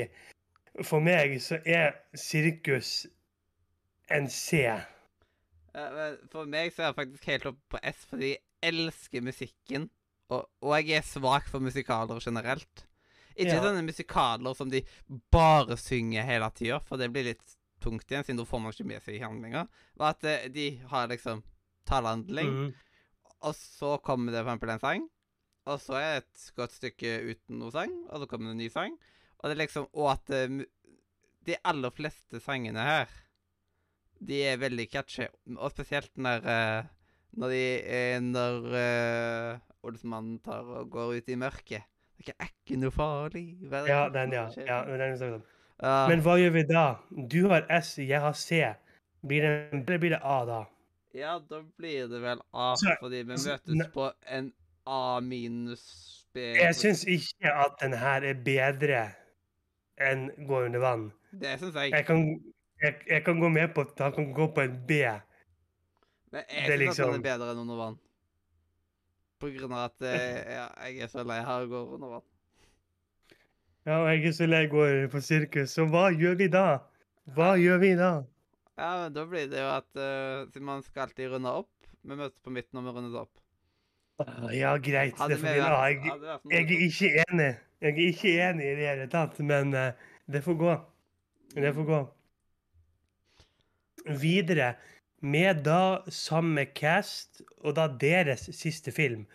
For 0.83 1.01
meg 1.03 1.37
så 1.43 1.59
er 1.67 1.95
sirkus 2.19 3.07
en 4.11 4.29
C. 4.31 4.65
For 6.31 6.47
meg 6.47 6.71
så 6.75 6.85
er 6.85 6.91
jeg 6.93 6.99
faktisk 7.01 7.29
helt 7.31 7.47
oppe 7.51 7.75
på 7.75 7.81
S, 7.91 8.05
fordi 8.11 8.33
jeg 8.35 8.43
elsker 8.71 9.25
musikken. 9.27 9.89
Og, 10.33 10.47
og 10.65 10.75
jeg 10.79 10.99
er 11.01 11.07
svak 11.07 11.49
for 11.51 11.61
musikaler 11.63 12.21
generelt. 12.23 12.87
Ikke 13.35 13.57
Ja. 13.57 13.63
sånne 13.65 13.83
musikaler 13.85 14.55
som 14.55 14.71
de 14.71 14.81
bare 15.35 15.77
synger 15.77 16.23
hele 16.25 16.49
tida, 16.55 16.79
for 16.87 16.97
det 16.97 17.11
blir 17.13 17.27
litt 17.33 17.57
tungt 17.83 18.07
igjen, 18.09 18.23
siden 18.25 18.39
da 18.39 18.45
får 18.49 18.61
man 18.63 18.73
ikke 18.73 18.87
med 18.87 19.03
seg 19.05 19.19
handlinga. 19.21 19.65
Men 19.99 20.07
at 20.09 20.25
eh, 20.25 20.47
de 20.55 20.69
har 20.91 21.09
liksom 21.11 21.43
talehandling, 21.87 22.47
Mhm. 22.55 22.75
og 23.43 23.55
så 23.55 23.99
kommer 24.03 24.33
det 24.33 24.45
for 24.45 24.55
eksempel 24.55 24.71
en 24.71 24.81
sang. 24.81 25.09
Og 25.67 25.81
så 25.81 25.97
er 25.97 26.09
det 26.19 26.25
et 26.25 26.47
godt 26.59 26.75
stykke 26.77 27.13
uten 27.31 27.59
noe 27.63 27.73
sang, 27.73 27.93
og 28.11 28.21
så 28.21 28.29
kommer 28.29 28.51
det 28.51 28.57
en 28.57 28.63
ny 28.65 28.71
sang. 28.73 28.97
Og 29.41 29.49
det 29.49 29.57
er 29.57 29.63
liksom 29.65 29.87
Og 29.93 30.11
at 30.13 30.31
eh, 30.37 30.59
de 31.45 31.57
aller 31.65 31.93
fleste 31.93 32.41
sangene 32.41 32.81
her, 32.85 33.09
de 34.25 34.43
er 34.49 34.61
veldig 34.61 34.87
catchy. 34.93 35.27
Og 35.57 35.71
spesielt 35.73 36.13
når 36.17 36.47
eh, 36.49 36.93
Når 37.35 37.51
de 37.51 37.65
eh, 37.83 38.21
Når 38.23 38.69
uh, 38.71 39.59
Olsmannen 39.85 40.39
tar 40.41 40.63
og 40.65 40.89
går 40.91 41.17
ut 41.19 41.29
i 41.29 41.37
mørket. 41.37 41.83
Det 42.25 42.33
er 42.39 42.47
ikke 42.49 42.79
noe 42.81 42.95
farlig. 42.95 43.59
Verden 43.69 43.91
Ja, 43.91 44.05
den, 44.09 44.33
ja. 44.33 44.45
ja 44.65 44.79
den 44.87 45.03
er 45.03 45.17
sånn. 45.21 45.43
uh, 45.83 46.07
Men 46.09 46.23
hva 46.25 46.39
gjør 46.41 46.55
vi 46.55 46.63
da? 46.71 46.85
Du 47.11 47.41
har 47.51 47.67
S, 47.81 47.97
jeg 47.99 48.21
har 48.23 48.33
C. 48.39 48.63
Blir 49.27 49.45
det, 49.85 49.99
blir 50.01 50.15
det 50.15 50.21
A 50.23 50.39
da? 50.49 50.61
Ja, 51.15 51.35
da 51.51 51.61
blir 51.77 52.09
det 52.09 52.21
vel 52.23 52.41
A, 52.53 52.75
Så- 52.81 52.97
fordi 53.01 53.25
vi 53.25 53.35
møtes 53.35 53.77
så, 53.83 53.91
på 53.93 54.09
en 54.39 54.53
A 54.87 55.21
minus 55.21 55.85
B. 56.35 56.39
Jeg 56.59 56.75
syns 56.77 57.05
ikke 57.09 57.53
at 57.53 57.77
den 57.81 57.95
her 57.97 58.27
er 58.27 58.41
bedre 58.45 59.05
enn 60.01 60.27
Gå 60.49 60.65
under 60.67 60.83
vann. 60.83 61.07
Det 61.33 61.55
syns 61.61 61.77
jeg. 61.79 61.93
Jeg 61.95 62.07
kan, 62.07 62.25
jeg, 62.83 62.99
jeg 63.09 63.25
kan 63.25 63.41
gå 63.41 63.49
med 63.49 63.75
på 63.75 63.87
at 63.87 64.03
han 64.03 64.13
kan 64.13 64.33
gå 64.35 64.49
på 64.55 64.67
en 64.67 64.77
B. 64.89 65.01
Men 66.35 66.43
jeg 66.51 66.51
syns 66.51 66.65
at 66.65 66.71
den 66.73 66.81
liksom- 66.81 67.15
er 67.15 67.27
bedre 67.29 67.53
enn 67.53 67.63
under 67.65 67.81
vann. 67.81 67.99
På 69.41 69.51
grunn 69.55 69.73
av 69.73 69.91
at 69.91 70.03
eh, 70.09 70.55
ja, 70.57 70.69
jeg 70.87 71.05
er 71.05 71.11
så 71.13 71.25
lei 71.27 71.39
av 71.43 71.65
å 71.65 71.71
gå 71.71 71.83
under 71.97 72.17
vann. 72.17 72.29
Ja, 73.85 73.99
og 74.01 74.09
jeg 74.09 74.27
er 74.27 74.33
så 74.33 74.47
lei 74.49 74.67
går 74.73 75.09
på 75.13 75.21
sirkus, 75.21 75.75
så 75.77 75.85
hva 75.85 76.09
gjør 76.15 76.39
vi 76.41 76.49
da? 76.49 76.79
Hva 77.37 77.55
gjør 77.61 77.83
vi 77.83 77.91
da? 77.99 78.13
Ja, 78.79 78.91
men 79.03 79.13
da 79.13 79.25
blir 79.29 79.51
det 79.51 79.61
jo 79.61 79.71
at 79.71 80.01
uh, 80.01 80.63
man 80.65 80.83
skal 80.83 81.05
alltid 81.07 81.31
runde 81.31 81.51
opp 81.63 81.71
Vi 82.03 82.17
møtes 82.17 82.41
på 82.43 82.51
midten 82.51 82.75
når 82.75 82.89
vi 82.89 82.95
runder 82.97 83.21
opp. 83.21 83.44
Ah, 84.19 84.51
Ja, 84.55 84.77
greit. 84.79 85.21
A. 85.21 85.29
Jeg, 85.29 86.03
jeg 86.51 86.61
er 86.61 86.83
ikke 86.89 87.25
enig. 87.29 87.53
Jeg 87.81 87.91
er 87.91 88.03
ikke 88.09 88.35
enig 88.49 88.67
i 88.67 88.75
det 88.79 88.89
hele 88.89 89.07
tatt, 89.11 89.39
men 89.41 89.75
eh, 89.75 89.93
det 90.31 90.45
får 90.45 90.59
gå. 90.61 90.75
Det 91.55 91.73
får 91.75 91.89
gå. 91.89 92.01
Videre, 94.21 94.75
med 95.25 95.65
da 95.65 95.99
samme 96.13 96.67
cast, 96.77 97.43
og 97.65 97.77
da 97.77 97.89
deres 97.89 98.49
siste 98.53 98.93
film, 98.93 99.27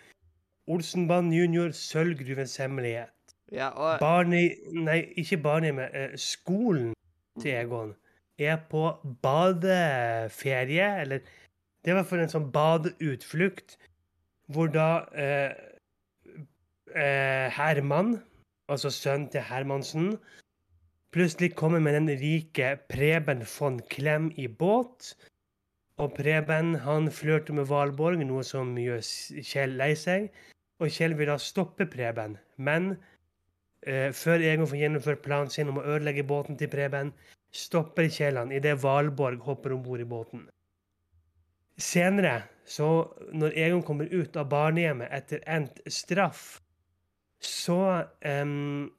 Olsenband 0.70 1.34
junior, 1.34 1.72
Sølvgruvens 1.74 2.56
hemmelighet. 2.62 3.34
Ja, 3.52 3.70
og 3.74 4.00
Barney, 4.00 4.52
nei, 4.72 5.00
ikke 5.18 5.40
Barney, 5.42 5.72
men 5.74 5.90
uh, 5.96 6.14
skolen 6.22 6.94
til 7.42 7.56
Egon 7.58 7.96
er 8.40 8.60
på 8.70 8.86
badeferie, 9.24 11.02
eller 11.02 11.26
det 11.86 11.96
hvert 11.96 12.08
fall 12.08 12.22
en 12.24 12.32
sånn 12.32 12.52
badeutflukt, 12.54 13.80
hvor 14.54 14.72
da 14.74 14.90
eh, 15.14 15.54
eh, 16.96 17.48
Herman, 17.56 18.18
altså 18.70 18.92
sønnen 18.94 19.30
til 19.34 19.46
Hermansen, 19.46 20.14
plutselig 21.14 21.56
kommer 21.56 21.80
med 21.80 21.98
den 21.98 22.10
rike 22.22 22.76
Preben 22.90 23.46
von 23.60 23.80
Klem 23.90 24.32
i 24.38 24.48
båt, 24.48 25.14
og 26.00 26.16
Preben 26.16 26.76
han 26.86 27.12
flørter 27.12 27.54
med 27.54 27.70
Valborg, 27.70 28.22
noe 28.26 28.44
som 28.48 28.76
gjør 28.80 29.02
Kjell 29.46 29.78
lei 29.80 29.94
seg, 30.00 30.30
og 30.80 30.92
Kjell 30.96 31.18
vil 31.20 31.32
da 31.32 31.38
stoppe 31.42 31.90
Preben, 31.90 32.38
men 32.58 32.94
Eh, 33.88 34.12
før 34.12 34.42
Egon 34.44 34.68
får 34.68 34.82
gjennomført 34.82 35.22
planen 35.24 35.52
sin 35.54 35.70
om 35.72 35.78
å 35.80 35.86
ødelegge 35.88 36.26
båten 36.28 36.58
til 36.60 36.68
Preben, 36.72 37.14
stopper 37.56 38.10
Kjell 38.12 38.40
han 38.42 38.52
idet 38.52 38.76
Valborg 38.84 39.40
hopper 39.46 39.76
om 39.76 39.84
bord 39.86 40.04
i 40.04 40.08
båten. 40.16 40.48
Senere, 41.80 42.42
så 42.68 42.88
når 43.34 43.56
Egon 43.58 43.84
kommer 43.86 44.10
ut 44.12 44.36
av 44.38 44.50
barnehjemmet 44.52 45.12
etter 45.16 45.42
endt 45.50 45.80
straff, 45.90 46.60
så 47.40 47.80
um, 48.44 48.90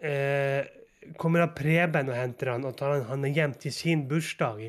uh, 0.00 0.62
kommer 1.20 1.44
da 1.44 1.52
Preben 1.54 2.10
og 2.10 2.16
henter 2.16 2.54
han 2.54 2.64
og 2.64 2.76
tar 2.78 2.94
han, 2.96 3.06
han 3.10 3.26
hjem 3.28 3.54
til 3.60 3.74
sin 3.74 4.06
bursdag. 4.08 4.64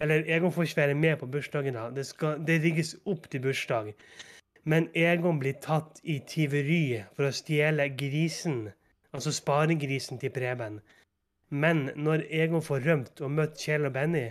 Eller 0.00 0.24
Egon 0.30 0.52
får 0.54 0.68
ikke 0.68 0.80
være 0.80 0.96
med 0.96 1.18
på 1.20 1.28
bursdagen 1.28 1.76
da. 1.76 1.88
Det, 1.92 2.06
skal, 2.08 2.38
det 2.46 2.62
rigges 2.62 2.94
opp 3.04 3.26
til 3.30 3.42
bursdag. 3.44 3.92
Men 4.64 4.88
Egon 4.96 5.40
blir 5.40 5.58
tatt 5.60 6.00
i 6.04 6.20
tyveri 6.28 7.00
for 7.16 7.28
å 7.28 7.34
stjele 7.34 7.90
grisen, 7.96 8.70
altså 9.12 9.32
sparegrisen 9.34 10.20
til 10.22 10.32
Preben. 10.32 10.80
Men 11.50 11.88
når 11.96 12.24
Egon 12.30 12.64
får 12.64 12.86
rømt 12.86 13.20
og 13.24 13.34
møtt 13.34 13.60
Kjell 13.60 13.88
og 13.88 13.96
Benny, 13.96 14.28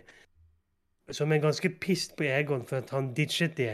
som 1.16 1.32
er 1.32 1.42
ganske 1.44 1.72
pissed 1.82 2.16
på 2.18 2.28
Egon 2.28 2.66
for 2.66 2.84
at 2.84 2.94
han 2.96 3.14
ditchet 3.18 3.58
de, 3.58 3.74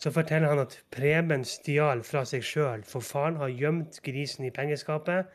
så 0.00 0.12
forteller 0.14 0.48
han 0.48 0.62
at 0.62 0.78
Preben 0.94 1.44
stjal 1.44 2.02
fra 2.06 2.24
seg 2.28 2.44
sjøl, 2.46 2.84
for 2.88 3.04
faren 3.04 3.36
har 3.40 3.52
gjemt 3.52 4.00
grisen 4.06 4.46
i 4.48 4.54
pengeskapet, 4.54 5.28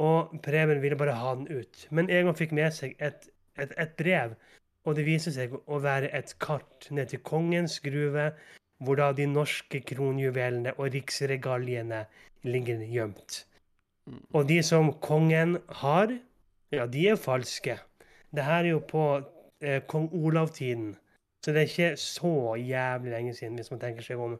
og 0.00 0.32
Preben 0.44 0.80
ville 0.82 0.96
bare 0.96 1.18
ha 1.18 1.34
den 1.36 1.50
ut. 1.52 1.86
Men 1.90 2.10
Egon 2.10 2.36
fikk 2.38 2.54
med 2.56 2.72
seg 2.74 2.96
et, 2.98 3.28
et, 3.60 3.74
et 3.76 3.94
brev, 3.98 4.34
og 4.88 4.96
det 4.96 5.06
viser 5.06 5.34
seg 5.34 5.52
å 5.66 5.78
være 5.82 6.10
et 6.16 6.32
kart 6.42 6.88
ned 6.90 7.12
til 7.12 7.22
kongens 7.26 7.78
gruve, 7.84 8.32
hvor 8.82 8.98
da 8.98 9.12
de 9.14 9.28
norske 9.30 9.82
kronjuvelene 9.86 10.72
og 10.78 10.90
riksregaljene 10.96 12.02
ligger 12.48 12.82
gjemt. 12.90 13.44
Mm. 14.10 14.22
Og 14.34 14.48
de 14.48 14.58
som 14.66 14.90
kongen 15.04 15.60
har, 15.82 16.16
ja, 16.74 16.88
de 16.90 17.06
er 17.12 17.20
falske. 17.20 17.76
Det 18.34 18.48
her 18.48 18.64
er 18.64 18.72
jo 18.72 18.80
på 18.88 19.04
eh, 19.62 19.80
kong 19.88 20.10
Olav-tiden, 20.12 20.92
så 21.42 21.54
det 21.54 21.62
er 21.62 21.70
ikke 21.70 21.96
så 21.96 22.54
jævlig 22.58 23.10
lenge 23.10 23.34
siden, 23.34 23.54
hvis 23.58 23.70
man 23.70 23.80
tenker 23.80 24.06
seg 24.06 24.20
om. 24.22 24.36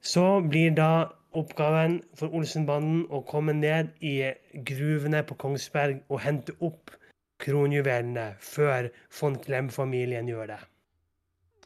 Så 0.00 0.40
blir 0.48 0.74
da 0.76 1.08
oppgaven 1.36 2.00
for 2.18 2.32
Olsenbanden 2.34 3.04
å 3.12 3.22
komme 3.28 3.54
ned 3.54 3.92
i 4.02 4.32
gruvene 4.66 5.22
på 5.26 5.36
Kongsberg 5.40 6.02
og 6.08 6.22
hente 6.24 6.56
opp 6.64 6.92
kronjuvelene 7.40 8.34
før 8.44 8.90
von 9.20 9.38
Klem-familien 9.40 10.28
gjør 10.28 10.54
det. 10.54 10.60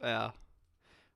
Ja. 0.05 0.31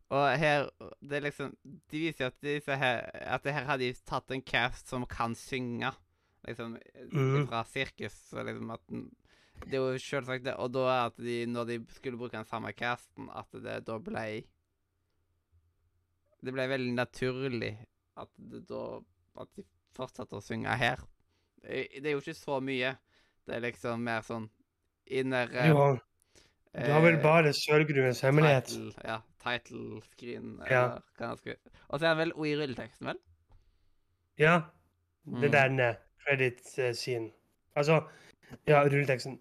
Og 0.08 0.38
her 0.40 0.70
Det 1.04 1.18
er 1.18 1.20
liksom 1.20 1.50
De 1.92 1.98
viser 2.00 2.22
jo 2.22 2.28
at 2.30 2.36
disse 2.40 2.76
her 2.80 3.02
At 3.28 3.42
det 3.44 3.52
her 3.52 3.66
har 3.68 3.76
de 3.76 3.90
tatt 4.08 4.30
en 4.32 4.40
cast 4.40 4.88
som 4.88 5.04
kan 5.04 5.34
synge. 5.36 5.90
Liksom 6.48 6.78
mm. 7.12 7.46
fra 7.50 7.64
sirkus. 7.68 8.16
Og 8.32 8.46
liksom 8.46 8.70
at 8.70 8.80
den- 8.88 9.10
Det 9.64 9.74
er 9.74 9.82
jo 9.82 9.98
selvsagt 10.00 10.44
det. 10.46 10.54
Og 10.62 10.70
da 10.72 10.84
er 10.88 11.06
at 11.08 11.16
de, 11.20 11.38
når 11.50 11.64
de 11.68 11.78
skulle 11.96 12.18
bruke 12.20 12.36
den 12.36 12.46
samme 12.48 12.72
casten, 12.72 13.28
at 13.34 13.46
det 13.52 13.80
da 13.86 13.98
ble 13.98 14.26
Det 16.38 16.54
ble 16.54 16.68
veldig 16.70 16.94
naturlig 16.94 17.72
at 18.18 18.30
det 18.38 18.64
da 18.68 18.82
At 19.38 19.50
de 19.56 19.64
fortsatte 19.94 20.38
å 20.38 20.42
synge 20.42 20.74
her. 20.78 21.02
Det 21.62 22.04
er 22.04 22.12
jo 22.14 22.20
ikke 22.22 22.34
så 22.34 22.58
mye. 22.62 22.94
Det 23.46 23.54
er 23.56 23.62
liksom 23.64 24.02
mer 24.04 24.22
sånn 24.26 24.48
inner 25.06 25.46
Du 25.48 25.74
har, 25.78 26.00
du 26.74 26.90
har 26.92 27.02
vel 27.02 27.16
eh, 27.16 27.22
bare 27.22 27.52
Sølvgruens 27.56 28.20
hemmelighet? 28.26 28.68
Title, 28.68 28.92
ja, 29.06 29.20
title 29.42 30.00
screen. 30.10 30.58
Ja. 30.68 30.98
Og 31.88 31.98
så 31.98 32.04
er 32.04 32.12
det 32.12 32.18
vel 32.20 32.34
i 32.46 32.52
rulleteksten, 32.58 33.08
vel? 33.12 33.22
Ja. 34.38 34.58
Det 35.24 35.48
Mm. 35.48 35.52
der 35.52 35.68
nede. 35.68 35.96
Credit-scene. 36.26 37.30
Altså 37.76 38.02
Ja, 38.68 38.84
rulleteksten. 38.84 39.40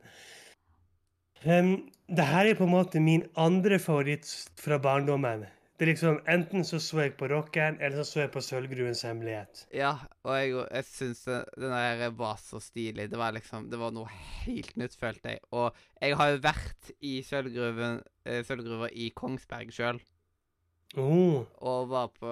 Um, 1.45 1.75
det 2.09 2.25
her 2.25 2.49
er 2.49 2.57
på 2.57 2.65
en 2.65 2.73
måte 2.73 3.03
min 3.03 3.27
andre 3.37 3.79
favoritt 3.79 4.29
fra 4.59 4.79
barndommen. 4.81 5.45
Det 5.77 5.85
er 5.85 5.91
liksom, 5.91 6.15
Enten 6.25 6.63
så 6.65 6.79
så 6.81 7.03
jeg 7.03 7.13
på 7.19 7.27
rockeren, 7.29 7.77
eller 7.79 7.99
så 8.01 8.11
så 8.11 8.19
jeg 8.23 8.31
på 8.33 8.41
Sølvgruens 8.41 9.03
hemmelighet. 9.05 9.67
Ja, 9.75 9.91
og 10.25 10.33
jeg, 10.39 10.55
jeg 10.71 10.87
syns 10.89 11.21
den 11.27 11.69
der 11.75 12.09
var 12.17 12.39
så 12.41 12.59
stilig. 12.63 13.11
Det 13.11 13.19
var 13.19 13.35
liksom 13.35 13.69
Det 13.69 13.77
var 13.79 13.93
noe 13.93 14.09
helt 14.09 14.73
nytt, 14.77 14.97
følte 14.97 15.35
jeg. 15.35 15.43
Og 15.51 15.75
jeg 16.01 16.17
har 16.17 16.31
jo 16.33 16.43
vært 16.47 16.93
i 17.05 17.19
sølvgruven 17.21 18.01
eh, 18.25 18.41
sølvgruva 18.47 18.89
i 18.89 19.11
Kongsberg 19.13 19.69
sjøl, 19.75 20.01
Oh, 20.95 21.43
og 21.67 21.89
var 21.91 22.13
på 22.15 22.29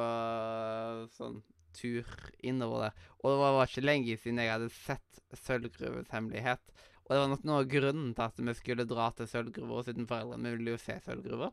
sånn 1.11 1.41
tur 1.75 2.07
innover 2.43 2.87
der. 2.87 3.05
Og 3.21 3.29
det 3.33 3.37
var, 3.43 3.53
var 3.59 3.69
ikke 3.69 3.85
lenge 3.85 4.17
siden 4.21 4.41
jeg 4.41 4.51
hadde 4.55 4.71
sett 4.73 5.21
Sølvgruvens 5.45 6.09
hemmelighet. 6.15 6.63
Og 7.05 7.13
det 7.13 7.19
var 7.21 7.29
nok 7.35 7.43
noe 7.45 7.59
av 7.61 7.67
grunnen 7.69 8.15
til 8.17 8.25
at 8.25 8.39
vi 8.47 8.53
skulle 8.57 8.87
dra 8.89 9.11
til 9.13 9.27
Sølvgruva, 9.29 9.83
siden 9.85 10.07
foreldrene 10.09 10.55
ville 10.57 10.73
jo 10.73 10.81
se 10.81 10.95
Sølvgruva. 11.05 11.51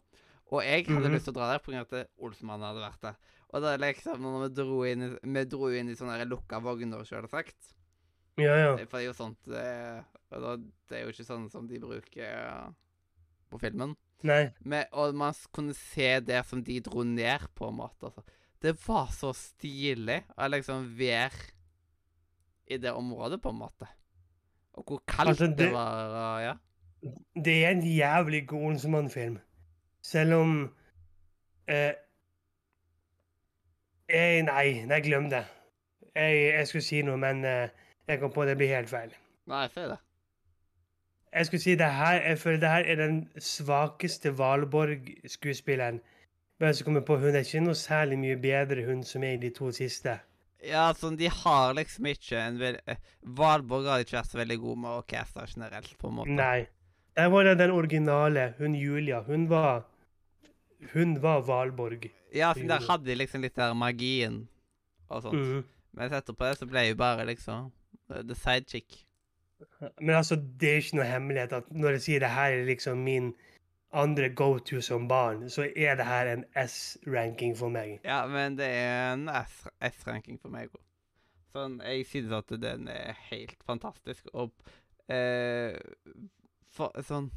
Og 0.53 0.63
jeg 0.65 0.87
hadde 0.87 1.09
Mhm. 1.09 1.15
lyst 1.15 1.25
til 1.29 1.33
å 1.35 1.39
dra 1.41 1.51
der 1.53 1.61
pga. 1.65 1.81
at 1.81 2.09
Olsmannen 2.21 2.67
hadde 2.69 2.83
vært 2.85 3.01
der. 3.01 3.17
Og 3.53 3.63
da 3.63 3.77
liksom, 3.77 4.21
når 4.21 4.49
vi 4.49 4.55
dro 4.63 4.83
inn 4.89 5.03
i, 5.03 5.09
vi 5.23 5.45
dro 5.45 5.69
inn 5.69 5.89
i 5.91 5.95
sånne 5.97 6.25
lukka 6.29 6.61
vogner, 6.65 7.05
selvsagt. 7.05 7.75
ja, 8.39 8.55
ja. 8.57 8.77
For 8.87 8.97
det 8.99 9.03
er 9.05 9.11
jo 9.13 9.13
sånt 9.13 9.39
det, 9.45 10.05
Det 10.89 10.97
er 10.99 11.05
jo 11.05 11.13
ikke 11.13 11.27
sånn 11.29 11.51
som 11.51 11.67
de 11.69 11.79
bruker 11.79 12.25
eh, 12.25 12.71
på 13.51 13.61
filmen. 13.61 13.95
Nei. 14.23 14.53
Men, 14.65 14.87
og 14.93 15.15
man 15.15 15.35
kunne 15.53 15.75
se 15.75 16.21
det 16.21 16.45
som 16.47 16.63
de 16.63 16.81
dro 16.81 17.03
ned, 17.03 17.41
på 17.55 17.69
en 17.69 17.77
måte. 17.77 18.09
Altså. 18.09 18.23
Det 18.63 18.77
var 18.87 19.09
så 19.11 19.33
stilig 19.35 20.21
å 20.39 20.47
liksom 20.53 20.85
være 20.99 21.49
i 22.71 22.77
det 22.79 22.93
området, 22.95 23.41
på 23.43 23.51
en 23.51 23.59
måte. 23.59 23.89
Og 24.79 24.85
hvor 24.87 25.03
kaldt 25.07 25.29
Altså, 25.35 25.47
det, 25.47 25.59
det- 25.59 25.73
var. 25.73 26.05
og 26.07 26.43
Ja. 26.43 26.53
Det 27.45 27.65
er 27.65 27.71
en 27.71 27.83
jævlig 27.83 28.47
god 28.49 28.63
Olsemann-film. 28.73 29.39
Selv 30.03 30.35
om 30.35 30.53
eh, 31.69 31.93
jeg, 34.09 34.43
Nei, 34.43 34.85
nei, 34.87 35.01
glem 35.01 35.31
det. 35.31 35.45
Jeg, 36.15 36.55
jeg 36.55 36.69
skulle 36.69 36.83
si 36.87 37.03
noe, 37.03 37.17
men 37.17 37.45
eh, 37.45 37.69
jeg 38.09 38.21
kom 38.21 38.33
på 38.33 38.45
det 38.45 38.57
blir 38.61 38.69
helt 38.77 38.91
feil. 38.91 39.13
Nei, 39.51 39.67
sier 39.75 39.89
det. 39.95 39.99
Jeg 41.33 41.47
skulle 41.49 41.63
si 41.65 41.75
det 41.81 41.89
her, 41.97 42.19
jeg 42.21 42.39
føler 42.39 42.61
det 42.61 42.69
her 42.69 42.85
er 42.93 42.97
den 43.01 43.21
svakeste 43.41 44.35
Valborg-skuespilleren. 44.39 46.01
Men 46.63 46.75
så 46.79 46.85
kommer 46.87 47.03
jeg 47.03 47.09
på, 47.09 47.17
hun 47.19 47.35
er 47.35 47.43
ikke 47.43 47.65
noe 47.65 47.79
særlig 47.79 48.21
mye 48.23 48.37
bedre, 48.39 48.85
hun 48.87 49.01
som 49.07 49.25
er 49.27 49.35
i 49.35 49.41
de 49.43 49.51
to 49.55 49.73
siste. 49.75 50.15
Ja, 50.63 50.85
sånn, 50.95 51.17
de 51.19 51.27
har 51.27 51.73
liksom 51.75 52.07
ikke 52.07 52.39
en 52.39 52.61
vel... 52.61 52.77
eh, 52.87 53.01
Valborg 53.39 53.89
har 53.91 54.05
ikke 54.05 54.21
vært 54.21 54.31
så 54.31 54.39
veldig 54.39 54.59
god 54.63 54.79
med 54.85 55.01
orkester 55.01 55.51
generelt, 55.51 55.97
på 55.99 56.13
en 56.13 56.17
måte. 56.21 56.37
Nei. 56.39 56.69
Der 57.19 57.29
var 57.35 57.45
det 57.45 57.57
den 57.59 57.75
originale, 57.75 58.53
hun 58.61 58.77
Julia. 58.79 59.21
Hun 59.27 59.49
var 59.51 59.83
Hun 60.93 61.19
var 61.23 61.43
Valborg. 61.47 62.09
Ja, 62.35 62.55
så 62.55 62.65
der 62.67 62.87
hadde 62.89 63.07
de 63.11 63.15
liksom 63.15 63.43
litt 63.45 63.55
der 63.59 63.75
magien 63.75 64.49
og 65.09 65.23
sånt. 65.23 65.39
Mhm. 65.39 65.65
Mens 65.99 66.15
etterpå 66.17 66.49
det 66.49 66.57
så 66.59 66.67
ble 66.67 66.87
jeg 66.87 66.97
bare 66.97 67.27
liksom 67.29 67.69
eh, 68.11 68.23
the 68.23 68.35
sidechick. 68.35 69.03
Men 70.01 70.17
altså, 70.17 70.37
det 70.37 70.71
er 70.71 70.81
ikke 70.81 70.99
noe 70.99 71.11
hemmelighet 71.11 71.53
at 71.59 71.69
når 71.71 71.99
jeg 71.99 72.05
sier 72.07 72.23
det 72.25 72.31
her 72.33 72.55
er 72.57 72.65
liksom 72.67 73.03
min 73.05 73.35
andre 73.93 74.29
go-to 74.35 74.81
som 74.81 75.09
barn, 75.09 75.51
så 75.51 75.67
er 75.77 75.97
det 75.97 76.07
her 76.07 76.31
en 76.33 76.45
S-ranking 76.57 77.57
for 77.59 77.73
meg. 77.73 77.99
Ja, 78.05 78.25
men 78.27 78.57
det 78.59 78.69
er 78.69 79.13
en 79.13 79.29
S-ranking 79.29 80.41
for 80.41 80.53
meg 80.53 80.73
òg. 80.73 80.81
Sånn, 81.53 81.81
jeg 81.85 82.07
synes 82.09 82.33
at 82.39 82.55
den 82.63 82.89
er 82.89 83.19
helt 83.29 83.61
fantastisk. 83.69 84.31
Og 84.33 84.55
eh, 85.13 85.77
for, 86.73 86.95
sånn 87.05 87.29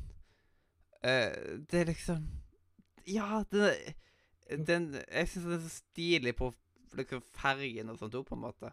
eh, 1.03 1.59
Det 1.67 1.81
er 1.81 1.89
liksom 1.89 2.21
Ja, 3.11 3.41
den, 3.51 3.97
den 4.63 4.85
Jeg 5.01 5.27
syns 5.27 5.49
den 5.49 5.57
er 5.57 5.65
så 5.65 5.73
stilig 5.73 6.35
på 6.39 6.53
liksom 6.95 7.25
fergen 7.35 7.91
og 7.91 7.99
sånt 7.99 8.15
òg, 8.15 8.23
på 8.29 8.37
en 8.37 8.45
måte. 8.45 8.71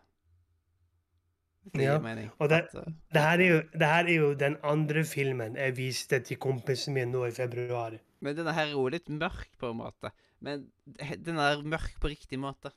Ja, 1.78 1.96
og 2.38 2.48
det- 2.50 2.74
eh, 2.74 2.92
Det 3.12 3.22
her, 3.22 3.38
er 3.38 3.48
jo, 3.48 3.62
det 3.72 3.86
her 3.86 4.04
er 4.04 4.14
jo 4.14 4.34
den 4.34 4.56
andre 4.64 5.04
filmen 5.04 5.56
jeg 5.56 5.76
viste 5.76 6.20
til 6.20 6.36
kompisen 6.36 6.94
min 6.94 7.12
nå 7.12 7.26
i 7.26 7.30
februar. 7.30 7.98
Men 8.20 8.36
denne 8.36 8.52
her 8.52 8.66
er 8.66 8.72
jo 8.72 8.88
litt 8.88 9.08
mørk, 9.08 9.48
på 9.58 9.70
en 9.70 9.76
måte. 9.76 10.10
Men 10.40 10.70
den 10.86 11.38
er 11.38 11.62
mørk 11.62 11.98
på 12.00 12.10
riktig 12.10 12.38
måte. 12.38 12.72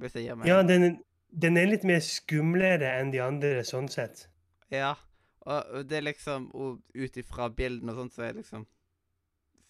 Hvis 0.00 0.14
jeg 0.14 0.24
gir 0.24 0.36
meg. 0.36 0.46
Ja, 0.48 0.62
den, 0.62 1.04
den 1.30 1.56
er 1.56 1.66
litt 1.66 1.84
mer 1.84 2.00
skumlere 2.00 3.00
enn 3.00 3.12
de 3.12 3.20
andre, 3.20 3.60
sånn 3.62 3.88
sett. 3.88 4.28
Ja, 4.70 4.94
og 5.44 5.86
det 5.86 5.98
er 5.98 6.06
liksom 6.06 6.48
Og 6.54 6.80
ut 6.94 7.16
ifra 7.20 7.50
bildene 7.54 7.92
og 7.92 7.96
sånt, 7.98 8.14
så 8.14 8.22
er 8.30 8.38
liksom 8.40 8.66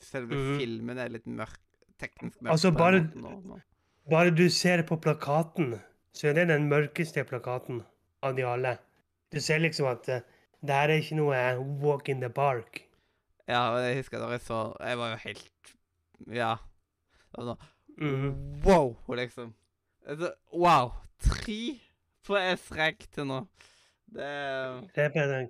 Selve 0.00 0.34
mm. 0.36 0.58
filmen 0.58 0.98
er 0.98 1.08
litt 1.08 1.26
mørk. 1.26 1.58
Teknisk 1.98 2.40
mørk. 2.42 2.52
Altså, 2.52 2.70
bare-. 2.70 3.62
Bare 4.10 4.30
du 4.30 4.48
ser 4.50 4.82
på 4.82 4.98
plakaten, 5.00 5.80
så 6.12 6.28
er 6.28 6.34
det 6.34 6.48
den 6.48 6.68
mørkeste 6.68 7.24
plakaten 7.24 7.82
av 8.24 8.34
de 8.36 8.46
alle. 8.48 8.76
Du 9.32 9.40
ser 9.42 9.62
liksom 9.62 9.88
at 9.90 10.08
uh, 10.08 10.20
det 10.64 10.74
her 10.74 10.92
er 10.92 11.02
ikke 11.02 11.18
noe 11.20 11.40
walk 11.84 12.08
in 12.08 12.22
the 12.24 12.30
park. 12.32 12.82
Ja, 13.48 13.76
jeg 13.84 13.98
husker 14.00 14.22
da 14.22 14.30
jeg 14.32 14.40
så 14.40 14.58
Jeg 14.80 14.96
var 14.98 15.10
jo 15.12 15.16
helt 15.26 15.74
Ja. 16.32 16.54
Altså, 17.34 17.56
mm. 17.98 18.62
Wow, 18.64 18.96
liksom. 19.14 19.54
Altså, 20.06 20.32
wow. 20.52 20.94
Tre 21.20 21.80
på 22.24 22.38
S-rank 22.56 23.04
til 23.12 23.26
nå. 23.28 23.42
Det 24.14 24.24
er. 24.24 25.48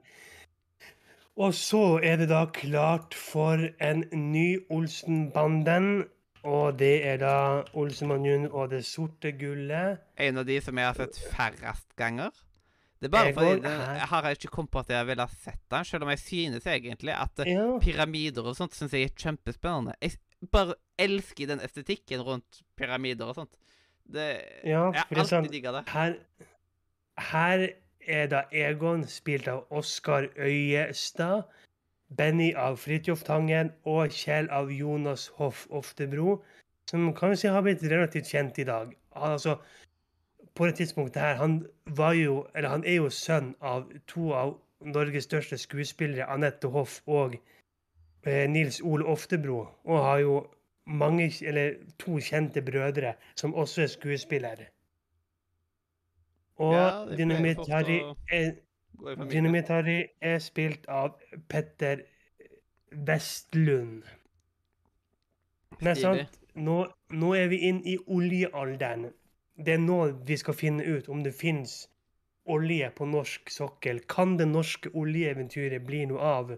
Og 1.36 1.54
så 1.54 2.00
er 2.02 2.16
det 2.16 2.28
da 2.30 2.44
klart 2.54 3.14
for 3.14 3.68
en 3.82 4.04
ny 4.32 4.58
Olsenbanden. 4.70 6.04
Og 6.44 6.78
det 6.78 7.06
er 7.06 7.16
da 7.22 7.36
Olsenmann 7.72 8.48
og 8.50 8.70
det 8.70 8.84
sorte 8.84 9.32
gullet. 9.32 10.02
En 10.18 10.38
av 10.38 10.46
de 10.46 10.60
som 10.60 10.78
jeg 10.78 10.86
har 10.86 10.98
sett 10.98 11.20
færrest 11.32 11.96
ganger. 11.96 12.30
Det 13.04 13.10
er 13.10 13.14
bare 13.14 13.26
Jeg 13.30 13.34
fordi 13.36 13.60
den, 13.64 13.80
jeg 14.00 14.08
har 14.10 14.28
ikke 14.30 14.50
kommet 14.54 14.70
på 14.74 14.80
at 14.80 14.92
jeg 14.94 15.06
ville 15.10 15.26
sett 15.36 15.60
den, 15.74 15.84
selv 15.88 16.06
om 16.06 16.12
jeg 16.14 16.20
synes 16.22 16.66
egentlig 16.72 17.12
at 17.14 17.42
eh, 17.44 17.50
Ja. 17.52 17.66
pyramider 17.84 18.48
og 18.48 18.56
sånt 18.56 18.76
syns 18.76 18.94
jeg 18.96 19.10
er 19.10 19.14
kjempespennende. 19.20 19.94
Jeg 20.02 20.16
bare 20.52 20.74
elsker 20.98 21.46
den 21.52 21.60
estetikken 21.64 22.24
rundt 22.24 22.62
pyramider 22.78 23.28
og 23.30 23.36
sånt. 23.38 23.56
Det, 24.04 24.28
Ja, 24.64 24.90
jeg 24.92 25.04
har 25.04 25.20
er 25.20 25.24
sånn 25.28 25.44
alltid 25.44 25.52
digga 25.56 25.72
det. 25.78 25.84
Her, 25.92 26.16
her 27.18 27.66
er 28.06 28.26
da 28.28 28.42
Egon, 28.52 29.04
spilt 29.08 29.48
av 29.48 29.64
Oskar 29.72 30.28
Øyestad. 30.36 31.44
Benny 32.14 32.52
av 32.54 32.76
Fridtjof 32.78 33.24
Tangen 33.26 33.72
og 33.88 34.12
Kjell 34.14 34.46
av 34.52 34.68
Jonas 34.70 35.26
Hoff 35.38 35.64
Oftebro, 35.74 36.36
som 36.90 37.08
kan 37.16 37.32
vi 37.32 37.38
si 37.40 37.48
har 37.50 37.64
blitt 37.64 37.82
relativt 37.90 38.28
kjent 38.30 38.58
i 38.60 38.66
dag. 38.68 38.92
Altså, 39.16 39.56
på 40.54 40.66
det 40.66 40.74
tidspunktet 40.74 41.22
her, 41.22 41.34
han 41.34 41.66
var 41.86 42.12
jo, 42.12 42.46
eller 42.54 42.68
han 42.68 42.84
er 42.84 42.94
jo 42.94 43.10
sønn 43.10 43.54
av 43.60 43.88
to 44.06 44.32
av 44.32 44.54
Norges 44.84 45.24
største 45.24 45.58
skuespillere, 45.58 46.28
Anette 46.30 46.68
Hoff 46.70 47.00
og 47.06 47.34
eh, 48.26 48.44
Nils 48.50 48.80
Ole 48.84 49.04
Oftebro, 49.04 49.64
og 49.84 50.04
har 50.04 50.18
jo 50.18 50.36
mange, 50.86 51.30
eller 51.42 51.74
to 51.98 52.18
kjente 52.20 52.62
brødre 52.62 53.14
som 53.36 53.54
også 53.54 53.82
er 53.82 53.86
skuespillere. 53.86 54.66
Og 56.56 56.74
Ja, 56.74 57.16
Dynamitt-Harry 57.16 58.00
er. 58.30 58.52
Dynamitt 59.30 59.70
er 60.20 60.38
spilt 60.38 60.86
av 60.88 61.16
Petter 61.48 62.04
Vestlund. 62.90 64.04
Nei, 65.82 65.94
sant, 65.98 66.38
nå, 66.54 66.76
nå 67.10 67.32
er 67.34 67.50
vi 67.50 67.58
inn 67.68 67.80
i 67.82 67.96
oljealderen. 68.06 69.08
Det 69.56 69.76
er 69.76 69.82
nå 69.82 69.98
vi 70.26 70.36
skal 70.36 70.56
finne 70.58 70.84
ut 70.84 71.08
om 71.08 71.22
det 71.22 71.34
finnes 71.34 71.84
olje 72.50 72.90
på 72.96 73.06
norsk 73.06 73.50
sokkel. 73.50 74.00
Kan 74.10 74.36
det 74.36 74.48
norske 74.50 74.90
oljeeventyret 74.94 75.86
bli 75.86 76.04
noe 76.10 76.20
av? 76.20 76.52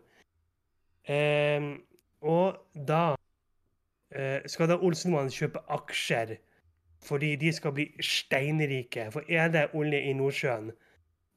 Eh, 1.07 1.68
og 2.26 2.57
da 2.88 3.03
eh, 4.11 4.42
skal 4.49 4.72
da 4.72 4.80
Olsenmannen 4.80 5.34
kjøpe 5.34 5.62
aksjer 5.78 6.38
fordi 7.07 7.36
de 7.38 7.53
skal 7.55 7.74
bli 7.76 7.86
steinrike. 8.03 9.11
For 9.14 9.26
er 9.30 9.51
det 9.55 9.68
olje 9.78 10.01
i 10.09 10.14
Nordsjøen, 10.16 10.72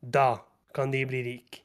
da 0.01 0.39
kan 0.73 0.93
de 0.95 1.03
bli 1.05 1.19
rike. 1.27 1.61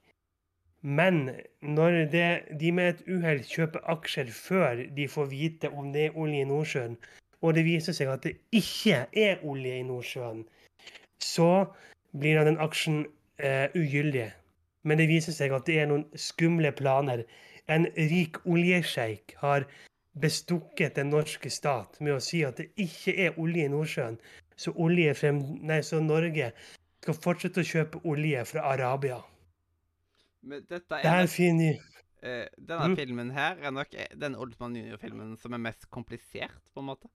Men 0.84 1.30
når 1.62 2.02
det, 2.12 2.28
de 2.60 2.72
med 2.76 2.90
et 2.90 3.06
uhell 3.08 3.40
kjøper 3.48 3.80
aksjer 3.94 4.28
før 4.36 4.82
de 4.96 5.06
får 5.08 5.30
vite 5.30 5.70
om 5.72 5.94
det 5.94 6.10
er 6.10 6.18
olje 6.20 6.42
i 6.42 6.48
Nordsjøen, 6.50 6.98
og 7.44 7.54
det 7.56 7.66
viser 7.66 7.92
seg 7.96 8.08
at 8.08 8.24
det 8.24 8.38
ikke 8.56 9.04
er 9.12 9.42
olje 9.44 9.76
i 9.76 9.84
Nordsjøen, 9.84 10.44
så 11.20 11.66
blir 12.16 12.40
den 12.46 12.56
aksjen 12.62 13.02
eh, 13.38 13.68
ugyldig. 13.76 14.30
Men 14.84 15.00
det 15.00 15.08
viser 15.10 15.36
seg 15.36 15.52
at 15.56 15.66
det 15.68 15.76
er 15.82 15.90
noen 15.90 16.06
skumle 16.20 16.72
planer. 16.76 17.24
En 17.68 17.86
rik 17.96 18.40
oljesjeik 18.44 19.36
har 19.40 19.68
bestukket 20.20 20.96
den 20.96 21.10
norske 21.12 21.50
stat 21.50 21.96
med 22.00 22.16
å 22.16 22.22
si 22.22 22.44
at 22.46 22.60
det 22.60 22.70
ikke 22.80 23.14
er 23.26 23.38
olje 23.40 23.66
i 23.66 23.72
Nordsjøen. 23.72 24.18
Så, 24.56 24.70
olje 24.78 25.14
frem, 25.18 25.40
nei, 25.66 25.80
så 25.82 25.98
Norge 26.00 26.52
skal 27.02 27.16
fortsette 27.24 27.64
å 27.64 27.66
kjøpe 27.66 28.00
olje 28.08 28.44
fra 28.46 28.68
Arabia. 28.70 29.18
Men 30.44 30.62
dette 30.68 31.00
Det 31.00 31.08
er 31.10 31.24
nok, 31.24 31.32
finner 31.32 31.74
eh, 32.22 32.46
Denne 32.56 32.88
Mm. 32.92 32.96
filmen 32.96 33.30
her 33.32 33.56
er 33.60 33.70
nok 33.70 33.94
eh, 33.94 34.12
den 34.16 34.36
Oldsmann 34.36 34.76
Junior-filmen 34.76 35.36
som 35.40 35.52
er 35.52 35.58
mest 35.58 35.90
komplisert, 35.90 36.54
på 36.74 36.80
en 36.80 36.86
måte. 36.92 37.08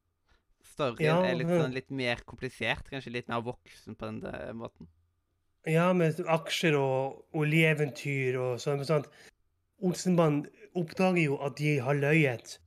Storyen 0.79 1.03
Ja, 1.03 1.17
er 1.27 1.35
litt, 1.35 1.51
sånn, 1.51 1.75
litt 1.75 1.91
mer 1.91 2.23
komplisert, 2.29 2.87
kanskje 2.87 3.11
litt 3.17 3.27
mer 3.31 3.43
voksen 3.43 3.97
på 3.99 4.07
den 4.07 4.55
måten. 4.59 4.87
Ja, 5.67 5.89
med 5.93 6.21
aksjer 6.23 6.77
og 6.79 7.35
oljeeventyr 7.35 8.37
og 8.39 8.61
sånn. 8.63 8.85
sånn. 8.87 9.05
Olsenband 9.83 10.47
oppdager 10.79 11.21
jo 11.21 11.39
at 11.43 11.57
de 11.59 11.77
har 11.83 11.99
løyet, 11.99 12.57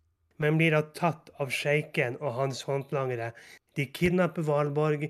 men 0.42 0.58
blir 0.60 0.76
da 0.76 0.82
tatt 0.96 1.30
av 1.40 1.52
sjeiken 1.52 2.18
og 2.20 2.36
hans 2.36 2.62
håndlangere. 2.68 3.30
De 3.76 3.86
kidnapper 3.88 4.44
Valborg 4.44 5.08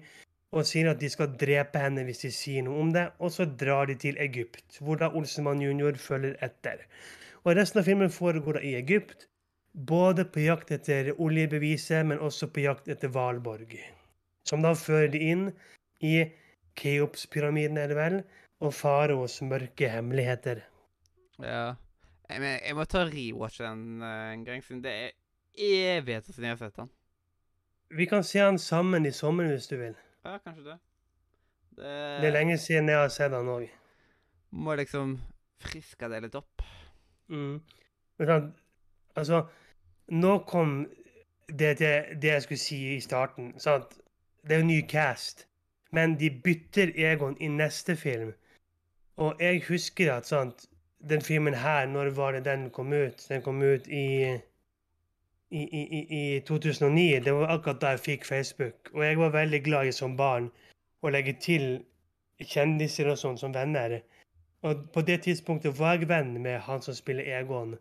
og 0.53 0.66
sier 0.68 0.90
at 0.90 1.00
de 1.00 1.11
skal 1.11 1.34
drepe 1.40 1.80
henne 1.80 2.05
hvis 2.07 2.22
de 2.26 2.30
sier 2.34 2.62
noe 2.66 2.78
om 2.84 2.92
det, 2.94 3.09
og 3.18 3.32
så 3.34 3.48
drar 3.48 3.88
de 3.90 3.96
til 3.98 4.18
Egypt, 4.22 4.78
hvor 4.78 5.00
da 5.00 5.11
Olsenmann 5.11 5.62
jr. 5.64 5.98
følger 5.98 6.36
etter. 6.44 6.84
Og 7.42 7.57
resten 7.59 7.80
av 7.82 7.88
filmen 7.88 8.12
foregår 8.12 8.61
da 8.61 8.66
i 8.68 8.76
Egypt, 8.78 9.26
både 9.73 10.25
på 10.29 10.45
jakt 10.45 10.70
etter 10.75 11.12
oljebeviset, 11.20 12.05
men 12.07 12.20
også 12.20 12.49
på 12.53 12.66
jakt 12.66 12.89
etter 12.93 13.12
Valborg. 13.12 13.77
Som 14.49 14.64
da 14.64 14.75
fører 14.77 15.09
de 15.12 15.23
inn 15.33 15.47
i 16.03 16.16
Keopspyramiden, 16.79 17.79
er 17.79 17.93
det 17.93 17.97
vel, 17.97 18.18
og 18.62 18.75
faraos 18.75 19.41
mørke 19.45 19.89
hemmeligheter. 19.91 20.62
Ja. 21.43 21.75
Jeg, 22.29 22.41
men, 22.41 22.59
jeg 22.62 22.77
må 22.79 22.87
ta 22.89 23.05
rewatche 23.09 23.66
den 23.66 24.03
eh, 24.05 24.33
en 24.33 24.45
gang, 24.47 24.62
siden 24.64 24.83
det 24.85 24.93
er 24.93 25.11
evigheter 25.53 26.33
siden 26.33 26.49
jeg 26.49 26.57
har 26.57 26.62
sett 26.62 26.79
den. 26.79 26.93
Vi 27.93 28.07
kan 28.09 28.25
se 28.25 28.41
han 28.41 28.59
sammen 28.59 29.07
i 29.07 29.12
sommer 29.12 29.51
hvis 29.51 29.68
du 29.68 29.77
vil. 29.77 29.97
Ja, 30.25 30.39
kanskje 30.39 30.64
det. 30.70 30.79
Det, 31.77 31.93
Det 32.23 32.29
er 32.29 32.37
lenge 32.37 32.57
siden 32.61 32.89
jeg 32.89 33.01
har 33.03 33.12
sett 33.12 33.35
han 33.37 33.51
òg. 33.53 33.66
Må 34.53 34.77
liksom 34.81 35.18
friske 35.62 36.09
det 36.09 36.23
litt 36.25 36.39
opp. 36.39 36.64
Mm. 37.33 37.61
Men 38.20 38.31
sånn, 38.31 38.49
altså 39.18 39.43
Nå 40.09 40.38
kom 40.38 40.86
det 41.48 41.76
til 41.76 42.20
det 42.22 42.32
jeg 42.32 42.42
skulle 42.42 42.59
si 42.59 42.80
i 42.96 43.00
starten. 43.00 43.55
Sant? 43.59 43.98
Det 44.42 44.57
er 44.57 44.61
jo 44.61 44.66
ny 44.66 44.80
cast, 44.88 45.46
men 45.92 46.18
de 46.20 46.30
bytter 46.44 46.92
Egon 46.96 47.36
i 47.40 47.48
neste 47.48 47.96
film. 47.96 48.32
Og 49.16 49.36
jeg 49.40 49.62
husker 49.68 50.12
at 50.12 50.26
sant, 50.26 50.66
den 51.09 51.22
filmen 51.22 51.55
her, 51.55 51.86
når 51.86 52.11
var 52.11 52.32
det 52.32 52.44
den 52.44 52.70
kom 52.70 52.92
ut? 52.92 53.26
Den 53.28 53.42
kom 53.42 53.62
ut 53.62 53.86
i 53.86 54.38
i, 55.53 55.62
i, 55.62 55.82
i, 55.98 56.36
i 56.36 56.40
2009. 56.40 57.20
Det 57.24 57.32
var 57.32 57.46
akkurat 57.55 57.80
da 57.80 57.94
jeg 57.94 58.00
fikk 58.00 58.24
Facebook. 58.24 58.90
Og 58.94 59.05
jeg 59.05 59.18
var 59.18 59.28
veldig 59.28 59.64
glad 59.64 59.86
i 59.86 59.92
som 59.92 60.16
barn 60.16 60.48
å 61.03 61.12
legge 61.12 61.34
til 61.40 61.82
kjendiser 62.40 63.11
og 63.12 63.18
sånn 63.20 63.38
som 63.38 63.55
venner. 63.55 64.00
Og 64.62 64.86
på 64.94 65.03
det 65.07 65.22
tidspunktet 65.26 65.78
var 65.78 65.98
jeg 65.98 66.09
venn 66.09 66.38
med 66.42 66.61
han 66.68 66.82
som 66.82 66.96
spiller 66.96 67.28
Egon. 67.40 67.76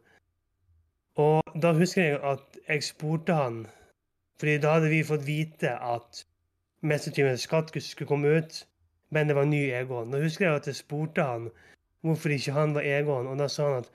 Og 1.19 1.41
da 1.61 1.73
husker 1.75 2.03
jeg 2.03 2.19
at 2.23 2.59
jeg 2.67 2.83
spurte 2.83 3.33
han, 3.35 3.65
fordi 4.39 4.57
da 4.57 4.77
hadde 4.77 4.89
vi 4.89 5.03
fått 5.03 5.25
vite 5.27 5.73
at 5.75 6.23
Mestertyvens 6.81 7.43
skatt 7.45 7.73
skulle 7.83 8.07
komme 8.07 8.37
ut, 8.39 8.67
men 9.09 9.27
det 9.27 9.35
var 9.35 9.45
ny 9.45 9.69
Egon. 9.75 10.11
Da 10.11 10.21
husker 10.21 10.47
jeg 10.47 10.55
at 10.55 10.67
jeg 10.67 10.75
spurte 10.75 11.23
han 11.23 11.49
hvorfor 12.01 12.29
ikke 12.33 12.55
han 12.55 12.73
var 12.73 12.81
Egon, 12.87 13.27
og 13.27 13.37
da 13.37 13.47
sa 13.47 13.67
han 13.67 13.83
at 13.83 13.91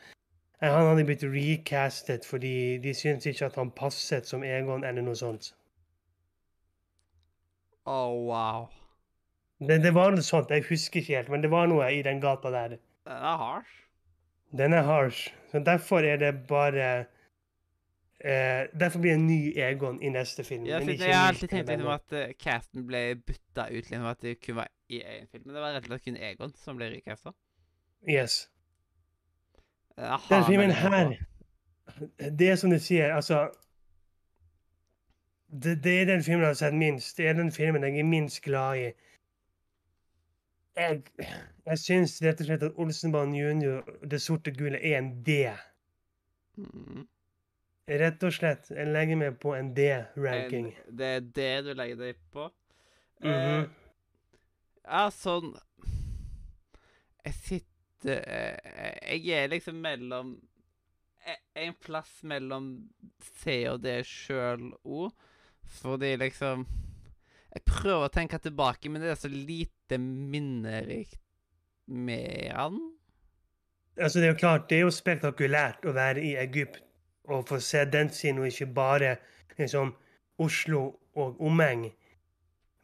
han 0.61 0.87
hadde 0.87 1.05
blitt 1.05 1.25
recastet 1.25 2.25
fordi 2.25 2.79
de 2.79 2.95
syntes 2.95 3.27
ikke 3.27 3.49
at 3.51 3.57
han 3.57 3.71
passet 3.71 4.29
som 4.29 4.45
Egon 4.45 4.85
eller 4.85 5.03
noe 5.03 5.17
sånt. 5.17 5.55
Oh, 7.87 8.27
wow. 8.29 8.69
Det, 9.59 9.81
det 9.83 9.95
var 9.95 10.13
noe 10.13 10.25
sånt, 10.25 10.51
jeg 10.51 10.67
husker 10.69 11.01
ikke 11.01 11.17
helt, 11.17 11.29
men 11.33 11.43
det 11.43 11.51
var 11.51 11.69
noe 11.71 11.89
i 11.93 12.03
den 12.05 12.21
gata 12.21 12.51
der. 12.53 12.77
Den 13.07 13.13
er 13.17 13.43
harsh. 13.43 13.75
Den 14.57 14.73
er 14.73 14.83
harsh. 14.83 15.31
Så 15.57 15.63
derfor 15.65 15.99
er 15.99 16.17
det 16.17 16.47
bare 16.49 17.07
eh, 18.21 18.67
Derfor 18.81 19.01
blir 19.01 19.11
det 19.11 19.21
en 19.21 19.27
ny 19.27 19.53
Egon 19.57 20.03
i 20.03 20.09
neste 20.09 20.45
film. 20.45 20.67
Ja, 20.67 20.79
ikke 20.79 21.05
jeg 21.05 21.19
har 21.19 21.29
alltid 21.29 21.49
tenkt 21.49 21.69
liksom 21.69 21.89
at 21.89 22.13
uh, 22.13 22.25
casten 22.45 22.87
ble 22.87 23.01
bytta 23.17 23.69
ut 23.71 23.89
liksom 23.89 24.05
at 24.11 24.21
det 24.23 24.35
kun 24.45 24.57
var 24.57 24.69
i 24.89 25.01
én 25.01 25.31
film. 25.31 25.47
Men 25.47 25.55
det 25.55 25.63
var 25.63 25.73
rett 25.73 25.87
og 25.87 25.87
slett 25.87 26.05
kun 26.05 26.17
Egon 26.17 26.53
som 26.61 26.77
ble 26.77 26.91
recasta. 26.93 27.33
Yes. 28.09 28.51
Den 30.29 30.45
filmen 30.45 30.71
her. 30.71 31.17
Det 32.39 32.51
er 32.51 32.57
som 32.57 32.71
du 32.71 32.79
sier, 32.79 33.15
altså 33.15 33.49
det, 35.49 35.85
det 35.85 36.01
er 36.01 36.05
den 36.05 36.23
filmen 36.23 36.43
jeg 36.43 36.49
har 36.49 36.55
sett 36.61 36.75
minst. 36.75 37.17
Det 37.17 37.29
er 37.29 37.33
den 37.33 37.53
filmen 37.53 37.83
jeg 37.83 37.99
er 37.99 38.05
minst 38.05 38.43
glad 38.43 38.77
i. 38.77 38.91
Jeg, 40.77 41.03
jeg 41.67 41.81
syns 41.81 42.19
rett 42.23 42.41
og 42.43 42.49
slett 42.51 42.65
at 42.67 42.81
Olsenbanen 42.83 43.37
junior, 43.37 43.87
Det 44.05 44.21
sorte 44.23 44.53
gullet, 44.53 44.83
er 44.85 44.99
en 44.99 45.13
D. 45.25 45.39
Mm. 46.61 47.07
Rett 47.87 48.25
og 48.27 48.35
slett. 48.35 48.69
Jeg 48.75 48.91
legger 48.91 49.19
meg 49.21 49.39
på 49.41 49.55
en 49.55 49.71
D-ranking. 49.77 50.73
Det 50.91 51.11
er 51.19 51.27
det 51.39 51.53
du 51.69 51.73
legger 51.79 52.01
deg 52.03 52.19
på? 52.35 52.49
Mhm. 53.23 53.31
Eh, 53.31 53.69
ja, 54.87 55.07
sånn 55.11 55.55
Jeg 57.25 57.33
sitter 57.35 58.19
eh, 58.21 59.07
Jeg 59.17 59.31
er 59.33 59.49
liksom 59.49 59.79
mellom 59.81 60.35
eh, 61.25 61.39
En 61.65 61.73
plass 61.81 62.11
mellom 62.29 62.69
C 63.41 63.57
og 63.71 63.81
D 63.87 63.97
sjøl 64.05 64.69
òg. 64.85 65.15
Fordi 65.81 66.13
liksom 66.21 66.67
Jeg 67.55 67.65
prøver 67.65 68.05
å 68.05 68.13
tenke 68.13 68.39
tilbake, 68.45 68.93
men 68.93 69.01
det 69.01 69.15
er 69.15 69.19
så 69.25 69.33
lite 69.33 69.76
minnerikt 69.99 71.19
med 71.87 72.53
han. 72.53 72.81
Altså, 73.97 74.19
det 74.19 74.27
er 74.27 74.33
jo 74.33 74.39
klart, 74.39 74.71
det 74.71 74.79
er 74.79 74.85
jo 74.85 74.91
spektakulært 74.93 75.87
å 75.87 75.95
være 75.97 76.21
i 76.21 76.35
Egypt 76.37 76.83
og 77.27 77.47
få 77.49 77.61
se 77.61 77.85
den 77.91 78.11
siden, 78.11 78.39
og 78.39 78.47
ikke 78.47 78.67
bare 78.67 79.17
liksom 79.59 79.95
Oslo 80.39 80.99
og 81.15 81.41
omheng. 81.41 81.93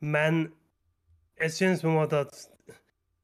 Men 0.01 0.53
jeg 1.41 1.53
syns 1.53 1.83
på 1.83 1.89
en 1.89 2.01
måte 2.01 2.25
at 2.27 2.49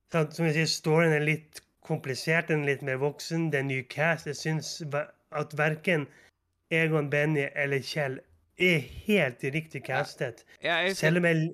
Som 0.09 0.47
jeg 0.47 0.55
sier, 0.55 0.69
storyen 0.73 1.13
er 1.13 1.21
litt 1.21 1.59
komplisert, 1.85 2.49
den 2.49 2.63
er 2.63 2.71
litt 2.71 2.83
mer 2.83 2.97
voksen, 2.97 3.51
det 3.53 3.59
er 3.59 3.67
ny 3.69 3.83
cast. 3.93 4.27
Jeg 4.27 4.37
syns 4.37 4.71
at 5.37 5.53
verken 5.59 6.07
Egon, 6.73 7.11
Benny 7.11 7.45
eller 7.55 7.83
Kjell 7.85 8.17
er 8.59 8.79
helt 9.07 9.45
riktig 9.45 9.83
castet. 9.85 10.45
Ja, 10.63 10.79
jeg 10.85 10.97
Selv 10.97 11.21
om 11.21 11.29
jeg, 11.29 11.51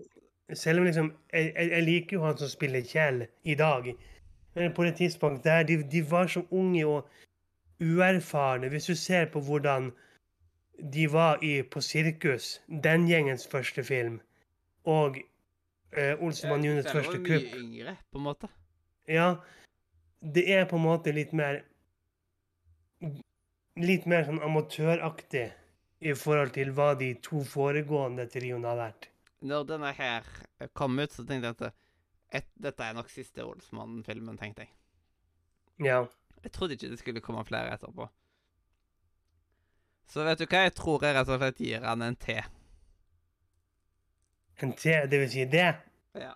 selv 0.52 0.78
om 0.78 0.84
liksom, 0.84 1.12
jeg, 1.32 1.52
jeg, 1.56 1.82
liker 1.82 2.16
jo 2.16 2.24
han 2.24 2.38
som 2.38 2.48
spiller 2.48 2.84
Kjell 2.84 3.26
i 3.44 3.54
dag. 3.54 3.94
Men 4.54 4.74
på 4.74 4.84
det 4.84 4.96
tidspunktet 5.00 5.44
der, 5.44 5.62
de, 5.62 5.82
de 5.92 6.10
var 6.10 6.26
så 6.26 6.44
unge 6.50 6.86
og 6.86 7.08
uerfarne. 7.80 8.68
Hvis 8.68 8.86
du 8.86 8.94
ser 8.94 9.26
på 9.32 9.40
hvordan 9.40 9.92
de 10.92 11.12
var 11.12 11.42
i, 11.42 11.62
på 11.62 11.80
sirkus, 11.80 12.60
den 12.68 13.08
gjengens 13.08 13.46
første 13.48 13.84
film, 13.84 14.20
og 14.84 15.16
uh, 15.96 16.20
første 16.20 16.48
Juniors 16.48 16.84
Det 16.84 16.94
var 16.94 17.02
mye 17.02 17.26
kupp 17.28 17.56
yngre, 17.56 17.96
på 18.12 18.18
en 18.18 18.24
måte. 18.24 18.48
Ja, 19.08 19.34
det 20.34 20.44
er 20.52 20.64
på 20.64 20.76
en 20.76 20.82
måte 20.82 21.12
litt 21.12 21.32
mer 21.32 21.62
Litt 23.74 24.04
mer 24.06 24.22
sånn 24.24 24.38
amatøraktig 24.38 25.48
i 26.06 26.12
forhold 26.14 26.52
til 26.54 26.70
hva 26.76 26.92
de 26.94 27.08
to 27.20 27.40
foregående 27.42 28.28
trioene 28.30 28.70
har 28.70 28.78
vært. 28.78 29.08
Når 29.40 29.64
denne 29.68 29.92
her 29.92 30.28
kom 30.72 30.98
ut, 30.98 31.12
så 31.12 31.24
tenkte 31.26 31.50
jeg 31.50 31.56
at 31.58 31.74
et, 32.34 32.46
dette 32.58 32.82
er 32.82 32.94
nok 32.96 33.10
siste 33.12 33.44
Olsmann-filmen, 33.44 34.38
tenkte 34.38 34.64
jeg. 34.64 34.72
Ja. 35.84 36.04
Jeg 36.42 36.52
trodde 36.52 36.76
ikke 36.76 36.90
det 36.90 36.98
skulle 36.98 37.20
komme 37.24 37.44
flere 37.44 37.74
etterpå. 37.74 38.08
Så 40.08 40.24
vet 40.24 40.38
du 40.38 40.46
hva, 40.46 40.64
jeg 40.66 40.74
tror 40.76 41.04
jeg 41.04 41.16
rett 41.16 41.30
og 41.32 41.40
slett 41.40 41.60
gir 41.60 41.84
han 41.86 42.02
en 42.04 42.16
T. 42.16 42.38
En 44.62 44.72
T, 44.72 44.96
det 45.10 45.20
vil 45.20 45.30
si 45.32 45.46
det. 45.50 45.70
Ja. 46.14 46.32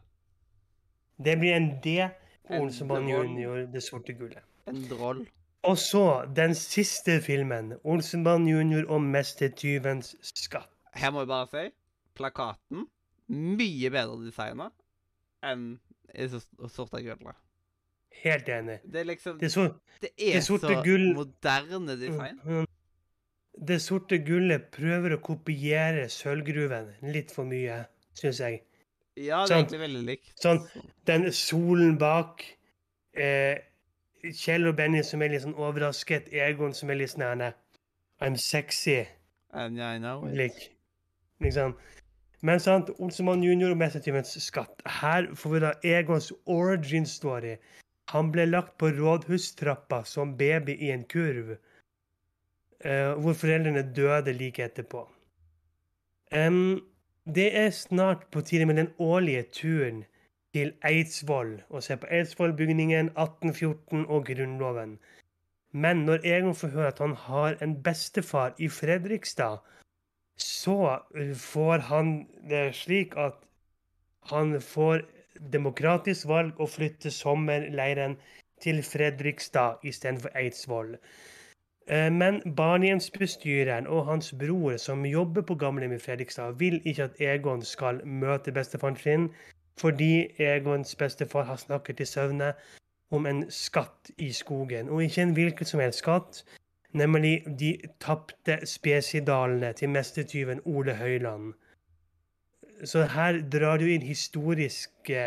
Det 1.18 1.34
blir 1.38 1.56
en 1.56 1.68
D 1.84 1.98
på 2.46 2.62
Olsemann 2.62 3.08
jr. 3.08 3.24
junior, 3.24 3.66
det 3.72 3.82
sorte 3.84 4.14
gullet. 4.16 4.44
En 4.66 4.80
droll. 4.90 5.26
Og 5.62 5.78
så 5.78 6.24
den 6.36 6.54
siste 6.54 7.20
filmen. 7.20 7.74
Olsenband 7.84 8.48
junior 8.48 8.86
og 8.88 9.02
Mestertyvens 9.02 10.14
skatt. 10.22 10.70
Her 10.94 11.10
må 11.10 11.24
jeg 11.24 11.28
bare 11.28 11.48
si 11.50 11.68
plakaten 12.18 12.86
mye 13.28 13.90
bedre 13.92 14.16
designa 14.24 14.70
enn 15.46 15.66
i 16.14 16.26
sorte 16.72 17.02
gullet. 17.04 17.36
Helt 18.22 18.48
enig. 18.50 18.78
Det 18.88 19.02
er 19.02 19.06
liksom 19.06 19.36
Det, 19.38 19.50
så, 19.52 19.66
Det 20.02 20.10
er 20.16 20.38
det 20.40 20.44
sorte 20.46 20.72
så 20.72 20.82
gull- 20.82 21.12
moderne 21.14 21.94
design. 22.00 22.40
Mm. 22.44 22.66
det 23.68 23.80
sorte 23.82 24.18
gullet 24.26 24.70
prøver 24.74 25.16
å 25.16 25.20
kopiere 25.22 26.08
sølvgruven 26.10 26.92
litt 27.12 27.30
for 27.34 27.44
mye, 27.46 27.84
syns 28.14 28.40
jeg. 28.40 28.62
Ja, 29.18 29.42
det 29.44 29.50
er 29.50 29.50
sånn, 29.50 29.58
egentlig 29.64 29.80
veldig 29.82 30.02
likt. 30.06 30.32
Sånn. 30.38 30.60
Den 31.10 31.28
solen 31.34 31.96
bak. 31.98 32.44
Eh, 33.18 33.58
Kjell 34.34 34.66
og 34.70 34.76
Benny 34.78 35.02
som 35.06 35.22
er 35.22 35.28
litt 35.32 35.42
sånn 35.42 35.54
overrasket. 35.58 36.30
Egon 36.34 36.74
som 36.74 36.90
er 36.90 36.98
litt 37.00 37.10
sånn 37.14 37.52
I'm 38.20 38.36
sexy. 38.36 39.06
And 39.52 39.78
I 39.80 39.98
know 39.98 40.26
it. 40.26 40.34
Lik. 40.36 40.76
Liksom. 41.40 41.74
Men 42.40 42.60
sant, 42.62 42.90
Olsemann 43.02 43.42
junior 43.42 43.72
og 43.74 43.80
Mestertimens 43.80 44.36
skatt. 44.44 44.82
Her 45.00 45.26
får 45.34 45.54
vi 45.54 45.62
da 45.64 45.72
Egons 45.96 46.30
origin 46.46 47.06
story. 47.06 47.56
Han 48.12 48.30
ble 48.32 48.46
lagt 48.46 48.76
på 48.78 48.92
rådhustrappa 48.94 50.04
som 50.06 50.36
baby 50.38 50.76
i 50.78 50.92
en 50.94 51.02
kurv, 51.04 51.56
uh, 52.86 53.18
hvor 53.18 53.34
foreldrene 53.34 53.82
døde 53.96 54.32
like 54.32 54.62
etterpå. 54.64 55.02
Um, 56.32 56.78
det 57.26 57.50
er 57.58 57.70
snart 57.70 58.28
på 58.30 58.40
tide 58.40 58.66
med 58.66 58.76
den 58.76 58.92
årlige 58.98 59.42
turen 59.52 60.04
til 60.54 60.72
Eidsvoll 60.84 61.58
og 61.68 61.82
se 61.82 61.96
på 61.96 62.06
Eidsvollbygningen, 62.10 63.10
1814 63.18 64.06
og 64.06 64.26
Grunnloven. 64.30 64.98
Men 65.72 66.06
når 66.06 66.24
Egon 66.24 66.54
får 66.54 66.68
høre 66.68 66.92
at 66.94 66.98
han 66.98 67.12
har 67.12 67.58
en 67.62 67.74
bestefar 67.82 68.54
i 68.58 68.68
Fredrikstad, 68.68 69.58
så 70.42 70.78
uh, 71.16 71.34
får 71.34 71.86
han 71.90 72.26
det 72.50 72.74
slik 72.74 73.16
at 73.16 73.38
han 74.30 74.60
får 74.60 75.04
demokratisk 75.52 76.28
valg 76.28 76.60
å 76.60 76.66
flytte 76.66 77.10
sommerleiren 77.14 78.16
til 78.62 78.82
Fredrikstad 78.82 79.84
istedenfor 79.86 80.34
Eidsvoll. 80.36 80.96
Eh, 81.88 82.10
Men 82.12 82.42
barnehjemsbestyreren 82.56 83.86
og 83.86 84.06
hans 84.06 84.32
bror, 84.32 84.76
som 84.76 85.06
jobber 85.06 85.42
på 85.42 85.54
gamlehjem 85.54 85.94
i 85.96 85.98
Fredrikstad, 85.98 86.58
vil 86.58 86.80
ikke 86.84 87.04
at 87.04 87.20
Egon 87.20 87.62
skal 87.62 88.02
møte 88.04 88.52
bestefaren 88.52 88.96
sin, 88.96 89.30
fordi 89.80 90.28
Egons 90.38 90.94
bestefar 90.94 91.42
har 91.42 91.56
snakket 91.56 92.00
i 92.00 92.04
søvne 92.04 92.52
om 93.10 93.26
en 93.26 93.44
skatt 93.50 94.10
i 94.18 94.32
skogen. 94.32 94.88
Og 94.88 95.02
ikke 95.02 95.22
en 95.22 95.32
hvilken 95.32 95.66
som 95.66 95.80
helst 95.80 96.02
skatt, 96.02 96.44
nemlig 96.92 97.44
de 97.60 97.76
tapte 98.00 98.58
spesidalene 98.66 99.72
til 99.72 99.88
mestertyven 99.88 100.60
Ole 100.64 100.94
Høiland. 100.94 101.52
Så 102.84 103.04
her 103.10 103.42
drar 103.52 103.78
du 103.78 103.84
inn 103.84 104.02
historiske 104.02 105.22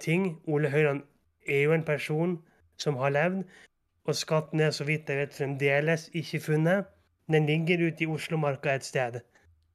ting. 0.00 0.40
Ole 0.46 0.70
Høiland 0.70 1.02
er 1.48 1.62
jo 1.62 1.72
en 1.72 1.84
person 1.84 2.38
som 2.76 2.96
har 2.96 3.10
levd, 3.14 3.44
og 4.04 4.16
skatten 4.16 4.60
er 4.60 4.70
så 4.70 4.84
vidt 4.84 5.08
jeg 5.08 5.18
vet 5.18 5.34
fremdeles 5.34 6.08
ikke 6.12 6.40
funnet. 6.40 6.84
Den 7.30 7.46
ligger 7.46 7.86
ute 7.86 8.04
i 8.04 8.06
Oslomarka 8.06 8.74
et 8.74 8.84
sted. 8.84 9.20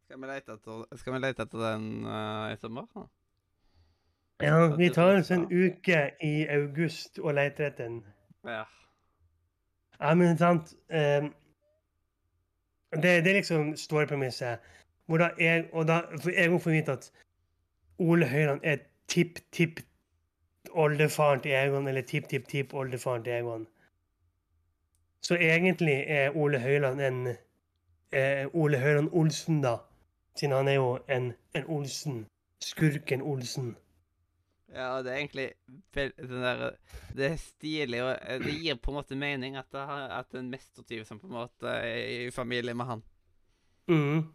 Skal 0.06 0.22
vi 0.22 0.28
lete 0.28 0.54
etter, 0.54 0.98
skal 1.00 1.14
vi 1.14 1.20
lete 1.20 1.46
etter 1.46 1.62
den 1.62 2.06
uh, 2.06 2.52
i 2.52 2.58
sommer? 2.62 2.90
da? 2.96 3.06
Ja, 4.44 4.76
vi 4.76 4.90
tar 4.90 5.16
oss 5.16 5.32
en 5.32 5.46
uke 5.48 6.00
i 6.24 6.34
august 6.52 7.20
og 7.20 7.38
leter 7.38 7.70
etter 7.70 7.88
den. 7.88 8.02
Ja. 8.44 8.66
Ja, 10.02 10.14
men 10.14 10.38
sant 10.38 10.74
um, 10.89 11.34
det, 12.96 13.26
det 13.26 13.32
er 13.32 13.34
liksom 13.34 13.78
storypremisset. 13.78 14.58
Hvor 15.06 15.18
da 15.18 15.30
jeg, 15.39 15.66
og 15.74 15.88
da 15.88 16.02
for 16.22 16.30
jeg 16.30 16.52
må 16.52 16.58
vite 16.66 16.91
at 16.91 17.12
Ole 18.00 18.28
Høiland 18.28 18.60
er 18.64 18.78
tipp-tipp-oldefaren 19.08 21.41
til 21.41 21.52
Egon, 21.52 21.88
eller 21.88 22.02
tipp-tipp-tipp-oldefaren 22.02 23.24
til 23.24 23.34
Egon. 23.34 23.68
Så 25.22 25.36
egentlig 25.36 26.04
er 26.08 26.38
Ole 26.38 26.60
Høiland 26.60 27.02
en 27.02 27.28
eh, 28.12 28.48
Ole 28.54 28.80
Høiland 28.80 29.10
Olsen, 29.12 29.64
da. 29.64 29.76
Siden 30.36 30.56
han 30.56 30.68
er 30.68 30.74
jo 30.74 31.00
en, 31.10 31.34
en 31.54 31.64
Olsen. 31.68 32.26
Skurken 32.62 33.22
Olsen. 33.22 33.76
Ja, 34.74 35.01
det 35.03 35.11
er 35.11 35.18
egentlig 35.20 35.49
den 35.95 36.41
der, 36.43 36.72
Det 37.16 37.32
er 37.32 37.36
stilig, 37.38 38.01
og 38.03 38.18
eh, 38.22 38.39
det 38.39 38.53
gir 38.61 38.76
på 38.82 38.91
en 38.91 38.97
måte 38.97 39.16
mening 39.16 39.55
at 39.57 39.68
det 39.72 39.80
har- 39.88 40.20
at 40.20 40.34
en 40.36 40.49
mestertyv 40.49 41.05
som 41.05 41.20
på 41.20 41.28
en 41.28 41.34
måte 41.34 41.68
er 41.68 42.28
i 42.28 42.32
familie 42.32 42.74
med 42.74 42.86
han. 42.86 43.03
Mm. 43.88 44.34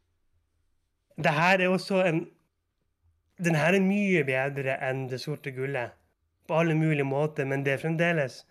Det 1.19 1.33
her 1.35 1.59
er 1.61 1.69
også 1.69 2.05
en 2.07 2.31
Den 3.41 3.55
her 3.55 3.73
er 3.75 3.81
mye 3.81 4.23
bedre 4.25 4.75
enn 4.85 5.09
Det 5.09 5.19
sorte 5.21 5.51
gullet. 5.51 5.91
På 6.47 6.59
alle 6.61 6.75
mulige 6.75 7.05
måter, 7.05 7.45
men 7.47 7.65
det 7.65 7.73
er 7.73 7.79
fremdeles 7.79 8.45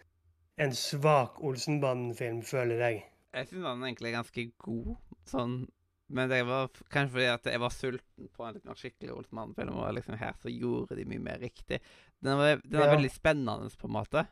en 0.58 0.72
svak 0.74 1.38
Olsenbanden-film, 1.44 2.42
føler 2.44 2.76
jeg. 2.76 3.04
Jeg 3.34 3.48
syns 3.48 3.66
han 3.66 3.84
egentlig 3.84 4.08
er 4.10 4.18
ganske 4.18 4.52
god, 4.58 4.96
sånn 5.30 5.68
Men 6.10 6.30
det 6.30 6.42
var 6.48 6.70
kanskje 6.90 7.14
fordi 7.14 7.26
at 7.30 7.46
jeg 7.46 7.60
var 7.62 7.70
sulten 7.70 8.30
på 8.34 8.46
en 8.48 8.56
litt 8.56 8.66
mer 8.66 8.78
skikkelig 8.80 9.12
Olsenmann-film, 9.14 9.76
og 9.78 9.94
liksom 9.94 10.18
her 10.18 10.34
så 10.42 10.50
gjorde 10.50 10.96
de 10.98 11.06
mye 11.06 11.22
mer 11.22 11.38
riktig. 11.42 11.80
Den, 12.24 12.38
var, 12.38 12.62
den 12.66 12.82
er 12.82 12.88
Ja. 12.88 12.96
veldig 12.96 13.12
spennende, 13.14 13.70
på 13.78 13.88
en 13.88 13.94
måte. 13.94 14.26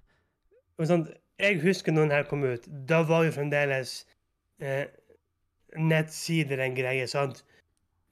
Sånn, 0.82 1.07
jeg 1.39 1.59
husker 1.61 1.91
når 1.93 2.01
den 2.07 2.11
her 2.17 2.23
kom 2.30 2.43
ut. 2.43 2.65
Da 2.89 3.03
var 3.03 3.25
jo 3.25 3.32
fremdeles 3.32 4.05
eh, 4.59 4.88
nettsider 5.78 6.59
en 6.65 6.75
greie. 6.78 7.07
sant? 7.07 7.43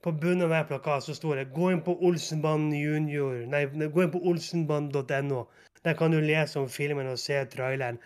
På 0.05 0.11
bunnen 0.13 0.45
av 0.45 0.49
hver 0.53 0.67
plakat 0.69 1.03
så 1.07 1.15
står 1.17 1.35
det 1.35 1.53
'Gå 1.53 1.71
inn 1.71 1.81
på 1.81 1.97
Olsenbanen 2.05 2.71
junior'. 2.73 3.47
Nei, 3.49 3.65
gå 3.65 4.03
inn 4.03 4.11
på 4.11 4.21
olsenbanen.no. 4.21 5.47
Der 5.83 5.93
kan 5.93 6.11
du 6.11 6.19
lese 6.21 6.59
om 6.59 6.69
filmen 6.69 7.07
og 7.07 7.19
se 7.19 7.45
traileren. 7.45 7.97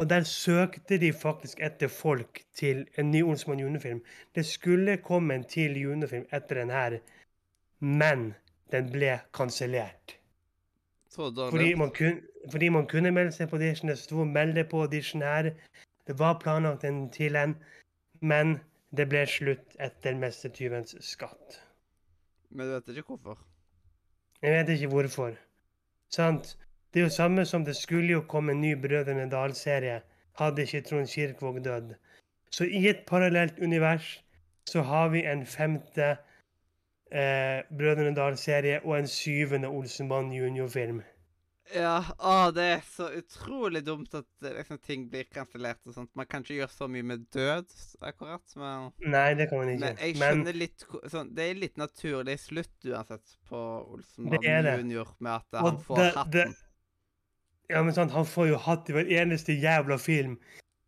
Og 0.00 0.08
der 0.10 0.24
søkte 0.24 0.96
de 1.00 1.12
faktisk 1.12 1.60
etter 1.60 1.88
folk 1.92 2.40
til 2.56 2.86
en 2.98 3.10
ny 3.10 3.20
Olsmann 3.22 3.60
junior-film. 3.60 4.00
Det 4.34 4.46
skulle 4.46 4.96
komme 4.96 5.34
en 5.34 5.44
til 5.44 5.76
junior-film 5.76 6.24
etter 6.32 6.62
den 6.62 6.70
her, 6.72 6.96
men 7.80 8.30
den 8.72 8.88
ble 8.92 9.18
kansellert. 9.36 10.16
Fordi 11.14 11.74
man, 11.74 11.92
fordi 12.50 12.68
man 12.68 12.86
kunne 12.86 13.10
melde 13.10 13.32
seg 13.32 13.50
på 13.50 13.56
audition. 13.56 13.90
Det 13.90 13.98
sto 13.98 14.24
'meld 14.24 14.54
deg 14.54 14.68
på 14.70 14.84
audition' 14.84 15.24
her. 15.24 15.50
Det 16.06 16.18
var 16.18 16.38
planlagt 16.40 16.84
en 16.84 17.10
til 17.10 17.36
en, 17.36 17.56
men 18.20 18.60
det 18.96 19.08
ble 19.08 19.26
slutt 19.26 19.76
etter 19.80 20.14
'Mestertyvens 20.14 20.94
skatt'. 21.00 21.60
Men 22.50 22.66
du 22.66 22.72
vet 22.72 22.88
ikke 22.88 23.02
hvorfor? 23.02 23.38
Jeg 24.42 24.52
vet 24.52 24.68
ikke 24.68 24.88
hvorfor. 24.88 25.36
Sant? 26.08 26.56
Det 26.90 27.00
er 27.00 27.04
jo 27.06 27.12
samme 27.14 27.44
som 27.46 27.64
det 27.64 27.76
skulle 27.78 28.10
jo 28.16 28.22
komme 28.28 28.52
en 28.52 28.60
ny 28.64 28.74
Brødrene 28.82 29.28
Dal-serie, 29.30 30.00
hadde 30.40 30.62
ikke 30.66 30.80
Trond 30.88 31.06
Kirkvaag 31.10 31.60
dødd. 31.64 31.94
Så 32.50 32.64
i 32.66 32.88
et 32.90 33.04
parallelt 33.06 33.60
univers 33.62 34.16
så 34.70 34.82
har 34.82 35.08
vi 35.12 35.22
en 35.26 35.44
femte 35.46 36.16
eh, 37.12 37.62
Brødrene 37.70 38.14
Dal-serie 38.16 38.80
og 38.84 38.98
en 38.98 39.08
syvende 39.10 39.68
Olsenband 39.70 40.34
junior-film. 40.34 41.02
Ja, 41.70 42.00
å, 42.18 42.50
det 42.50 42.64
er 42.66 42.80
så 42.82 43.06
utrolig 43.14 43.84
dumt 43.86 44.10
at 44.18 44.26
eh, 44.42 44.56
liksom, 44.56 44.80
ting 44.82 45.04
blir 45.12 45.28
kansellert 45.30 45.78
og 45.86 45.94
sånt. 45.94 46.10
Man 46.18 46.26
kan 46.26 46.42
ikke 46.42 46.56
gjøre 46.56 46.74
så 46.74 46.88
mye 46.90 47.06
med 47.06 47.28
død, 47.30 47.70
akkurat, 48.10 48.56
men 48.58 48.88
Nei, 49.14 49.28
det 49.38 49.46
kan 49.52 49.62
man 49.62 49.70
ikke. 49.76 49.84
Men 49.84 50.02
jeg 50.02 50.16
skjønner 50.18 50.58
litt 50.58 50.86
sånn, 51.12 51.30
Det 51.36 51.46
er 51.46 51.60
litt 51.62 51.78
naturlig 51.78 52.36
slutt 52.42 52.90
uansett 52.90 53.36
på 53.46 53.62
det. 54.34 54.74
junior 54.82 55.14
med 55.20 55.36
at 55.38 55.62
han 55.62 55.78
får 55.86 56.02
hatten. 56.08 56.34
det- 56.34 56.48
Ja, 57.70 57.82
men 57.86 57.94
sant, 57.94 58.10
han 58.12 58.26
får 58.26 58.48
jo 58.50 58.56
hatt 58.58 58.88
i 58.90 58.96
hver 58.96 59.10
eneste 59.20 59.54
jævla 59.54 59.98
film. 59.98 60.38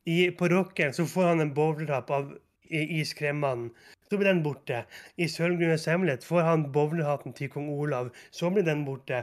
I, 0.05 0.31
på 0.35 0.49
Rocken 0.51 0.95
så 0.97 1.07
får 1.07 1.29
han 1.31 1.45
en 1.45 1.55
bowlerhatt 1.55 2.11
av 2.11 2.33
i, 2.73 3.01
i 3.01 3.05
Så 3.05 4.19
blir 4.19 4.29
den 4.29 4.43
borte. 4.43 4.85
I 5.17 5.29
Sølvgrunnens 5.29 5.87
hemmelighet 5.87 6.25
får 6.25 6.43
han 6.43 6.73
bowlerhatten 6.73 7.33
til 7.33 7.49
kong 7.49 7.69
Olav. 7.69 8.11
Så 8.31 8.51
blir 8.51 8.63
den 8.63 8.85
borte. 8.85 9.23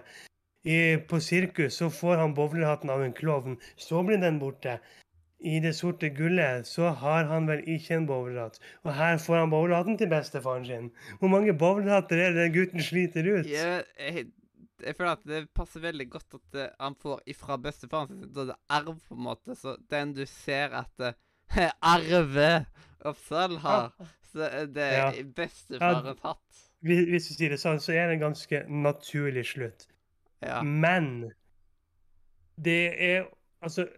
I, 0.63 0.97
på 0.97 1.19
sirkus 1.19 1.77
så 1.79 1.89
får 1.89 2.17
han 2.17 2.33
bowlerhatten 2.33 2.89
av 2.89 3.03
en 3.03 3.13
klovn. 3.13 3.57
Så 3.75 4.03
blir 4.03 4.17
den 4.17 4.39
borte. 4.39 4.79
I 5.39 5.59
Det 5.59 5.71
sorte 5.75 6.09
gullet 6.09 6.67
så 6.67 6.89
har 6.89 7.23
han 7.23 7.47
vel 7.47 7.61
ikke 7.63 7.95
en 7.95 8.07
bowlerhatt. 8.07 8.59
Og 8.83 8.93
her 8.93 9.17
får 9.17 9.37
han 9.39 9.53
bowlerhatten 9.53 9.97
til 9.97 10.09
bestefaren 10.11 10.65
sin. 10.65 10.89
Hvor 11.19 11.31
mange 11.31 11.53
bowlerhatter 11.53 12.17
er 12.17 12.33
det 12.35 12.43
den 12.43 12.53
gutten 12.57 12.83
sliter 12.83 13.23
ut? 13.23 13.47
Ja, 13.47 13.79
jeg, 13.99 14.25
jeg 14.85 14.95
føler 14.97 15.11
at 15.11 15.25
det 15.27 15.41
passer 15.55 15.83
veldig 15.83 16.07
godt 16.11 16.37
at 16.37 16.57
uh, 16.59 16.67
han 16.79 16.95
får 16.99 17.21
ifra 17.33 17.57
bestefaren 17.61 18.07
sin. 18.07 18.33
Da 18.35 18.45
det 18.49 18.55
er 18.55 18.79
arv, 18.79 18.95
på 19.07 19.17
en 19.17 19.25
måte. 19.27 19.55
Så 19.55 19.75
den 19.91 20.13
du 20.17 20.25
ser 20.29 20.75
at 20.81 21.03
uh, 21.03 21.13
Arve 21.93 22.65
Oppsal 23.09 23.57
har, 23.63 23.91
så 24.31 24.47
er 24.49 24.65
det 24.65 24.89
Ja. 24.93 25.11
bestefaren 25.35 26.11
ja, 26.11 26.15
hatt. 26.23 26.65
Hvis 26.85 27.07
hvis 27.09 27.27
du 27.27 27.33
sier 27.33 27.55
det 27.55 27.59
sånn, 27.59 27.79
så 27.83 27.95
er 27.95 28.07
det 28.07 28.19
en 28.19 28.27
ganske 28.29 28.63
naturlig 28.69 29.45
slutt. 29.53 29.87
Ja. 30.45 30.61
Men 30.63 31.31
det 32.55 32.83
er 33.11 33.27
Altså, 33.61 33.89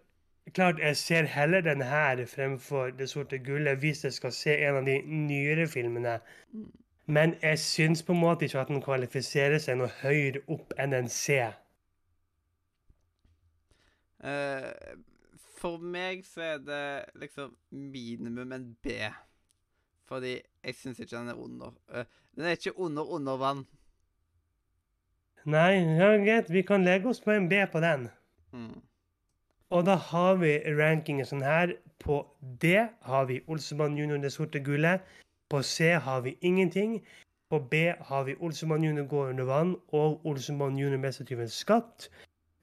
Klart, 0.54 0.80
jeg 0.82 0.96
ser 0.96 1.22
heller 1.30 1.60
den 1.62 1.82
her 1.86 2.18
fremfor 2.26 2.90
Det 2.98 3.06
sorte 3.10 3.38
gullet 3.38 3.78
hvis 3.78 4.04
jeg 4.04 4.12
skal 4.12 4.32
se 4.34 4.56
en 4.66 4.80
av 4.80 4.88
de 4.88 4.96
nyere 5.06 5.68
filmene. 5.70 6.16
Men 7.06 7.34
jeg 7.42 7.58
syns 7.58 8.02
på 8.02 8.14
en 8.14 8.20
måte 8.20 8.46
ikke 8.46 8.60
at 8.60 8.70
den 8.70 8.82
kvalifiserer 8.82 9.58
seg 9.62 9.80
noe 9.80 9.90
høyere 10.02 10.44
opp 10.52 10.74
enn 10.80 10.94
en 10.94 11.10
C. 11.10 11.40
Uh, 14.22 14.70
for 15.58 15.82
meg 15.82 16.22
så 16.26 16.44
er 16.54 16.62
det 16.62 16.86
liksom 17.18 17.56
minimum 17.70 18.54
en 18.54 18.68
B. 18.82 18.94
Fordi 20.06 20.36
jeg 20.38 20.78
syns 20.78 21.02
ikke 21.02 21.16
den 21.16 21.32
er 21.34 21.42
under. 21.42 21.74
Uh, 21.90 22.04
den 22.36 22.46
er 22.46 22.58
ikke 22.58 22.78
under 22.78 23.02
under 23.02 23.36
vann. 23.36 23.66
Nei, 25.42 25.82
ja, 25.98 26.14
greit, 26.22 26.52
vi 26.54 26.62
kan 26.62 26.84
legge 26.86 27.10
oss 27.10 27.20
på 27.20 27.34
en 27.34 27.48
B 27.50 27.58
på 27.72 27.80
den. 27.82 28.06
Mm. 28.54 28.78
Og 29.74 29.86
da 29.88 29.96
har 29.96 30.36
vi 30.38 30.52
rankingen 30.78 31.26
sånn 31.26 31.42
her. 31.42 31.74
På 32.02 32.20
D 32.62 32.76
har 32.78 33.26
vi 33.26 33.40
Olsemann 33.50 33.98
junior 33.98 34.22
Det 34.22 34.30
sorte 34.34 34.62
gullet. 34.62 35.02
På 35.52 35.60
C 35.62 35.92
har 36.00 36.20
vi 36.24 36.38
ingenting. 36.40 36.98
På 37.52 37.58
B 37.60 37.74
har 38.00 38.24
vi 38.24 38.34
Olsemann 38.40 38.84
junior 38.84 39.04
går 39.04 39.32
under 39.34 39.44
vann 39.44 39.74
og 39.92 40.26
Olsemann 40.26 40.78
junior 40.80 41.00
mestertyvens 41.02 41.58
skatt. 41.60 42.06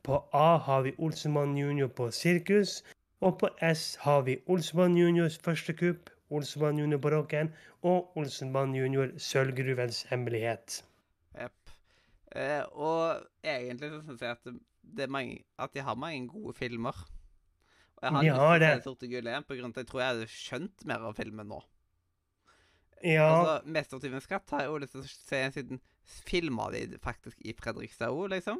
På 0.03 0.23
A 0.33 0.57
har 0.57 0.81
vi 0.87 0.95
Olsemann 0.97 1.57
junior 1.57 1.87
på 1.93 2.07
sirkus. 2.11 2.79
Og 3.21 3.37
på 3.39 3.49
S 3.61 3.95
har 4.01 4.21
vi 4.25 4.39
Olsemann 4.47 4.97
juniors 4.97 5.37
første 5.37 5.73
kupp, 5.77 6.09
Olsemann 6.31 6.79
junior 6.79 7.11
rocken 7.13 7.53
og 7.83 8.17
Olsenmann 8.17 8.73
junior 8.75 9.11
sølvgruvens 9.21 10.03
hemmelighet. 10.09 10.81
Jepp. 11.37 11.73
Eh, 12.31 12.63
og 12.73 13.21
egentlig 13.43 13.89
så 13.91 14.01
syns 14.07 14.21
jeg 14.21 14.37
at 14.37 15.09
mange, 15.09 15.43
at 15.59 15.73
de 15.73 15.85
har 15.85 15.95
mange 15.95 16.27
gode 16.27 16.53
filmer. 16.57 17.05
Og 17.99 18.03
jeg 18.03 18.11
har 18.11 18.23
De 18.23 18.29
lyst 18.31 18.39
til 18.39 18.55
å 18.55 18.59
det. 18.59 18.71
se 18.79 18.87
Sorte 18.89 19.07
gull 19.11 19.27
igjen, 19.29 19.45
på 19.45 19.59
grunn 19.59 19.69
av 19.69 19.77
at 19.77 19.83
jeg 19.83 19.91
tror 19.91 20.01
jeg 20.01 20.13
hadde 20.15 20.31
skjønt 20.33 20.85
mer 20.89 21.05
av 21.11 21.17
filmen 21.19 21.47
nå. 21.53 21.61
Ja, 23.03 23.27
Altså, 23.29 23.67
'Mestertyvens 23.67 24.23
skatt' 24.27 24.49
har 24.51 24.59
jeg 24.61 24.67
jo 24.69 24.77
lyst 24.77 24.91
til 24.91 25.01
å 25.01 25.07
se 25.07 25.51
siden 25.51 25.79
filma 26.03 26.69
de 26.73 26.97
faktisk 26.99 27.37
i 27.45 27.53
Fredrikstad 27.53 28.09
òg, 28.11 28.29
liksom. 28.33 28.59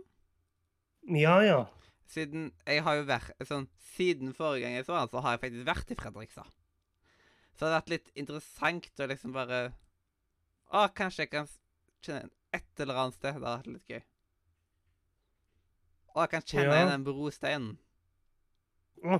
ja, 1.10 1.40
ja. 1.42 1.66
Siden 2.08 2.52
jeg 2.66 2.84
har 2.84 2.96
jo 2.96 3.04
vært 3.06 3.32
sånn 3.46 3.68
Siden 3.96 4.34
forrige 4.34 4.64
gang 4.64 4.76
jeg 4.78 4.86
så 4.86 4.96
den, 4.98 5.10
så 5.12 5.22
har 5.22 5.32
jeg 5.36 5.42
faktisk 5.44 5.66
vært 5.68 5.92
i 5.92 5.96
Fredrikstad. 6.00 6.46
Så 7.58 7.66
det 7.66 7.72
har 7.74 7.82
vært 7.82 7.90
litt 7.90 8.12
interessant 8.16 9.00
å 9.00 9.08
liksom 9.08 9.34
bare 9.34 9.74
Å, 10.72 10.88
kanskje 10.96 11.26
jeg 11.26 11.32
kan 11.32 11.48
kjenne 12.06 12.30
et 12.54 12.80
eller 12.80 12.96
annet 12.96 13.16
sted. 13.16 13.34
Det 13.36 13.44
har 13.48 13.58
vært 13.58 13.68
litt 13.74 13.88
gøy. 13.90 14.02
Å, 16.16 16.22
jeg 16.24 16.30
kan 16.30 16.42
kjenne 16.42 16.66
Ja. 16.70 16.76
igjen 16.78 16.92
den 16.94 17.04
brosteinen. 17.08 17.78
Ja. 19.04 19.20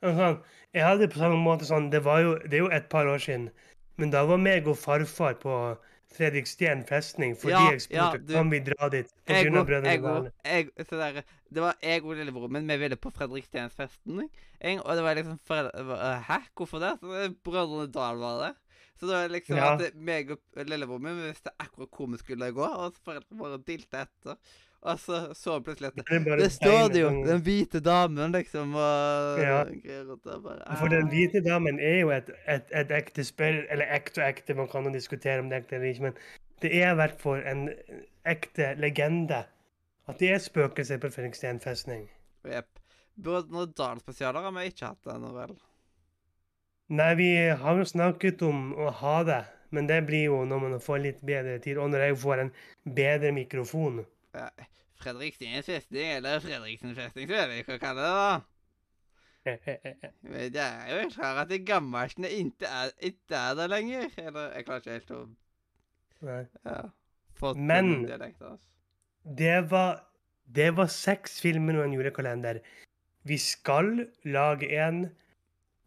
Sånn, 0.00 0.42
jeg 0.72 0.84
hadde 0.86 1.08
på 1.10 1.18
samme 1.18 1.36
måte 1.42 1.66
sånn 1.66 1.90
det, 1.90 2.04
var 2.04 2.20
jo, 2.22 2.36
det 2.38 2.54
er 2.54 2.62
jo 2.64 2.70
et 2.70 2.88
par 2.88 3.06
år 3.10 3.18
siden. 3.18 3.50
Men 3.98 4.10
da 4.14 4.24
var 4.28 4.38
meg 4.38 4.66
og 4.70 4.76
farfar 4.78 5.34
på 5.42 5.54
Fredriksten 6.08 6.84
festning 6.88 7.34
fordi 7.36 7.52
Ja, 7.52 7.70
jeg 7.74 7.82
spurte 7.84 7.96
ja, 7.98 8.12
du- 8.16 8.32
kan 8.32 8.50
vi 8.50 8.60
dra 8.64 8.88
dit. 8.88 9.10
Jeg 9.28 9.44
jeg 9.44 10.02
jeg, 10.44 10.70
der, 10.90 11.22
det 11.52 11.62
var 11.62 11.74
jeg 11.82 12.04
og 12.04 12.14
lillebroren 12.16 12.52
min. 12.52 12.66
Vi 12.68 12.76
ville 12.80 12.96
på 12.96 13.10
Fredrikstensfesten. 13.12 14.28
jeg, 14.60 14.80
Og 14.84 14.96
det 14.96 15.04
var 15.04 15.14
liksom 15.14 15.38
Hæ, 16.28 16.38
hvorfor 16.56 16.78
det? 16.80 16.94
Så 17.00 17.34
Brødrene 17.44 17.92
Dal 17.92 18.16
var 18.18 18.46
det. 18.46 18.54
Så 18.98 19.06
det 19.06 19.14
var 19.14 19.28
liksom 19.28 19.56
Ja. 19.56 19.74
at 19.74 19.94
meg 19.94 20.30
og 20.30 20.38
lillebroren 20.56 21.02
min 21.02 21.16
vi 21.22 21.28
visste 21.28 21.50
akkurat 21.60 21.88
hvor 21.92 22.06
vi 22.10 22.18
skulle 22.18 22.50
gå, 22.52 22.64
og 22.64 22.94
foreldrene 23.04 23.38
bare 23.38 23.58
dilte 23.66 24.00
etter. 24.00 24.36
Og 24.82 24.98
så 25.02 25.34
så 25.34 25.58
plutselig 25.60 25.88
at 25.90 25.96
Det 25.96 26.38
Det 26.38 26.52
står 26.52 26.88
det 26.92 27.00
jo! 27.00 27.08
Den 27.26 27.40
hvite 27.42 27.80
damen, 27.80 28.32
liksom, 28.32 28.74
og 28.74 29.40
Ja. 29.40 29.64
greier. 29.64 30.16
Bare, 30.24 30.76
For 30.78 30.88
den 30.88 31.06
ah. 31.06 31.10
hvite 31.10 31.42
damen 31.44 31.80
er 31.80 32.00
jo 32.00 32.10
et, 32.10 32.30
et, 32.46 32.62
et 32.72 32.90
ekte 32.90 33.24
spill, 33.24 33.64
eller 33.70 33.86
ekte 33.90 34.22
og 34.22 34.28
ekte, 34.28 34.54
man 34.54 34.68
kan 34.68 34.84
jo 34.84 34.92
diskutere 34.94 35.40
om 35.40 35.48
det 35.50 35.56
er 35.56 35.60
ekte 35.62 35.74
eller 35.76 35.88
ikke, 35.88 36.02
men 36.02 36.14
det 36.62 36.74
er 36.82 36.92
i 36.92 36.94
hvert 36.94 37.20
fall 37.20 37.42
en 37.46 37.68
ekte 38.26 38.74
legende 38.78 39.44
at 40.08 40.18
det 40.18 40.30
er 40.32 40.38
spøkelser 40.38 40.98
på 41.02 41.10
Fredriksten 41.12 41.60
festning. 41.60 42.08
Jepp. 42.48 42.78
Brødrene 43.18 43.66
Dal-spesialer 43.76 44.46
har 44.46 44.54
vi 44.54 44.70
ikke 44.70 44.92
hatt 44.92 45.10
ennå, 45.10 45.32
vel? 45.34 45.56
Nei, 46.88 47.14
vi 47.18 47.30
har 47.60 47.76
jo 47.76 47.84
snakket 47.84 48.42
om 48.46 48.70
å 48.78 48.92
ha 49.02 49.16
det, 49.28 49.42
men 49.74 49.88
det 49.90 49.98
blir 50.08 50.30
jo 50.30 50.44
når 50.48 50.62
man 50.64 50.78
får 50.80 51.02
litt 51.04 51.18
bedre 51.26 51.58
tid, 51.58 51.76
og 51.76 51.90
når 51.92 52.06
jeg 52.06 52.18
får 52.22 52.44
en 52.44 52.52
bedre 52.96 53.32
mikrofon. 53.36 54.04
Ja, 54.34 54.48
festing, 55.02 55.64
festning, 55.64 56.12
eller 56.18 56.40
Fredriksen 56.40 56.94
festning, 56.94 57.28
så 57.28 57.34
vet 57.34 57.52
jeg 57.54 57.64
ikke 57.64 57.72
hva 57.72 57.76
jeg 57.78 57.80
kaller 57.80 58.02
det, 58.02 58.14
da. 58.18 58.40
Men 60.28 60.52
det 60.52 60.62
er 60.64 60.90
jo 60.92 61.08
klart 61.14 61.42
at 61.44 61.50
det 61.52 61.60
gammelskene 61.66 62.30
ikke 62.30 62.66
er, 62.68 62.90
ikke 63.00 63.38
er 63.38 63.54
der 63.54 63.70
lenger. 63.72 64.08
Eller, 64.20 64.50
jeg 64.56 64.66
klarer 64.66 64.82
ikke 64.82 64.96
helt 64.98 65.14
å 65.14 65.20
Nei. 66.28 66.42
ja, 66.66 66.80
Men- 67.54 68.04
dialekt. 68.04 68.42
Altså. 68.42 68.58
Det 69.38 69.70
var, 69.70 70.04
det 70.56 70.68
var 70.76 70.86
seks 70.92 71.40
filmer 71.40 71.78
og 71.78 71.84
en 71.86 71.94
julekalender. 71.94 72.60
Vi 73.28 73.36
skal 73.38 74.06
lage 74.24 74.68
en 74.84 75.10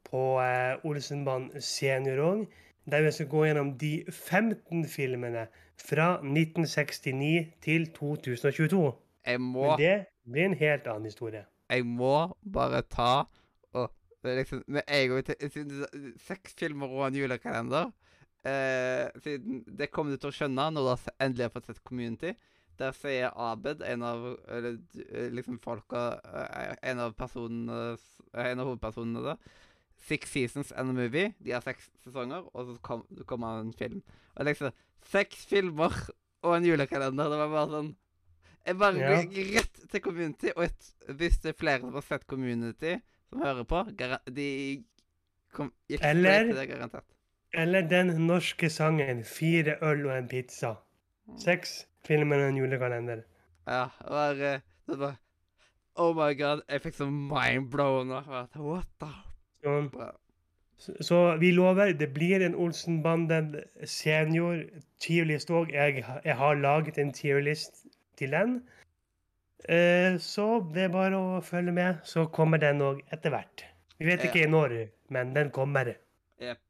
på 0.08 0.40
eh, 0.44 0.86
Olsenbanen 0.86 1.62
senior 1.62 2.22
òg, 2.26 2.46
der 2.92 3.06
vi 3.06 3.12
skal 3.12 3.30
gå 3.32 3.46
gjennom 3.46 3.74
de 3.82 3.92
15 4.10 4.86
filmene 4.90 5.48
fra 5.82 6.14
1969 6.24 7.48
til 7.62 7.88
2022. 7.96 8.84
Jeg 9.28 9.42
må, 9.42 9.68
Men 9.72 9.80
det 9.80 9.96
blir 10.32 10.46
en 10.46 10.58
helt 10.58 10.88
annen 10.88 11.06
historie. 11.06 11.46
jeg 11.70 11.86
må 11.86 12.36
bare 12.54 12.82
ta 12.82 13.26
og 13.74 13.92
det 14.24 14.32
er 14.32 14.36
liksom, 14.36 14.64
Med 14.68 14.82
en 14.88 15.10
gang 15.10 16.18
Seks 16.20 16.54
filmer 16.54 16.88
og 16.88 17.08
en 17.08 17.16
julekalender. 17.16 17.92
Eh, 18.46 19.10
siden 19.24 19.64
Det 19.78 19.92
kommer 19.92 20.14
du 20.14 20.18
til 20.18 20.30
å 20.32 20.36
skjønne 20.36 20.70
når 20.74 20.88
du 20.90 21.12
endelig 21.20 21.46
har 21.48 21.54
fått 21.56 21.70
sett 21.72 21.84
Community. 21.84 22.34
Der 22.80 22.94
sier 22.98 23.34
Abed, 23.38 23.82
en 23.86 24.04
av 24.04 24.24
eller, 24.50 24.78
eh, 25.10 25.30
liksom 25.30 25.60
folka 25.62 26.20
eh, 26.26 26.76
En 26.92 27.00
av 27.00 27.14
personene 27.14 27.98
En 28.34 28.60
av 28.60 28.66
hovedpersonene 28.66 29.26
der. 29.26 29.38
Six 30.02 30.30
Seasons 30.32 30.72
and 30.72 30.90
a 30.90 30.94
Movie. 30.94 31.34
De 31.44 31.52
har 31.52 31.62
seks 31.62 31.90
sesonger, 32.04 32.48
og 32.56 32.66
så 32.66 32.78
kom, 32.82 33.06
det 33.10 33.26
en 33.62 33.74
film. 33.74 34.02
Og 34.36 34.46
liksom 34.46 34.72
Seks 35.06 35.46
filmer 35.50 35.94
og 36.44 36.56
en 36.58 36.66
julekalender. 36.66 37.30
Det 37.30 37.38
var 37.40 37.50
bare 37.50 37.70
sånn 37.70 37.96
Jeg 38.66 38.78
bare 38.78 38.98
Ja. 39.00 39.22
gikk 39.24 39.56
rett 39.56 39.80
til 39.90 40.02
Community, 40.02 40.52
og 40.56 40.64
et, 40.64 40.92
hvis 41.18 41.40
det 41.42 41.50
er 41.50 41.58
flere 41.58 41.80
som 41.82 41.94
har 41.94 42.02
sett 42.06 42.28
Community, 42.28 42.96
som 43.30 43.42
hører 43.42 43.64
på, 43.66 43.80
de 44.36 44.84
kom, 45.54 45.72
gikk 45.90 46.04
Eller- 46.04 46.46
til 46.46 46.56
det, 46.56 46.68
garantert. 46.70 47.04
Eller 47.54 47.82
den 47.82 48.28
norske 48.28 48.70
sangen 48.70 49.24
'Fire 49.24 49.78
øl 49.82 50.06
og 50.06 50.18
en 50.18 50.30
pizza'. 50.30 50.76
Seks 51.40 51.86
filmer 52.06 52.38
og 52.44 52.50
en 52.50 52.58
julekalender. 52.58 53.24
Ja, 53.68 53.90
det 54.02 54.10
var, 54.10 54.32
eh, 54.32 54.60
det 54.88 55.00
var 55.00 55.18
Oh 55.96 56.14
my 56.16 56.34
god, 56.38 56.62
jeg 56.70 56.82
fikk 56.82 56.94
så 56.94 57.06
mind-blown. 57.10 58.08
var, 58.10 58.48
What 58.56 58.88
the 59.00 59.08
Sånn. 59.08 59.31
Så, 60.82 60.94
så 61.06 61.18
vi 61.38 61.52
lover, 61.54 61.94
det 61.94 62.08
blir 62.14 62.42
en 62.42 62.56
Olsenbanden 62.58 63.52
senior 63.86 64.64
tierlist 65.00 65.52
òg. 65.54 65.70
Jeg, 65.70 66.02
jeg 66.26 66.36
har 66.40 66.56
laget 66.58 66.98
en 66.98 67.12
tierlist 67.14 67.84
til 68.18 68.34
den. 68.34 68.56
Eh, 69.70 70.18
så 70.18 70.48
det 70.74 70.88
er 70.88 70.94
bare 70.94 71.20
å 71.20 71.42
følge 71.46 71.72
med, 71.76 72.00
så 72.04 72.26
kommer 72.34 72.58
den 72.58 72.82
òg 72.82 73.04
etter 73.14 73.30
hvert. 73.30 73.66
Vi 74.02 74.08
vet 74.10 74.24
ikke 74.26 74.48
når, 74.50 74.74
men 75.14 75.36
den 75.36 75.52
kommer. 75.54 75.94
Jepp. 76.42 76.64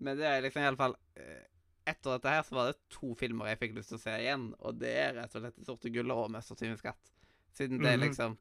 Men 0.00 0.16
det 0.16 0.24
er 0.30 0.40
liksom 0.40 0.62
i 0.62 0.66
alle 0.70 0.80
fall 0.80 0.96
eh, 1.18 1.44
Etter 1.88 2.14
dette 2.18 2.28
her 2.28 2.42
så 2.44 2.54
var 2.54 2.66
det 2.68 2.76
to 2.92 3.14
filmer 3.16 3.48
jeg 3.48 3.58
fikk 3.62 3.76
lyst 3.78 3.88
til 3.88 3.96
å 3.96 4.00
se 4.02 4.12
igjen, 4.20 4.42
og 4.60 4.76
det 4.76 4.90
er 4.92 5.14
rett 5.16 5.34
og 5.34 5.40
slett 5.40 5.54
'Det 5.56 5.64
sorte 5.66 5.88
gullet' 5.88 6.18
og 6.20 6.30
'Mestertyvens 6.30 6.82
skatt'. 6.82 7.12
Siden 7.56 7.80
det 7.80 7.88
er 7.92 7.96
Mhm. 7.96 8.04
liksom 8.04 8.34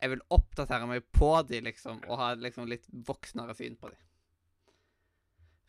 Jeg 0.00 0.10
vil 0.12 0.22
oppdatere 0.30 0.86
meg 0.90 1.06
på 1.16 1.30
de, 1.48 1.60
liksom, 1.64 2.02
og 2.08 2.18
ha 2.20 2.32
liksom 2.36 2.68
litt 2.68 2.84
voksnere 3.08 3.54
syn 3.56 3.76
på 3.80 3.88
de. 3.88 3.96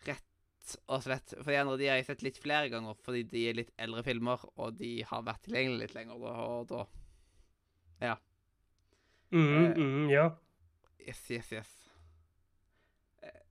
Rett 0.10 0.74
og 0.92 1.04
slett. 1.06 1.32
For 1.38 1.48
de 1.54 1.60
andre 1.62 1.78
de 1.80 1.88
har 1.88 1.96
jeg 2.02 2.10
sett 2.10 2.26
litt 2.26 2.40
flere 2.44 2.68
ganger, 2.74 2.98
fordi 3.06 3.24
de 3.32 3.46
er 3.50 3.56
litt 3.62 3.72
eldre 3.80 4.04
filmer, 4.04 4.44
og 4.60 4.76
de 4.82 4.98
har 5.08 5.24
vært 5.24 5.46
tilgjengelige 5.48 5.86
litt 5.86 5.96
lenger, 5.96 6.24
og 6.28 6.68
da 6.74 6.86
Mhm, 9.30 9.66
Eh. 9.66 9.74
mm, 9.76 10.10
ja. 10.10 10.30
Yes, 11.08 11.32
yes, 11.32 11.52
yes. 11.52 11.72
Eh, 13.24 13.42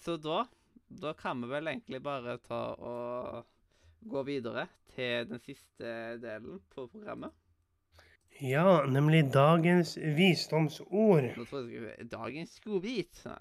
Så 0.00 0.16
da 0.16 0.46
Da 0.90 1.12
kan 1.14 1.40
vi 1.40 1.48
vel 1.48 1.66
egentlig 1.68 2.00
bare 2.02 2.38
ta 2.38 2.74
og 2.74 3.46
gå 4.06 4.22
videre 4.24 4.68
til 4.94 5.24
den 5.28 5.40
siste 5.40 6.18
delen 6.20 6.60
på 6.70 6.86
programmet. 6.90 7.32
Ja, 8.40 8.86
nemlig 8.86 9.32
dagens 9.32 9.96
visdomsord. 9.96 11.24
Dagens 12.10 12.60
godbit. 12.64 13.22
Nei, 13.24 13.38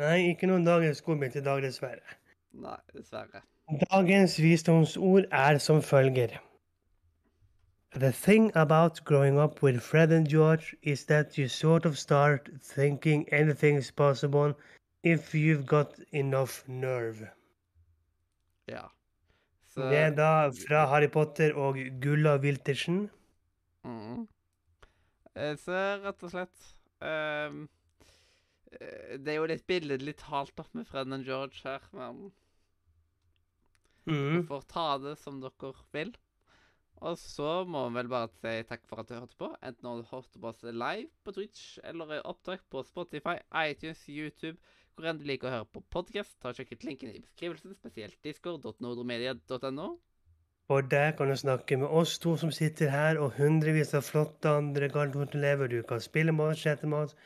Nei, 0.00 0.18
ikke 0.32 0.48
noen 0.48 0.64
dagens 0.64 1.02
godbit 1.04 1.36
i 1.36 1.42
dag, 1.44 1.62
dessverre. 1.62 2.18
Nei, 2.56 2.78
dessverre. 2.94 3.42
Dagens 3.90 4.38
visdomsord 4.40 5.26
er 5.30 5.58
som 5.58 5.82
følger. 5.82 6.38
The 7.92 8.12
thing 8.12 8.52
about 8.54 9.04
growing 9.04 9.38
up 9.38 9.62
with 9.62 9.80
Fred 9.82 10.12
and 10.12 10.28
George 10.28 10.76
is 10.82 11.04
that 11.06 11.36
you 11.36 11.48
sort 11.48 11.84
of 11.84 11.98
start 11.98 12.48
thinking 12.62 13.26
anything's 13.32 13.90
possible 13.90 14.54
if 15.02 15.34
you've 15.34 15.66
got 15.66 15.98
enough 16.12 16.62
nerve. 16.68 17.28
Ja. 18.68 18.86
Så 19.68 19.80
Det 19.90 19.98
er 19.98 20.10
da 20.10 20.50
fra 20.68 20.86
Harry 20.86 21.08
Potter 21.08 21.52
og 21.54 21.76
Gulla 22.02 22.36
Wiltersen. 22.36 23.10
Mm. 23.86 24.26
Så 25.60 25.76
rett 26.02 26.24
og 26.26 26.32
slett 26.32 26.64
eh, 27.06 27.58
Det 29.20 29.30
er 29.30 29.38
jo 29.38 29.46
litt 29.50 29.66
billedlig 29.70 30.16
talt 30.20 30.58
opp 30.60 30.74
med 30.74 30.88
Fred 30.88 31.12
and 31.14 31.26
George 31.26 31.62
her, 31.64 31.86
men 31.96 32.30
Mm. 34.08 34.46
får 34.48 34.62
ta 34.66 34.98
det 34.98 35.16
som 35.20 35.40
dere 35.42 35.72
vil. 35.92 36.10
Og 37.00 37.16
så 37.16 37.64
må 37.68 37.86
vi 37.88 37.96
vel 38.00 38.10
bare 38.12 38.28
si 38.28 38.52
takk 38.68 38.82
for 38.88 39.00
at 39.00 39.08
du 39.08 39.14
hørte 39.16 39.38
på. 39.40 39.48
Enten 39.64 39.86
om 39.88 40.00
du 40.00 40.08
hørte 40.10 40.40
på 40.40 40.50
oss 40.50 40.62
live 40.62 41.08
på 41.24 41.32
Twitch 41.36 41.78
eller 41.84 42.16
i 42.16 42.20
opptak 42.28 42.66
på 42.72 42.82
Spotify, 42.84 43.38
iTunes, 43.56 44.02
YouTube, 44.08 44.58
hvor 44.94 45.08
enn 45.08 45.20
du 45.20 45.24
liker 45.24 45.48
å 45.48 45.54
høre 45.54 45.68
på 45.72 45.84
podkast. 45.94 46.36
Ta 46.42 46.50
og 46.50 46.58
Sjekk 46.58 46.74
ut 46.74 46.84
linken 46.84 47.12
i 47.12 47.22
beskrivelsen, 47.22 47.76
spesielt 47.78 48.18
discord.nordromedia.no. 48.26 49.88
For 50.70 50.80
der 50.86 51.10
kan 51.18 51.26
du 51.26 51.34
snakke 51.34 51.76
med 51.76 51.88
oss 51.90 52.12
to 52.22 52.36
som 52.38 52.50
sitter 52.54 52.92
her, 52.94 53.16
og 53.18 53.32
hundrevis 53.34 53.88
av 53.98 54.04
flotte 54.06 54.52
andre 54.54 54.86
Gardermoen-elever. 54.86 55.66
Du 55.66 55.80
kan 55.82 55.98
spille 55.98 56.30
med 56.30 56.52
oss, 56.52 56.60
chatte 56.62 56.86
med 56.86 57.08
oss. 57.08 57.16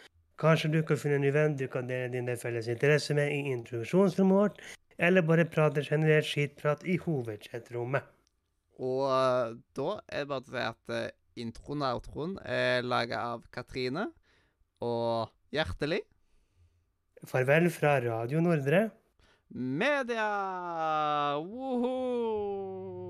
Kanskje 0.40 0.70
du 0.72 0.78
kan 0.88 0.96
finne 0.96 1.18
en 1.18 1.26
ny 1.26 1.32
venn 1.34 1.56
du 1.60 1.66
kan 1.68 1.84
dele 1.90 2.08
dine 2.14 2.38
felles 2.40 2.70
interesser 2.72 3.18
med 3.18 3.34
i 3.34 3.52
introduksjonsrommet 3.52 4.38
vårt, 4.38 4.62
eller 4.96 5.26
bare 5.28 5.44
prate 5.44 5.84
generelt 5.84 6.24
skittprat 6.24 6.88
i 6.88 6.96
hovedchatrommet. 7.04 8.08
Og 8.80 9.12
eh, 9.12 9.52
da 9.76 9.90
er 10.08 10.24
det 10.24 10.30
bare 10.32 10.40
å 10.40 10.48
si 10.48 10.64
at 10.64 10.96
eh, 10.96 11.12
introen 11.44 11.84
og 11.84 12.00
outroen 12.00 12.38
er 12.48 12.80
laga 12.88 13.26
av 13.34 13.44
Katrine 13.52 14.08
og 14.80 15.28
Hjertelig 15.52 16.00
Farvel 17.28 17.68
fra 17.76 17.98
Radio 18.08 18.40
Nordre. 18.40 18.86
Media! 19.52 20.32
Woho! 21.44 23.03